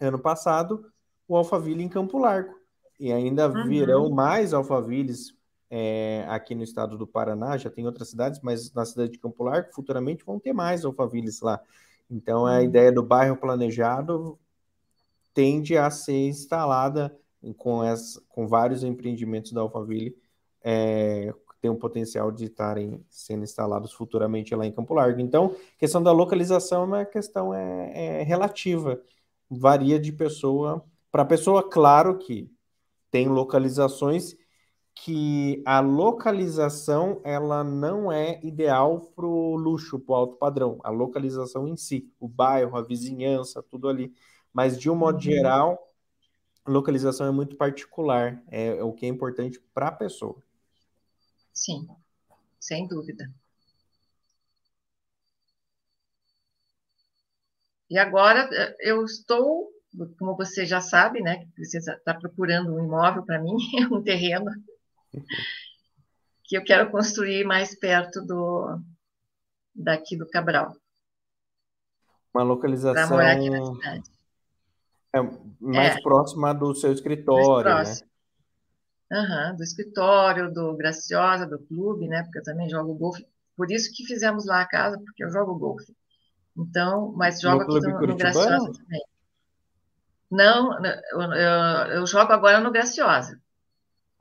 [0.00, 0.86] ano passado
[1.28, 2.54] o Alphaville em Campo Largo.
[2.98, 3.66] E ainda uhum.
[3.66, 5.34] virão mais Alphavilles
[5.68, 9.42] é, aqui no estado do Paraná, já tem outras cidades, mas na cidade de Campo
[9.42, 11.60] Largo futuramente vão ter mais Alphavilles lá.
[12.10, 12.62] Então a uhum.
[12.62, 14.38] ideia do bairro planejado
[15.34, 17.16] tende a ser instalada
[17.56, 20.16] com, essa, com vários empreendimentos da Alphaville
[20.62, 25.20] é, tem um potencial de estarem sendo instalados futuramente lá em Campo Largo.
[25.20, 29.00] Então, questão da localização é uma questão é, é relativa,
[29.50, 31.68] varia de pessoa para pessoa.
[31.68, 32.50] Claro que
[33.10, 34.36] tem localizações
[34.94, 40.80] que a localização ela não é ideal para o luxo, para o alto padrão.
[40.82, 44.14] A localização em si, o bairro, a vizinhança, tudo ali.
[44.52, 45.20] Mas de um modo uhum.
[45.20, 45.92] geral,
[46.66, 50.36] localização é muito particular, é, é o que é importante para a pessoa.
[51.52, 51.86] Sim,
[52.58, 53.30] sem dúvida.
[57.88, 59.70] E agora eh, eu estou,
[60.18, 63.56] como você já sabe, né, você está procurando um imóvel para mim,
[63.92, 64.50] um terreno
[66.44, 68.80] que eu quero construir mais perto do
[69.74, 70.74] daqui do Cabral.
[72.34, 72.94] Uma localização.
[72.94, 74.10] Para morar aqui na cidade.
[75.14, 75.20] É
[75.60, 76.00] mais é.
[76.02, 77.94] próxima do seu escritório, né?
[79.10, 82.22] Uhum, do escritório, do Graciosa, do clube, né?
[82.24, 83.24] Porque eu também jogo golfe.
[83.56, 85.94] Por isso que fizemos lá a casa, porque eu jogo golfe.
[86.56, 89.02] Então, mas jogo no aqui no, no Graciosa também.
[90.30, 93.40] Não, eu, eu, eu, jogo agora no Graciosa.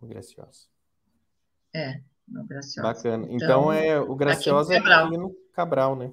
[0.01, 0.67] O Graciosa.
[1.73, 2.93] É, no Graciosa.
[2.93, 3.25] Bacana.
[3.29, 6.11] Então, então é o Graciosa aqui, aqui no Cabral, né?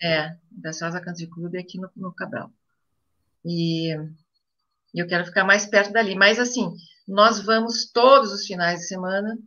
[0.00, 2.50] É, o Graciosa Country Club é aqui no, no Cabral.
[3.44, 3.94] E
[4.92, 6.14] E eu quero ficar mais perto dali.
[6.14, 6.72] Mas, assim,
[7.06, 9.38] nós vamos todos os finais de semana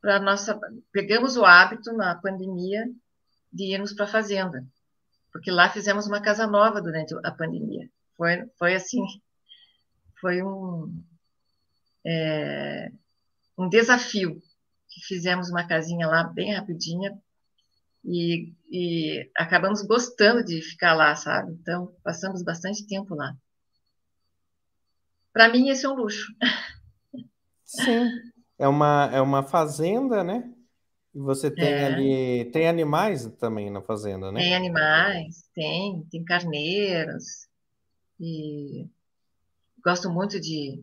[0.00, 0.58] para nossa.
[0.92, 2.84] Pegamos o hábito na pandemia
[3.52, 4.64] de irmos para a fazenda,
[5.32, 7.88] porque lá fizemos uma casa nova durante a pandemia.
[8.16, 9.02] Foi, foi assim,
[10.20, 11.02] foi um,
[12.04, 12.90] é,
[13.56, 14.42] um desafio.
[14.90, 17.16] Que fizemos uma casinha lá bem rapidinha
[18.02, 21.52] e, e acabamos gostando de ficar lá, sabe?
[21.52, 23.36] Então, passamos bastante tempo lá.
[25.30, 26.32] Para mim, esse é um luxo.
[27.64, 28.08] Sim,
[28.58, 30.50] é uma, é uma fazenda, né?
[31.18, 31.84] E você tem é.
[31.84, 32.44] ali.
[32.52, 34.38] Tem animais também na fazenda, né?
[34.38, 37.48] Tem animais, tem, tem carneiros.
[38.20, 38.86] E
[39.82, 40.80] gosto muito de,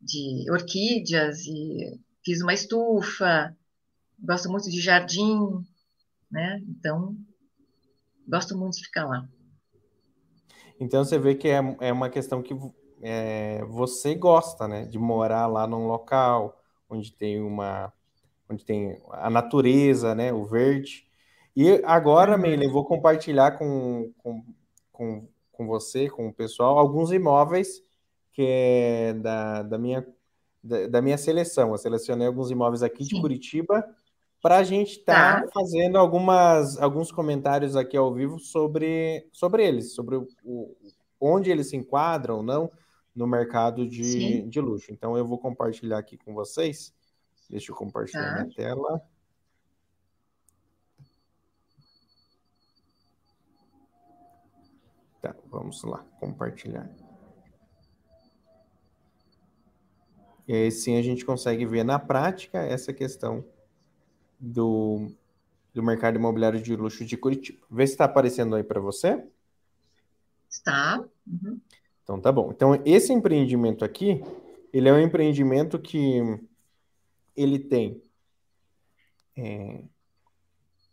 [0.00, 3.52] de orquídeas e fiz uma estufa.
[4.20, 5.36] Gosto muito de jardim,
[6.30, 6.62] né?
[6.68, 7.16] Então,
[8.28, 9.28] gosto muito de ficar lá.
[10.78, 12.54] Então você vê que é, é uma questão que
[13.02, 17.92] é, você gosta, né, de morar lá num local onde tem uma,
[18.50, 21.06] onde tem a natureza, né, o verde.
[21.54, 22.42] E agora, uhum.
[22.42, 24.42] Meile, eu vou compartilhar com, com,
[24.92, 27.82] com, com você, com o pessoal, alguns imóveis
[28.32, 30.06] que é da, da minha
[30.62, 31.70] da, da minha seleção.
[31.70, 33.14] Eu selecionei alguns imóveis aqui Sim.
[33.14, 33.84] de Curitiba
[34.42, 35.52] para a gente estar tá tá.
[35.52, 40.76] fazendo algumas, alguns comentários aqui ao vivo sobre, sobre eles, sobre o, o
[41.20, 42.70] onde eles se enquadram ou não
[43.14, 44.92] no mercado de, de luxo.
[44.92, 46.94] Então eu vou compartilhar aqui com vocês.
[47.50, 48.42] Deixa eu compartilhar tá.
[48.44, 49.02] minha tela.
[55.20, 56.88] Tá, vamos lá, compartilhar.
[60.46, 63.44] E aí sim a gente consegue ver na prática essa questão
[64.38, 65.10] do,
[65.74, 67.66] do mercado imobiliário de luxo de Curitiba.
[67.68, 69.24] Vê se está aparecendo aí para você.
[70.48, 71.04] Está.
[71.26, 71.60] Uhum.
[72.04, 72.52] Então tá bom.
[72.52, 74.22] Então esse empreendimento aqui,
[74.72, 76.48] ele é um empreendimento que
[77.36, 78.02] ele tem.
[79.36, 79.82] É...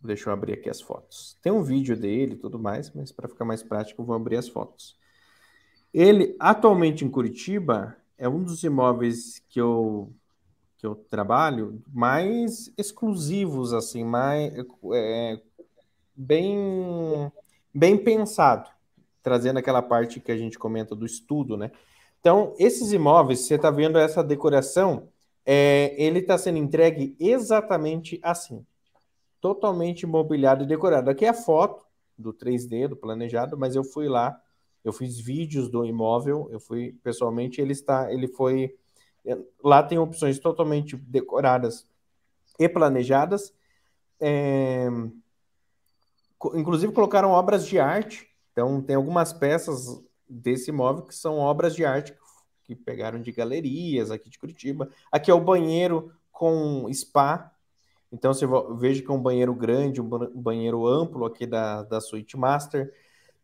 [0.02, 1.38] Deixa eu abrir aqui as fotos.
[1.42, 4.38] Tem um vídeo dele e tudo mais, mas para ficar mais prático, eu vou abrir
[4.38, 4.98] as fotos.
[5.94, 10.14] Ele, atualmente em Curitiba, é um dos imóveis que eu,
[10.78, 14.54] que eu trabalho mais exclusivos, assim, mais
[14.94, 15.42] é,
[16.16, 17.32] bem,
[17.74, 18.70] bem pensado
[19.28, 21.70] trazendo aquela parte que a gente comenta do estudo, né?
[22.18, 25.10] Então, esses imóveis, você está vendo essa decoração,
[25.50, 28.66] é, ele está sendo entregue exatamente assim,
[29.40, 31.10] totalmente mobiliado e decorado.
[31.10, 31.86] Aqui é a foto
[32.18, 34.38] do 3D, do planejado, mas eu fui lá,
[34.84, 38.76] eu fiz vídeos do imóvel, eu fui pessoalmente, ele está, ele foi,
[39.64, 41.88] lá tem opções totalmente decoradas
[42.60, 43.54] e planejadas,
[44.20, 44.90] é,
[46.56, 48.28] inclusive colocaram obras de arte.
[48.52, 52.27] Então, tem algumas peças desse imóvel que são obras de arte que
[52.76, 54.90] pegaram de galerias aqui de Curitiba.
[55.12, 57.52] Aqui é o banheiro com spa.
[58.12, 58.46] Então, você
[58.78, 62.94] veja que é um banheiro grande, um banheiro amplo aqui da, da Suite Master.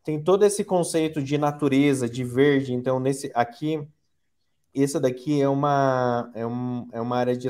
[0.03, 2.73] Tem todo esse conceito de natureza, de verde.
[2.73, 3.85] Então, nesse aqui,
[4.75, 7.49] essa daqui é uma, é, um, é uma área de.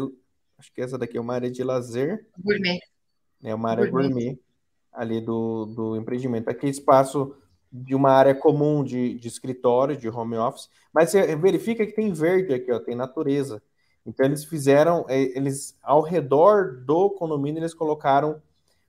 [0.58, 2.28] Acho que essa daqui é uma área de lazer.
[2.40, 2.80] Gourmet.
[3.44, 4.40] É uma área gourmet, gourmet
[4.92, 6.50] ali do, do empreendimento.
[6.50, 7.36] Aqui espaço
[7.74, 12.14] de uma área comum de, de escritório, de home office, mas você verifica que tem
[12.14, 13.64] verde aqui, ó, tem natureza.
[14.06, 18.40] Então eles fizeram, é, eles ao redor do condomínio eles colocaram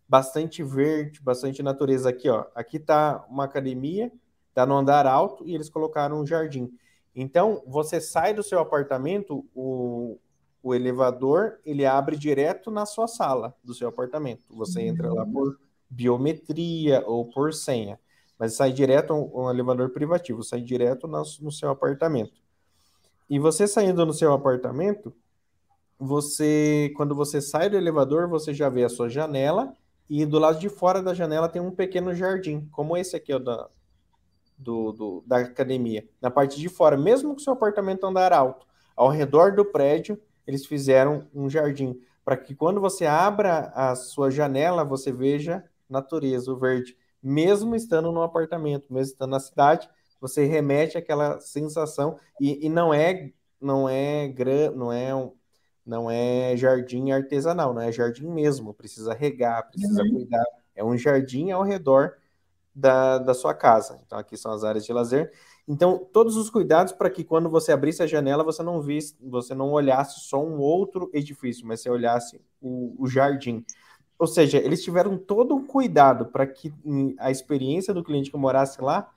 [0.07, 2.45] bastante verde, bastante natureza aqui, ó.
[2.55, 4.13] Aqui tá uma academia,
[4.53, 6.71] tá no andar alto e eles colocaram um jardim.
[7.17, 10.19] Então você sai do seu apartamento, o,
[10.63, 14.43] o elevador ele abre direto na sua sala do seu apartamento.
[14.51, 15.59] Você entra lá por
[15.89, 17.99] biometria ou por senha
[18.39, 22.43] mas sai direto um, elevador privativo, sai direto no, seu apartamento.
[23.29, 25.15] E você saindo no seu apartamento,
[25.99, 29.75] você, quando você sai do elevador, você já vê a sua janela
[30.11, 33.39] e do lado de fora da janela tem um pequeno jardim, como esse aqui ó,
[33.39, 33.69] da,
[34.59, 36.07] do, do, da academia.
[36.21, 40.67] Na parte de fora, mesmo que seu apartamento andar alto, ao redor do prédio, eles
[40.67, 46.57] fizeram um jardim para que quando você abra a sua janela, você veja natureza, o
[46.57, 49.89] verde mesmo estando no apartamento, mesmo estando na cidade,
[50.21, 54.33] você remete aquela sensação e, e não é não é
[54.75, 55.33] não é um,
[55.87, 60.11] não é jardim artesanal, não é jardim mesmo, precisa regar, precisa uhum.
[60.11, 60.45] cuidar,
[60.77, 62.19] é um jardim ao redor
[62.75, 64.01] da, da sua casa.
[64.05, 65.33] Então aqui são as áreas de lazer.
[65.67, 69.55] Então todos os cuidados para que quando você abrisse a janela você não visse, você
[69.55, 73.65] não olhasse só um outro edifício, mas você olhasse o, o jardim.
[74.19, 76.73] Ou seja, eles tiveram todo um cuidado para que
[77.19, 79.11] a experiência do cliente que morasse lá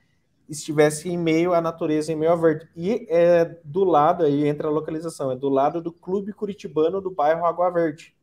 [0.50, 2.68] estivesse em meio à natureza, em meio ao verde.
[2.76, 7.12] E é do lado, aí entra a localização, é do lado do Clube Curitibano do
[7.12, 8.16] bairro Água Verde.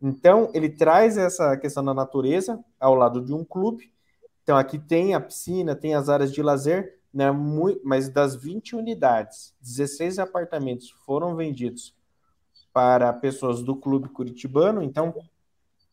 [0.00, 3.92] Então, ele traz essa questão da natureza ao lado de um clube.
[4.42, 7.26] Então, aqui tem a piscina, tem as áreas de lazer, né,
[7.84, 11.94] mas das 20 unidades, 16 apartamentos foram vendidos
[12.72, 14.82] para pessoas do clube curitibano.
[14.82, 15.14] Então,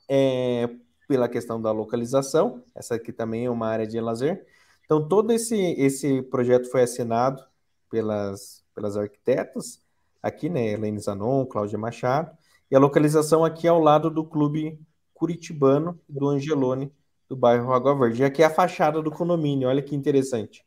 [0.09, 0.69] é,
[1.07, 4.45] pela questão da localização, essa aqui também é uma área de lazer.
[4.83, 7.43] Então, todo esse, esse projeto foi assinado
[7.89, 9.81] pelas, pelas arquitetas,
[10.21, 12.35] aqui, né, Helene Zanon, Cláudia Machado,
[12.71, 14.79] e a localização aqui ao lado do clube
[15.13, 16.91] curitibano do Angelone,
[17.27, 18.23] do bairro Água Verde.
[18.23, 20.65] Aqui é a fachada do condomínio, olha que interessante.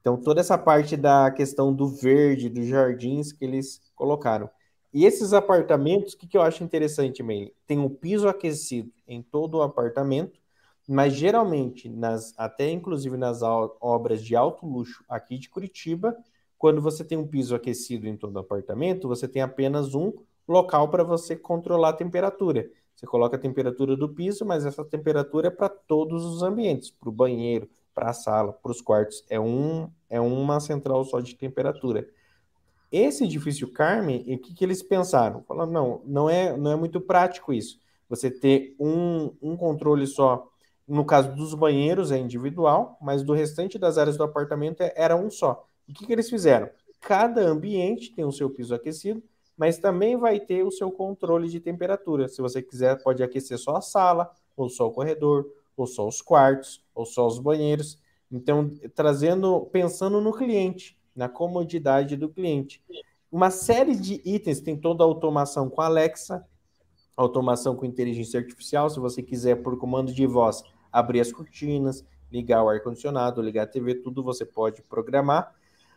[0.00, 4.50] Então, toda essa parte da questão do verde, dos jardins que eles colocaram.
[4.92, 7.54] E esses apartamentos, o que, que eu acho interessante, Meili?
[7.66, 10.38] Tem um piso aquecido em todo o apartamento,
[10.88, 16.16] mas geralmente, nas, até inclusive nas obras de alto luxo aqui de Curitiba,
[16.58, 20.12] quando você tem um piso aquecido em todo o apartamento, você tem apenas um
[20.46, 22.70] local para você controlar a temperatura.
[22.94, 27.08] Você coloca a temperatura do piso, mas essa temperatura é para todos os ambientes, para
[27.08, 29.24] o banheiro, para a sala, para os quartos.
[29.28, 32.06] É, um, é uma central só de temperatura.
[32.92, 35.42] Esse edifício Carmen, o que, que eles pensaram?
[35.42, 37.80] Falaram, não, não é, não é muito prático isso.
[38.08, 40.46] Você ter um, um controle só
[40.86, 45.16] no caso dos banheiros é individual, mas do restante das áreas do apartamento é, era
[45.16, 45.66] um só.
[45.88, 46.68] O que, que eles fizeram?
[47.00, 49.22] Cada ambiente tem o seu piso aquecido,
[49.56, 52.28] mas também vai ter o seu controle de temperatura.
[52.28, 56.20] Se você quiser, pode aquecer só a sala, ou só o corredor, ou só os
[56.20, 57.98] quartos, ou só os banheiros.
[58.30, 62.82] Então, trazendo, pensando no cliente, na comodidade do cliente.
[63.30, 66.46] Uma série de itens tem toda a automação com Alexa,
[67.16, 68.90] automação com inteligência artificial.
[68.90, 73.66] Se você quiser, por comando de voz, abrir as cortinas, ligar o ar-condicionado, ligar a
[73.66, 75.54] TV, tudo você pode programar.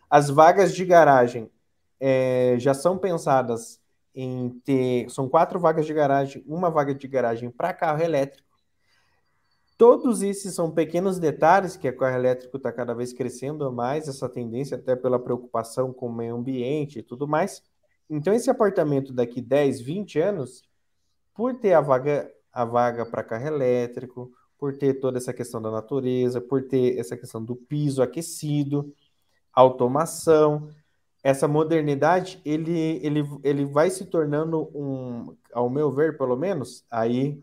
[0.08, 1.50] As vagas de garagem
[1.98, 3.80] é, já são pensadas
[4.14, 5.10] em ter.
[5.10, 8.45] São quatro vagas de garagem, uma vaga de garagem para carro elétrico.
[9.76, 14.28] Todos esses são pequenos detalhes que o carro elétrico está cada vez crescendo mais, essa
[14.28, 17.62] tendência, até pela preocupação com o meio ambiente e tudo mais.
[18.08, 20.62] Então, esse apartamento daqui 10, 20 anos,
[21.34, 25.70] por ter a vaga, a vaga para carro elétrico, por ter toda essa questão da
[25.70, 28.94] natureza, por ter essa questão do piso aquecido,
[29.52, 30.70] automação,
[31.22, 37.42] essa modernidade, ele, ele, ele vai se tornando um, ao meu ver, pelo menos, aí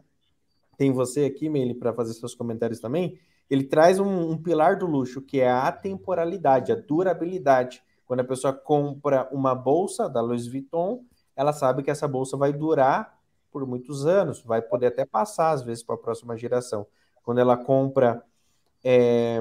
[0.77, 3.17] tem você aqui, Meili, para fazer seus comentários também,
[3.49, 7.83] ele traz um, um, pilar do luxo, que é a atemporalidade, a durabilidade.
[8.05, 11.03] Quando a pessoa compra uma bolsa da Louis Vuitton,
[11.35, 13.19] ela sabe que essa bolsa vai durar
[13.51, 16.87] por muitos anos, vai poder até passar, às vezes, para a próxima geração
[17.23, 18.23] quando ela compra
[18.83, 19.39] é,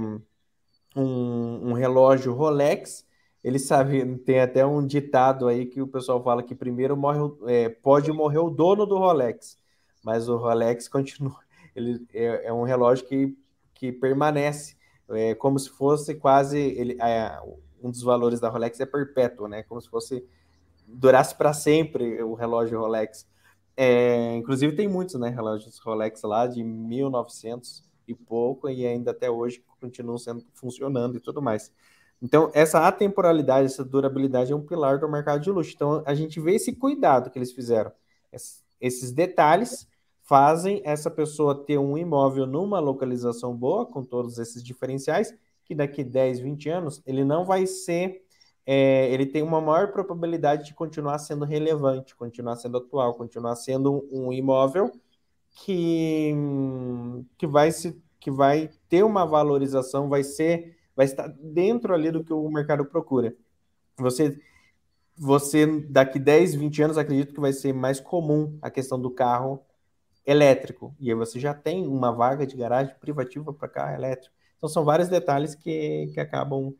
[0.96, 3.04] um, um, relógio Rolex,
[3.42, 7.18] ele sabe, tem até um ditado aí que o pessoal fala que primeiro morre,
[7.48, 9.58] é, pode morrer o dono do Rolex,
[10.02, 11.38] mas o Rolex continua,
[11.74, 13.36] ele é, é um relógio que,
[13.74, 14.76] que permanece,
[15.10, 17.38] é como se fosse quase, ele, é,
[17.82, 20.24] um dos valores da Rolex é perpétuo, né, como se fosse,
[20.86, 23.26] durasse para sempre o relógio Rolex.
[23.76, 29.30] É, inclusive tem muitos, né, relógios Rolex lá de 1900 e pouco e ainda até
[29.30, 31.72] hoje continuam sendo funcionando e tudo mais.
[32.20, 35.72] Então, essa atemporalidade, essa durabilidade é um pilar do mercado de luxo.
[35.74, 37.90] Então, a gente vê esse cuidado que eles fizeram.
[38.80, 39.88] Esses detalhes
[40.22, 45.34] fazem essa pessoa ter um imóvel numa localização boa, com todos esses diferenciais,
[45.64, 48.22] que daqui 10, 20 anos ele não vai ser
[48.64, 53.92] é, ele tem uma maior probabilidade de continuar sendo relevante, continuar sendo atual, continuar sendo
[54.12, 54.92] um, um imóvel
[55.50, 56.32] que,
[57.36, 62.22] que, vai se, que vai ter uma valorização, vai ser, vai estar dentro ali do
[62.22, 63.34] que o mercado procura.
[63.98, 64.40] Você,
[65.16, 69.60] você daqui 10, 20 anos, acredito que vai ser mais comum a questão do carro
[70.24, 70.94] elétrico.
[71.00, 74.34] E aí você já tem uma vaga de garagem privativa para carro elétrico.
[74.56, 76.74] Então são vários detalhes que, que acabam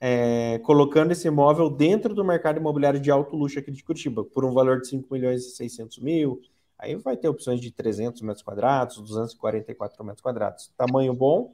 [0.00, 4.44] é, colocando esse imóvel dentro do mercado imobiliário de alto luxo aqui de Curitiba, por
[4.44, 6.40] um valor de 5 milhões e 600 mil.
[6.78, 10.70] Aí vai ter opções de 300 metros quadrados, 244 metros quadrados.
[10.76, 11.52] Tamanho bom,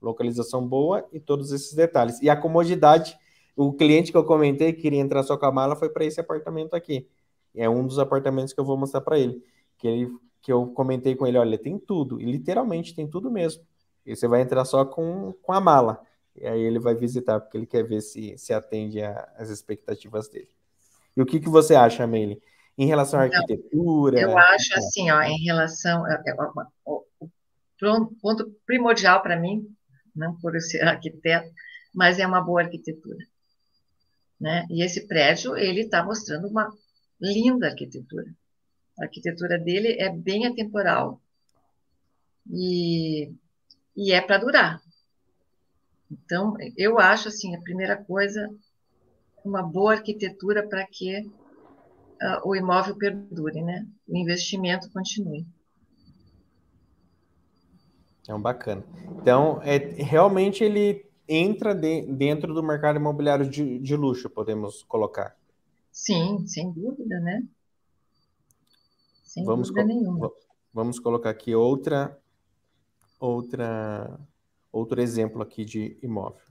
[0.00, 2.22] localização boa e todos esses detalhes.
[2.22, 3.18] E a comodidade,
[3.54, 6.20] o cliente que eu comentei que queria entrar só com a mala foi para esse
[6.20, 7.06] apartamento aqui.
[7.54, 9.44] É um dos apartamentos que eu vou mostrar para ele.
[9.76, 10.10] Que ele
[10.42, 13.62] que eu comentei com ele, olha, tem tudo, e literalmente tem tudo mesmo.
[14.04, 16.00] E você vai entrar só com, com a mala.
[16.34, 20.48] E aí ele vai visitar, porque ele quer ver se, se atende às expectativas dele.
[21.16, 22.40] E o que, que você acha, Amelie?
[22.78, 24.20] Em relação à arquitetura?
[24.20, 26.04] Eu acho assim, ó, em relação.
[26.86, 29.66] O ponto primordial para mim,
[30.14, 31.50] não por ser arquiteto,
[31.94, 33.18] mas é uma boa arquitetura.
[34.40, 34.66] Né?
[34.70, 36.72] E esse prédio, ele está mostrando uma
[37.20, 38.32] linda arquitetura.
[39.00, 41.20] A arquitetura dele é bem atemporal.
[42.50, 43.32] E,
[43.96, 44.82] e é para durar.
[46.10, 48.52] Então, eu acho assim, a primeira coisa,
[49.44, 53.86] uma boa arquitetura para que uh, o imóvel perdure, né?
[54.06, 55.46] O investimento continue.
[58.28, 58.84] É um bacana.
[59.20, 65.36] Então, é, realmente ele entra de, dentro do mercado imobiliário de, de luxo, podemos colocar.
[65.92, 67.42] Sim, sem dúvida, né?
[69.30, 70.28] Sem vamos dúvida nenhuma.
[70.74, 72.20] Vamos colocar aqui outra,
[73.16, 74.18] outra,
[74.72, 76.42] outro exemplo aqui de imóvel.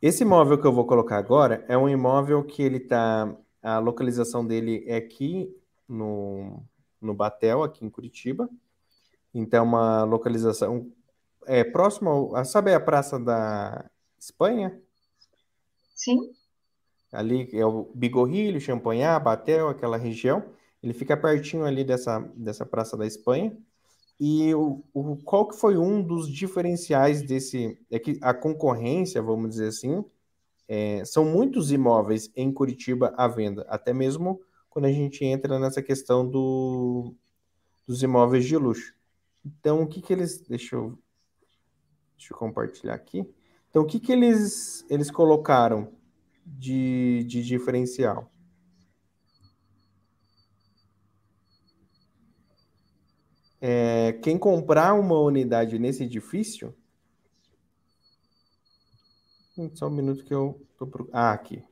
[0.00, 4.46] Esse imóvel que eu vou colocar agora é um imóvel que ele está, a localização
[4.46, 5.52] dele é aqui
[5.88, 6.62] no,
[7.00, 8.48] no Batel, aqui em Curitiba.
[9.34, 10.92] Então, uma localização
[11.44, 14.80] é próxima, sabe a Praça da Espanha?
[15.92, 16.35] Sim.
[17.16, 20.44] Ali é o Bigorrilho, Champanhar, Batel, aquela região.
[20.82, 23.56] Ele fica pertinho ali dessa, dessa Praça da Espanha.
[24.20, 27.78] E o, o, qual que foi um dos diferenciais desse...
[27.90, 30.04] É que a concorrência, vamos dizer assim,
[30.68, 35.82] é, são muitos imóveis em Curitiba à venda, até mesmo quando a gente entra nessa
[35.82, 37.14] questão do,
[37.86, 38.94] dos imóveis de luxo.
[39.44, 40.40] Então, o que que eles...
[40.46, 40.98] Deixa eu,
[42.16, 43.26] deixa eu compartilhar aqui.
[43.70, 45.92] Então, o que que eles, eles colocaram
[46.46, 48.32] de, de diferencial?
[53.60, 56.74] É, quem comprar uma unidade nesse edifício...
[59.74, 60.86] Só um minuto que eu tô...
[60.86, 61.08] Pro...
[61.12, 61.64] Ah, aqui.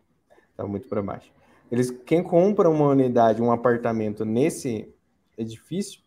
[0.57, 1.33] Tá muito para baixo.
[1.71, 4.93] Eles, quem compra uma unidade, um apartamento nesse
[5.37, 6.01] edifício,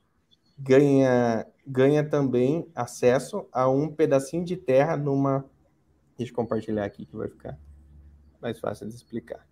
[0.57, 5.45] ganha, ganha também acesso a um pedacinho de terra numa.
[6.17, 7.59] Deixa eu compartilhar aqui que vai ficar
[8.41, 9.47] mais fácil de explicar.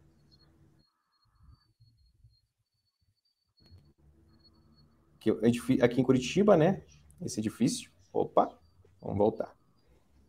[5.82, 6.84] Aqui em Curitiba, né?
[7.22, 7.92] Esse edifício.
[8.14, 8.50] Opa,
[9.02, 9.56] vamos voltar.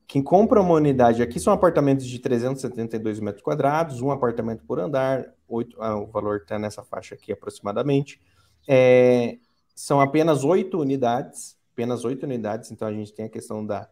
[0.06, 5.34] Quem compra uma unidade aqui são apartamentos de 372 metros quadrados, um apartamento por andar,
[5.48, 8.20] 8, ah, o valor está nessa faixa aqui aproximadamente.
[8.68, 9.38] É,
[9.74, 13.90] são apenas oito unidades, apenas oito unidades, então a gente tem a questão da,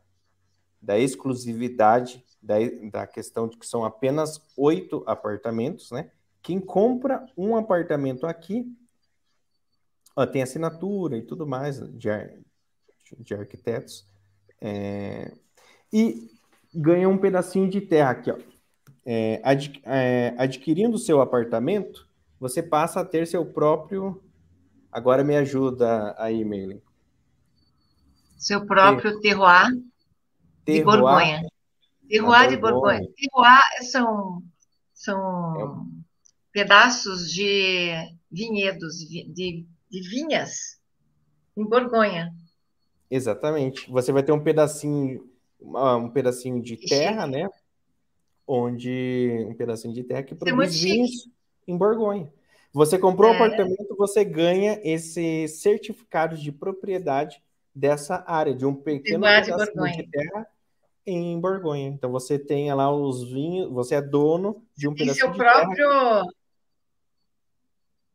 [0.85, 2.57] da exclusividade, da,
[2.91, 6.11] da questão de que são apenas oito apartamentos, né?
[6.43, 8.71] Quem compra um apartamento aqui
[10.15, 12.11] ó, tem assinatura e tudo mais de,
[13.19, 14.07] de arquitetos.
[14.61, 15.33] É,
[15.91, 16.31] e
[16.75, 18.37] ganha um pedacinho de terra aqui, ó.
[19.07, 22.07] É, ad, é, adquirindo seu apartamento,
[22.39, 24.23] você passa a ter seu próprio.
[24.93, 26.81] Agora me ajuda aí, Meilin.
[28.37, 29.71] Seu próprio terroir
[30.67, 31.43] de Borgonha.
[32.09, 33.09] Terroir de Borgonha.
[33.17, 34.43] Terroir são,
[34.93, 36.03] são é.
[36.53, 37.91] pedaços de
[38.31, 40.79] vinhedos, de, de vinhas
[41.57, 42.33] em Borgonha.
[43.11, 43.91] Exatamente.
[43.91, 45.29] Você vai ter um pedacinho
[45.65, 47.49] um pedacinho de terra, né?
[48.47, 51.29] Onde um pedacinho de terra que é produz vinhos
[51.67, 52.31] em Borgonha.
[52.73, 53.37] Você comprou um é.
[53.37, 57.41] apartamento, você ganha esse certificado de propriedade
[57.75, 60.47] dessa área, de um pequeno pedacinho de, de terra
[61.07, 61.89] em Borgonha.
[61.89, 65.89] Então você tem lá os vinhos, você é dono de um pedacinho seu de próprio...
[65.89, 66.25] terra.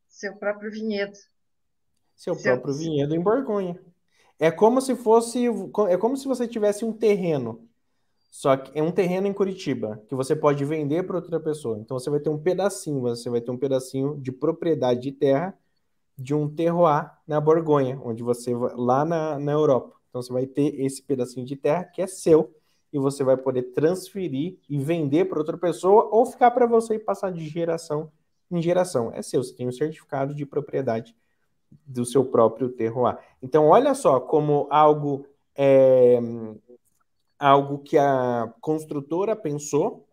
[0.07, 1.17] Seu próprio vinhedo.
[2.15, 3.79] Seu, seu próprio vinhedo em Borgonha.
[4.37, 5.45] É como se fosse.
[5.89, 7.67] É como se você tivesse um terreno.
[8.29, 11.79] Só que é um terreno em Curitiba, que você pode vender para outra pessoa.
[11.79, 15.57] Então você vai ter um pedacinho, você vai ter um pedacinho de propriedade de terra
[16.21, 19.95] de um terroir na Borgonha, onde você vai lá na, na Europa.
[20.09, 22.53] Então você vai ter esse pedacinho de terra que é seu
[22.91, 26.99] e você vai poder transferir e vender para outra pessoa ou ficar para você e
[26.99, 28.11] passar de geração
[28.51, 29.11] em geração.
[29.13, 31.15] É seu, você tem um certificado de propriedade
[31.85, 33.17] do seu próprio terroir.
[33.41, 35.25] Então, olha só como algo
[35.55, 36.19] é,
[37.37, 40.07] algo que a construtora pensou,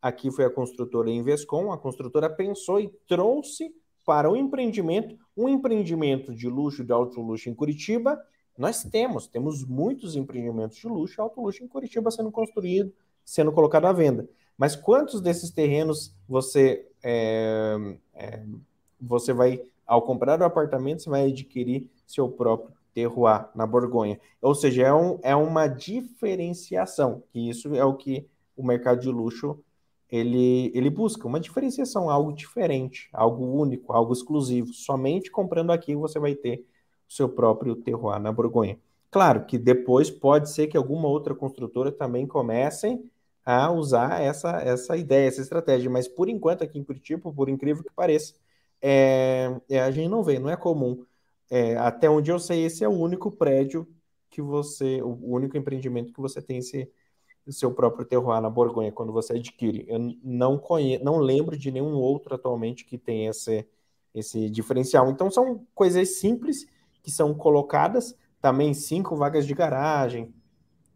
[0.00, 3.74] aqui foi a construtora Invescom, a construtora pensou e trouxe
[4.04, 8.20] para o empreendimento, um empreendimento de luxo, de alto luxo em Curitiba,
[8.58, 12.92] nós temos, temos muitos empreendimentos de luxo, alto luxo em Curitiba sendo construído,
[13.24, 14.28] sendo colocado à venda.
[14.58, 18.42] Mas quantos desses terrenos você é, é,
[19.00, 24.20] você vai ao comprar o apartamento, você vai adquirir seu próprio terroir na Borgonha.
[24.42, 29.08] Ou seja, é, um, é uma diferenciação, que isso é o que o mercado de
[29.08, 29.58] luxo
[30.10, 34.72] ele, ele busca, uma diferenciação, algo diferente, algo único, algo exclusivo.
[34.72, 36.66] Somente comprando aqui você vai ter
[37.08, 38.78] seu próprio terroir na Borgonha.
[39.10, 43.10] Claro que depois pode ser que alguma outra construtora também comecem
[43.44, 47.82] a usar essa, essa ideia, essa estratégia, mas por enquanto aqui em Curitiba, por incrível
[47.82, 48.34] que pareça,
[48.80, 51.04] é, é, a gente não vê, não é comum.
[51.50, 53.86] É, até onde eu sei, esse é o único prédio
[54.30, 56.88] que você, o único empreendimento que você tem esse,
[57.50, 59.84] o seu próprio terroir na Borgonha quando você adquire.
[59.88, 63.66] Eu não conheço, não lembro de nenhum outro atualmente que tenha esse,
[64.14, 65.10] esse diferencial.
[65.10, 66.66] Então são coisas simples
[67.02, 70.32] que são colocadas, também cinco vagas de garagem,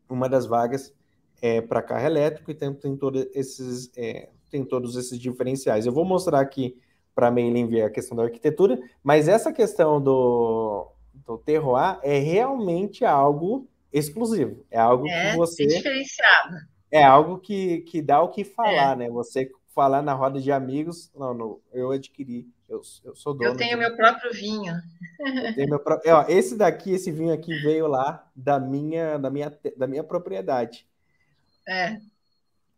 [0.09, 0.95] uma das vagas
[1.43, 5.87] é para carro elétrico e tem, tem, todo esses, é, tem todos esses diferenciais.
[5.87, 6.79] Eu vou mostrar aqui
[7.15, 12.19] para a mailing ver a questão da arquitetura, mas essa questão do, do terroir é
[12.19, 14.67] realmente algo exclusivo.
[14.71, 15.67] É algo é, que você.
[15.67, 16.57] diferenciado.
[16.91, 18.97] É algo que, que dá o que falar, é.
[18.97, 19.11] né?
[19.11, 23.51] Você falar na roda de amigos, não, não eu adquiri, eu, eu sou dono.
[23.51, 23.77] Eu tenho de...
[23.77, 24.73] meu próprio vinho.
[25.69, 26.01] meu pro...
[26.05, 30.05] é, ó, esse daqui, esse vinho aqui veio lá da minha, da minha, da minha
[30.05, 30.87] propriedade.
[31.67, 31.99] É.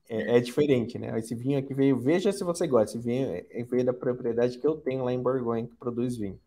[0.08, 1.18] É, é, diferente, né?
[1.18, 2.96] Esse vinho aqui veio, veja se você gosta.
[2.96, 6.40] Esse vinho é, veio da propriedade que eu tenho lá em Borgonha, que produz vinho.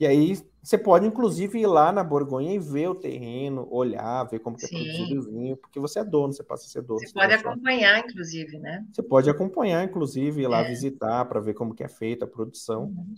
[0.00, 4.38] E aí você pode, inclusive, ir lá na Borgonha e ver o terreno, olhar, ver
[4.38, 7.00] como que é produzido o vinho, porque você é dono, você passa a ser dono.
[7.00, 8.86] Você pode acompanhar, inclusive, né?
[8.92, 10.68] Você pode acompanhar, inclusive, ir lá é.
[10.68, 12.84] visitar para ver como que é feita a produção.
[12.84, 13.14] Uhum.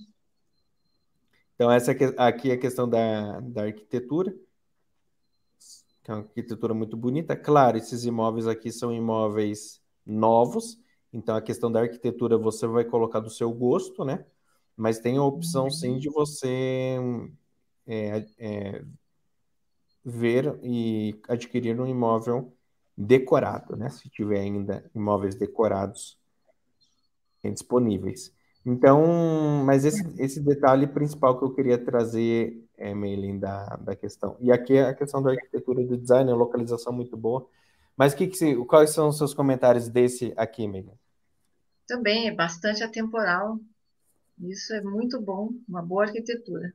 [1.55, 4.35] Então, essa aqui é a questão da, da arquitetura,
[6.03, 7.37] que é uma arquitetura muito bonita.
[7.37, 10.81] Claro, esses imóveis aqui são imóveis novos,
[11.13, 14.25] então a questão da arquitetura você vai colocar do seu gosto, né?
[14.81, 15.71] Mas tem a opção uhum.
[15.71, 16.97] sim de você
[17.87, 18.85] é, é,
[20.03, 22.57] ver e adquirir um imóvel
[22.97, 23.91] decorado, né?
[23.91, 26.19] Se tiver ainda imóveis decorados
[27.45, 28.35] disponíveis.
[28.65, 34.37] Então, mas esse, esse detalhe principal que eu queria trazer, é, Meilin, da, da questão.
[34.41, 37.47] E aqui é a questão da arquitetura do design, a localização muito boa.
[37.97, 40.99] Mas que que quais são os seus comentários desse aqui, Meilin?
[41.87, 43.59] Também é bastante atemporal.
[44.41, 46.73] Isso é muito bom, uma boa arquitetura.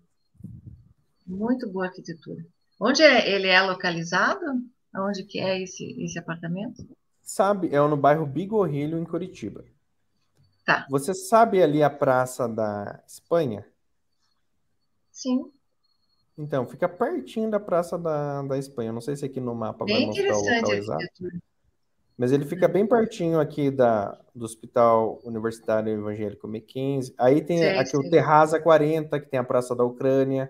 [1.26, 2.46] Muito boa arquitetura.
[2.80, 4.46] Onde é, ele é localizado?
[4.96, 6.88] Onde que é esse, esse apartamento?
[7.22, 9.66] Sabe, é no bairro Bigorrilho, em Curitiba.
[10.64, 10.86] Tá.
[10.90, 13.66] Você sabe ali a Praça da Espanha?
[15.12, 15.52] Sim.
[16.38, 18.92] Então, fica pertinho da Praça da, da Espanha.
[18.92, 21.24] Não sei se aqui no mapa Bem vai mostrar o local exato.
[22.18, 27.14] Mas ele fica bem pertinho aqui da, do Hospital Universitário Evangélico Mackenzie.
[27.18, 27.98] Aí tem sim, aqui sim.
[27.98, 30.50] o Terraza 40, que tem a Praça da Ucrânia.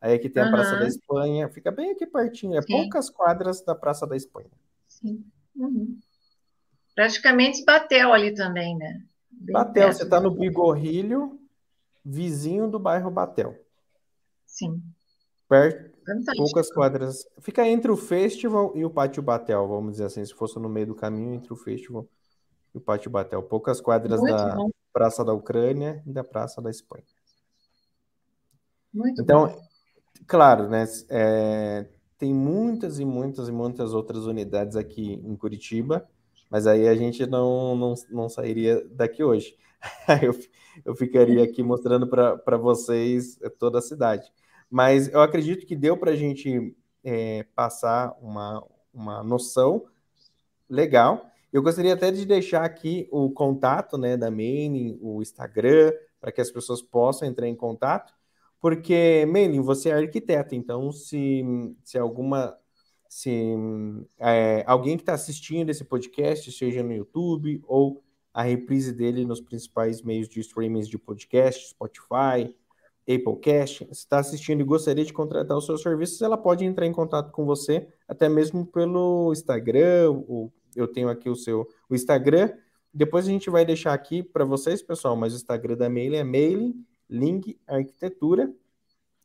[0.00, 0.52] Aí aqui tem a uhum.
[0.52, 1.48] Praça da Espanha.
[1.48, 2.56] Fica bem aqui pertinho.
[2.56, 2.72] É sim.
[2.72, 4.50] poucas quadras da Praça da Espanha.
[4.86, 5.24] Sim.
[5.56, 5.98] Uhum.
[6.94, 9.02] Praticamente Batel ali também, né?
[9.30, 11.40] Bem Batel, você está no Bigorrilho,
[12.04, 13.58] vizinho do bairro Batel.
[14.46, 14.80] Sim.
[15.48, 15.93] Perto,
[16.36, 17.26] Poucas quadras.
[17.40, 20.88] Fica entre o festival e o Pátio Batel, vamos dizer assim, se fosse no meio
[20.88, 22.06] do caminho entre o festival
[22.74, 23.42] e o Pátio Batel.
[23.42, 24.70] Poucas quadras Muito da bom.
[24.92, 27.04] Praça da Ucrânia e da Praça da Espanha.
[28.92, 29.60] Muito então, bom.
[30.26, 30.84] claro, né?
[31.08, 31.86] É,
[32.18, 36.08] tem muitas e muitas e muitas outras unidades aqui em Curitiba,
[36.48, 39.56] mas aí a gente não, não, não sairia daqui hoje.
[40.22, 40.34] eu,
[40.84, 44.30] eu ficaria aqui mostrando para vocês toda a cidade.
[44.74, 48.60] Mas eu acredito que deu para a gente é, passar uma,
[48.92, 49.84] uma noção
[50.68, 51.30] legal.
[51.52, 56.40] Eu gostaria até de deixar aqui o contato né, da Mailing, o Instagram, para que
[56.40, 58.12] as pessoas possam entrar em contato,
[58.60, 61.44] porque, Mailing, você é arquiteta, então se,
[61.84, 62.58] se alguma.
[63.08, 63.54] Se
[64.18, 68.02] é, alguém que está assistindo esse podcast, seja no YouTube ou
[68.32, 72.52] a reprise dele nos principais meios de streaming de podcast, Spotify,
[73.08, 77.30] Applecast, está assistindo e gostaria de contratar os seus serviços, ela pode entrar em contato
[77.30, 82.50] com você, até mesmo pelo Instagram, o, eu tenho aqui o seu o Instagram,
[82.92, 86.24] depois a gente vai deixar aqui para vocês, pessoal, mas o Instagram da Mailing é
[86.24, 88.52] Mailing Link Arquitetura,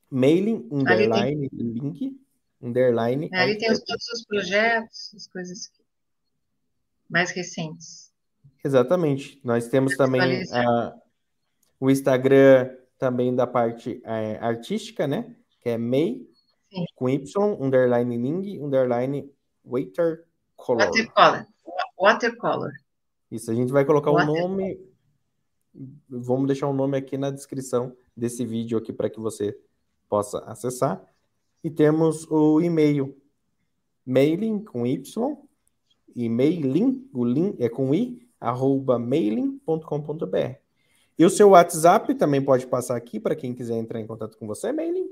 [0.09, 1.49] Mailing Underline.
[1.53, 2.19] Link
[2.61, 5.71] Underline Ali tem todos os projetos, as coisas
[7.09, 8.11] mais recentes.
[8.63, 10.95] Exatamente, nós temos também a,
[11.79, 15.35] o Instagram também da parte é, artística, né?
[15.61, 16.21] Que é May,
[16.69, 16.85] Sim.
[16.95, 19.31] com Y, underline Ning, underline
[19.63, 20.87] Watercolor.
[20.87, 21.45] Watercolor.
[21.97, 22.71] Watercolor.
[23.31, 24.79] Isso, a gente vai colocar o um nome.
[26.09, 29.57] Vamos deixar o um nome aqui na descrição desse vídeo aqui para que você
[30.09, 31.01] possa acessar.
[31.63, 33.15] E temos o e-mail,
[34.05, 35.37] mailing com Y,
[36.15, 40.68] e mailing, o link é com I, arroba mailing.com.br.
[41.19, 44.47] E o seu WhatsApp também pode passar aqui para quem quiser entrar em contato com
[44.47, 45.09] você, Mailing?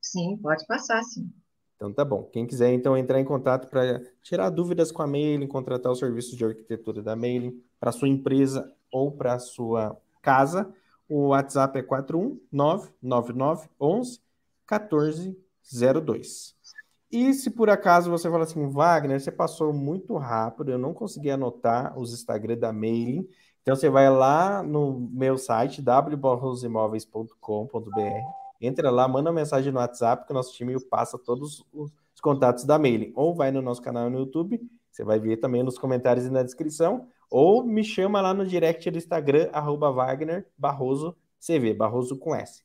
[0.00, 1.32] Sim, pode passar, sim.
[1.76, 2.24] Então tá bom.
[2.24, 6.36] Quem quiser então entrar em contato para tirar dúvidas com a Mailing, contratar os serviços
[6.36, 10.68] de arquitetura da Mailing para sua empresa ou para sua casa,
[11.08, 14.18] o WhatsApp é 4199911
[14.68, 16.58] 1402.
[17.10, 21.30] E se por acaso você fala assim, Wagner, você passou muito rápido, eu não consegui
[21.30, 23.28] anotar os Instagram da Mailing,
[23.62, 30.26] então você vai lá no meu site wbarrosimóveis.com.br entra lá, manda uma mensagem no WhatsApp
[30.26, 33.12] que o nosso time passa todos os contatos da mailing.
[33.14, 34.60] Ou vai no nosso canal no YouTube,
[34.90, 38.90] você vai ver também nos comentários e na descrição, ou me chama lá no direct
[38.90, 42.62] do Instagram, arroba Wagner Barroso CV, Barroso com S.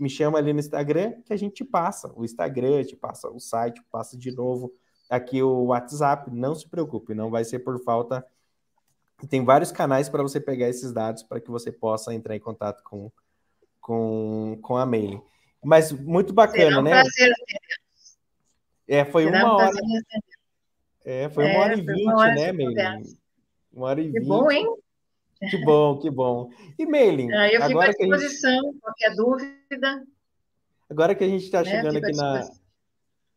[0.00, 3.80] Me chama ali no Instagram que a gente passa o Instagram, te passa o site,
[3.90, 4.72] passa de novo
[5.08, 6.30] aqui o WhatsApp.
[6.30, 8.26] Não se preocupe, não vai ser por falta.
[9.28, 12.82] Tem vários canais para você pegar esses dados para que você possa entrar em contato
[12.82, 13.10] com,
[13.80, 15.20] com, com a Meili.
[15.64, 16.90] Mas muito bacana, um né?
[16.90, 17.32] Prazer.
[18.86, 19.76] É, foi Será uma hora.
[21.04, 23.18] É, foi uma é, hora e vinte, né, Meili?
[23.72, 24.20] Uma hora e vinte.
[24.20, 24.66] Que bom, hein?
[25.50, 26.50] Que bom, que bom.
[26.78, 28.80] E Meilin, ah, eu fico à disposição, gente...
[28.80, 30.06] qualquer dúvida.
[30.88, 31.70] Agora que a gente está né?
[31.70, 32.48] chegando aqui na,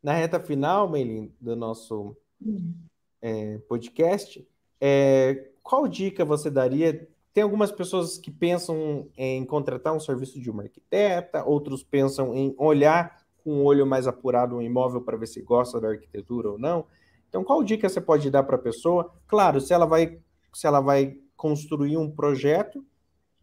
[0.01, 2.73] na reta final, Meilin, do nosso hum.
[3.21, 4.47] é, podcast,
[4.79, 10.49] é, qual dica você daria tem algumas pessoas que pensam em contratar um serviço de
[10.49, 15.27] uma arquiteta, outros pensam em olhar com um olho mais apurado um imóvel para ver
[15.27, 16.87] se gosta da arquitetura ou não.
[17.29, 19.13] Então, qual dica você pode dar para a pessoa?
[19.27, 20.19] Claro, se ela vai
[20.51, 22.83] se ela vai construir um projeto,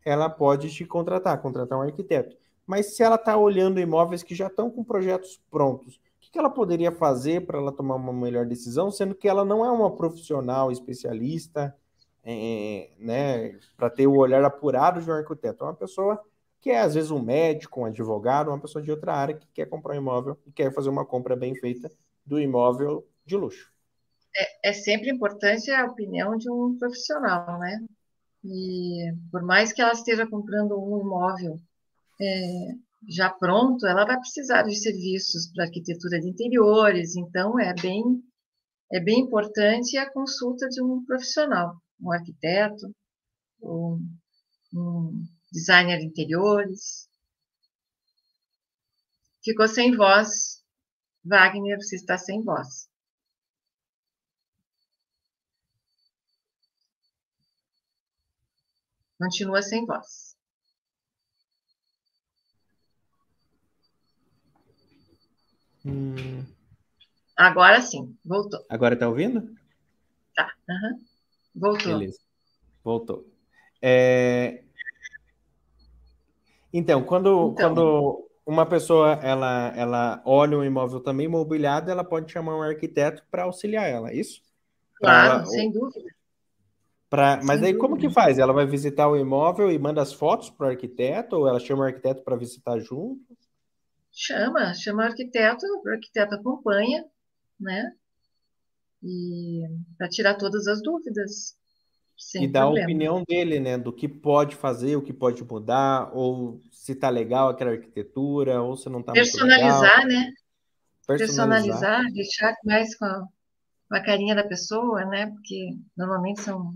[0.04, 2.36] ela pode te contratar, contratar um arquiteto.
[2.66, 6.50] Mas se ela está olhando imóveis que já estão com projetos prontos, o que ela
[6.50, 10.72] poderia fazer para ela tomar uma melhor decisão, sendo que ela não é uma profissional
[10.72, 11.72] especialista,
[12.26, 15.62] é, né, para ter o olhar apurado de um arquiteto.
[15.62, 16.20] É uma pessoa
[16.60, 19.66] que é, às vezes, um médico, um advogado, uma pessoa de outra área que quer
[19.66, 21.88] comprar um imóvel e quer fazer uma compra bem feita
[22.24, 23.70] do imóvel de luxo.
[24.34, 27.78] É, é sempre importante a opinião de um profissional, né?
[28.44, 31.60] E por mais que ela esteja comprando um imóvel
[32.20, 32.74] é,
[33.08, 38.02] já pronto, ela vai precisar de serviços para arquitetura de interiores, então é bem
[38.90, 42.94] é bem importante a consulta de um profissional um arquiteto,
[43.62, 44.00] um,
[44.74, 47.08] um designer de interiores.
[49.42, 50.64] Ficou sem voz.
[51.24, 52.88] Wagner, você está sem voz.
[59.18, 60.36] Continua sem voz.
[65.84, 66.44] Hum.
[67.36, 68.64] Agora sim, voltou.
[68.68, 69.54] Agora está ouvindo?
[70.34, 70.52] Tá.
[70.68, 71.15] Uhum.
[71.56, 71.98] Voltou.
[71.98, 72.18] Beleza.
[72.84, 73.26] Voltou.
[73.80, 74.62] É...
[76.72, 82.30] Então, quando, então, quando uma pessoa ela, ela olha um imóvel também imobiliado, ela pode
[82.30, 84.42] chamar um arquiteto para auxiliar ela, é isso?
[84.96, 86.04] Claro, ela, sem dúvida.
[87.08, 87.78] Pra, mas sem aí dúvida.
[87.78, 88.38] como que faz?
[88.38, 91.82] Ela vai visitar o imóvel e manda as fotos para o arquiteto, ou ela chama
[91.82, 93.24] o arquiteto para visitar junto?
[94.12, 97.04] Chama, chama o arquiteto, o arquiteto acompanha,
[97.58, 97.92] né?
[99.02, 99.62] E
[99.96, 101.56] para tirar todas as dúvidas.
[102.34, 102.84] e dar problema.
[102.84, 107.08] a opinião dele, né, do que pode fazer, o que pode mudar, ou se tá
[107.08, 110.32] legal aquela arquitetura, ou se não tá Personalizar, né?
[111.06, 111.80] Personalizar.
[111.80, 113.28] Personalizar, deixar mais com a,
[113.88, 115.26] com a, carinha da pessoa, né?
[115.26, 116.74] Porque normalmente são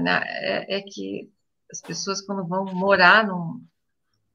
[0.00, 1.30] né, é, é que
[1.70, 3.60] as pessoas quando vão morar num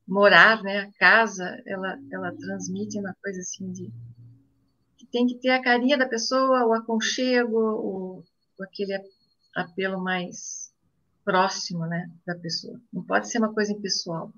[0.07, 3.89] morar, né, a casa, ela ela transmite uma coisa assim de
[5.11, 8.23] tem que ter a carinha da pessoa, o aconchego, o,
[8.63, 8.93] aquele
[9.55, 10.73] apelo mais
[11.23, 12.79] próximo, né, da pessoa.
[12.91, 14.31] Não pode ser uma coisa impessoal.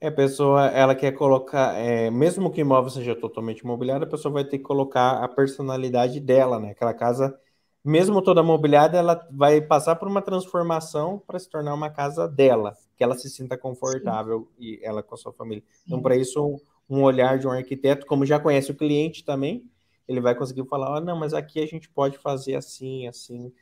[0.00, 4.08] É, a pessoa, ela quer colocar, é, mesmo que o imóvel seja totalmente mobiliado, a
[4.08, 6.70] pessoa vai ter que colocar a personalidade dela, né?
[6.70, 7.38] Aquela casa,
[7.84, 12.74] mesmo toda mobiliada, ela vai passar por uma transformação para se tornar uma casa dela,
[12.96, 14.64] que ela se sinta confortável Sim.
[14.64, 15.62] e ela com a sua família.
[15.62, 15.84] Então, Sim.
[15.86, 16.60] Então, para isso,
[16.90, 19.64] um olhar de um arquiteto, como já conhece o cliente também,
[20.08, 23.52] ele vai conseguir falar, ah, não, mas aqui a gente pode fazer assim, assim,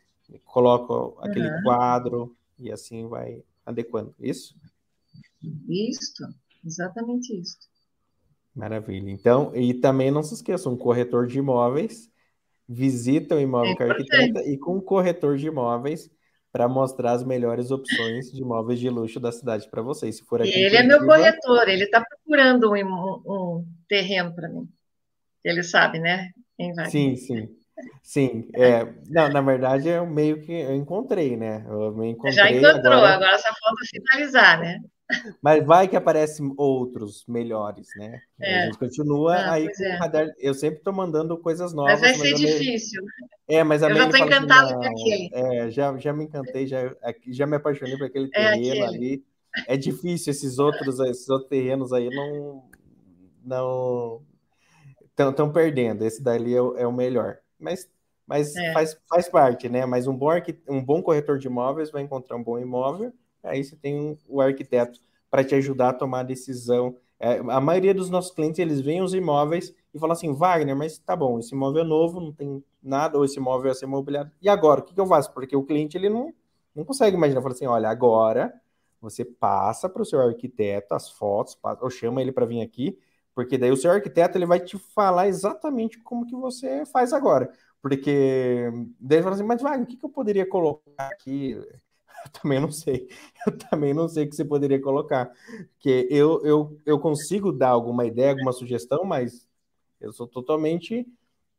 [0.47, 1.63] coloca aquele uhum.
[1.63, 4.15] quadro e assim vai adequando.
[4.19, 4.57] Isso?
[5.69, 6.27] Isso,
[6.65, 7.59] exatamente isso.
[8.55, 9.11] Maravilha.
[9.11, 12.11] Então, e também não se esqueça, um corretor de imóveis
[12.69, 16.11] visita o imóvel é com a arquiteta e com o corretor de imóveis
[16.53, 20.17] para mostrar as melhores opções de imóveis de luxo da cidade para vocês.
[20.17, 24.69] Se for aqui ele é meu corretor, ele está procurando um, um terreno para mim.
[25.45, 26.31] Ele sabe, né?
[26.91, 27.49] Sim, sim.
[28.03, 31.65] Sim, é, não, na verdade é meio que eu encontrei, né?
[31.69, 34.81] Eu me encontrei, Já encontrou, agora, agora só falta finalizar, né?
[35.41, 38.21] Mas vai que aparecem outros melhores, né?
[38.41, 38.61] É.
[38.61, 39.97] A gente continua ah, aí com é.
[39.97, 40.35] o radar.
[40.39, 42.01] Eu sempre estou mandando coisas novas.
[42.01, 43.03] Mas vai ser difícil.
[43.49, 45.31] É, mas a Eu já estou assim, com aquele.
[45.33, 46.95] É, já, já me encantei, já,
[47.29, 49.25] já me apaixonei por aquele é terreno é ali.
[49.67, 52.63] É difícil esses outros, esses outros terrenos aí não
[53.45, 56.05] não estão perdendo.
[56.05, 57.39] Esse dali é, é, o melhor.
[57.59, 57.89] Mas,
[58.27, 58.73] mas é.
[58.73, 59.87] faz, faz parte, né?
[59.87, 60.31] Mas um bom,
[60.69, 63.13] um bom corretor de imóveis vai encontrar um bom imóvel,
[63.49, 65.01] aí você tem o arquiteto
[65.31, 66.97] para te ajudar a tomar a decisão.
[67.21, 70.99] É, a maioria dos nossos clientes, eles veem os imóveis e falam assim, Wagner, mas
[70.99, 74.31] tá bom, esse imóvel é novo, não tem nada, ou esse imóvel é ser imobiliário.
[74.41, 75.33] E agora, o que, que eu faço?
[75.33, 76.33] Porque o cliente, ele não,
[76.75, 77.43] não consegue imaginar.
[77.43, 78.53] Fala assim, olha, agora
[79.01, 82.99] você passa para o seu arquiteto as fotos, ou chama ele para vir aqui,
[83.35, 87.51] porque daí o seu arquiteto ele vai te falar exatamente como que você faz agora.
[87.81, 88.69] Porque
[88.99, 91.57] daí ele fala assim, mas vai, o que, que eu poderia colocar aqui?
[92.29, 93.09] Eu também não sei.
[93.47, 95.31] Eu também não sei o que você poderia colocar.
[95.75, 99.47] Porque eu, eu, eu consigo dar alguma ideia, alguma sugestão, mas
[100.01, 101.07] eu sou totalmente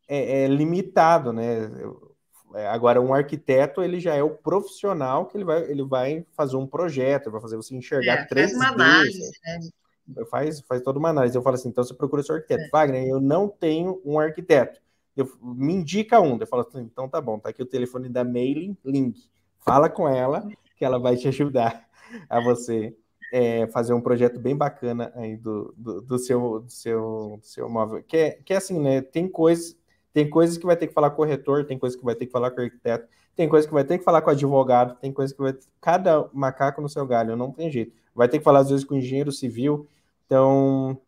[0.07, 1.65] é, é, limitado, né?
[1.81, 2.15] Eu,
[2.55, 6.57] é, agora, um arquiteto, ele já é o profissional que ele vai, ele vai fazer
[6.57, 9.59] um projeto, vai fazer você enxergar é, três faz uma análise, né?
[10.29, 11.35] faz, faz toda uma análise.
[11.35, 12.63] Eu falo assim, então você procura seu arquiteto.
[12.63, 12.69] É.
[12.71, 14.79] Wagner, eu não tenho um arquiteto.
[15.15, 16.37] Eu, me indica um.
[16.39, 19.29] Eu falo assim, então tá bom, tá aqui o telefone da Mailing Link.
[19.59, 21.87] Fala com ela, que ela vai te ajudar
[22.29, 22.95] a você
[23.31, 27.69] é, fazer um projeto bem bacana aí do, do, do, seu, do, seu, do seu
[27.69, 28.03] móvel.
[28.03, 29.01] Que é, que é assim, né?
[29.01, 29.77] Tem coisas,
[30.13, 32.25] tem coisas que vai ter que falar com o corretor, tem coisas que vai ter
[32.25, 34.95] que falar com o arquiteto, tem coisas que vai ter que falar com o advogado,
[34.99, 35.55] tem coisas que vai.
[35.79, 37.93] Cada macaco no seu galho, não tem jeito.
[38.13, 39.87] Vai ter que falar, às vezes, com o engenheiro civil,
[40.25, 40.99] então,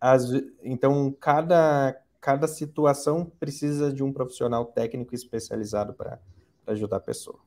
[0.00, 0.24] as,
[0.62, 6.18] então cada, cada situação precisa de um profissional técnico especializado para
[6.66, 7.38] ajudar a pessoa.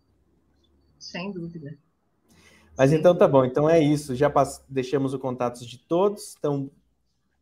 [1.03, 1.77] Sem dúvida.
[2.77, 3.25] Mas Sem então tá dúvida.
[3.25, 4.15] tá bom, então é isso.
[4.15, 4.31] Já
[4.67, 6.35] deixamos o contato de todos.
[6.37, 6.71] Então,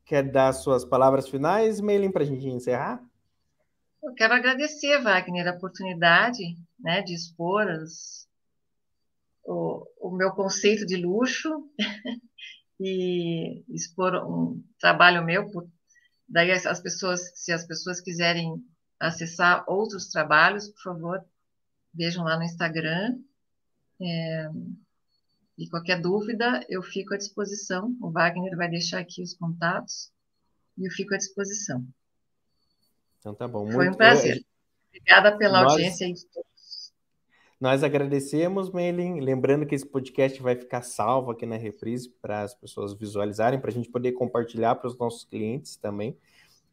[0.06, 3.02] quer dar suas palavras finais, Meilin, para a gente encerrar?
[4.04, 8.28] Eu quero agradecer, Wagner, a oportunidade né, de expor as,
[9.46, 11.70] o, o meu conceito de luxo
[12.80, 15.50] e expor um trabalho meu.
[15.52, 15.70] Por,
[16.28, 18.62] daí as pessoas, se as pessoas quiserem
[19.00, 21.26] acessar outros trabalhos, por favor,
[21.94, 23.20] vejam lá no Instagram.
[24.02, 24.49] É,
[25.57, 27.95] e qualquer dúvida, eu fico à disposição.
[28.02, 30.11] O Wagner vai deixar aqui os contatos
[30.78, 31.86] e eu fico à disposição.
[33.19, 33.69] Então tá bom.
[33.72, 34.44] Foi um prazer.
[34.90, 35.73] Obrigada pela Nós...
[35.73, 36.52] audiência de todos.
[37.60, 39.19] Nós agradecemos, Meilin.
[39.19, 43.69] Lembrando que esse podcast vai ficar salvo aqui na Reprise para as pessoas visualizarem, para
[43.69, 46.18] a gente poder compartilhar para os nossos clientes também.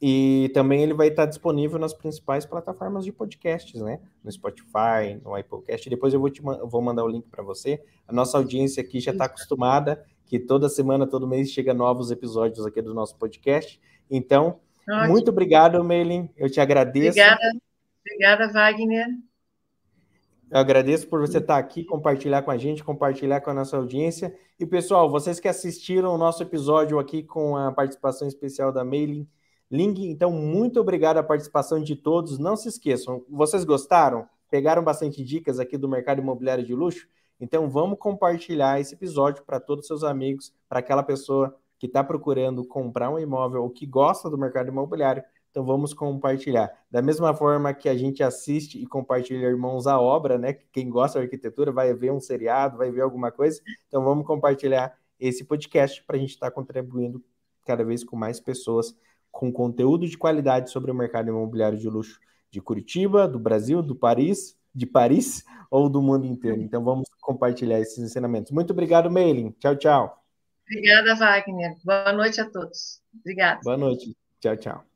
[0.00, 3.98] E também ele vai estar disponível nas principais plataformas de podcasts, né?
[4.22, 5.90] No Spotify, no Applecast.
[5.90, 7.82] Depois eu vou, te, eu vou mandar o link para você.
[8.06, 12.64] A nossa audiência aqui já está acostumada que toda semana, todo mês, chega novos episódios
[12.64, 13.80] aqui do nosso podcast.
[14.10, 15.08] Então, Ótimo.
[15.08, 16.28] muito obrigado, Meilin.
[16.36, 17.18] Eu te agradeço.
[17.18, 17.58] Obrigada,
[18.06, 19.06] obrigada Wagner.
[20.50, 24.34] Eu agradeço por você estar aqui, compartilhar com a gente, compartilhar com a nossa audiência.
[24.60, 29.26] E, pessoal, vocês que assistiram o nosso episódio aqui com a participação especial da Mailing
[29.70, 32.38] Ling, então, muito obrigado a participação de todos.
[32.38, 34.26] Não se esqueçam, vocês gostaram?
[34.50, 37.06] Pegaram bastante dicas aqui do mercado imobiliário de luxo?
[37.40, 42.02] Então, vamos compartilhar esse episódio para todos os seus amigos, para aquela pessoa que está
[42.02, 46.70] procurando comprar um imóvel ou que gosta do mercado imobiliário então vamos compartilhar.
[46.90, 50.52] Da mesma forma que a gente assiste e compartilha Irmãos à Obra, né?
[50.52, 53.60] Quem gosta da arquitetura vai ver um seriado, vai ver alguma coisa.
[53.88, 57.20] Então vamos compartilhar esse podcast para a gente estar tá contribuindo
[57.64, 58.94] cada vez com mais pessoas
[59.38, 62.18] com conteúdo de qualidade sobre o mercado imobiliário de luxo
[62.50, 66.60] de Curitiba, do Brasil, do Paris, de Paris ou do mundo inteiro.
[66.60, 68.50] Então vamos compartilhar esses ensinamentos.
[68.50, 69.54] Muito obrigado, Mailing.
[69.60, 70.24] Tchau, tchau.
[70.68, 71.76] Obrigada, Wagner.
[71.84, 73.00] Boa noite a todos.
[73.20, 73.60] Obrigada.
[73.62, 74.16] Boa noite.
[74.40, 74.87] Tchau, tchau.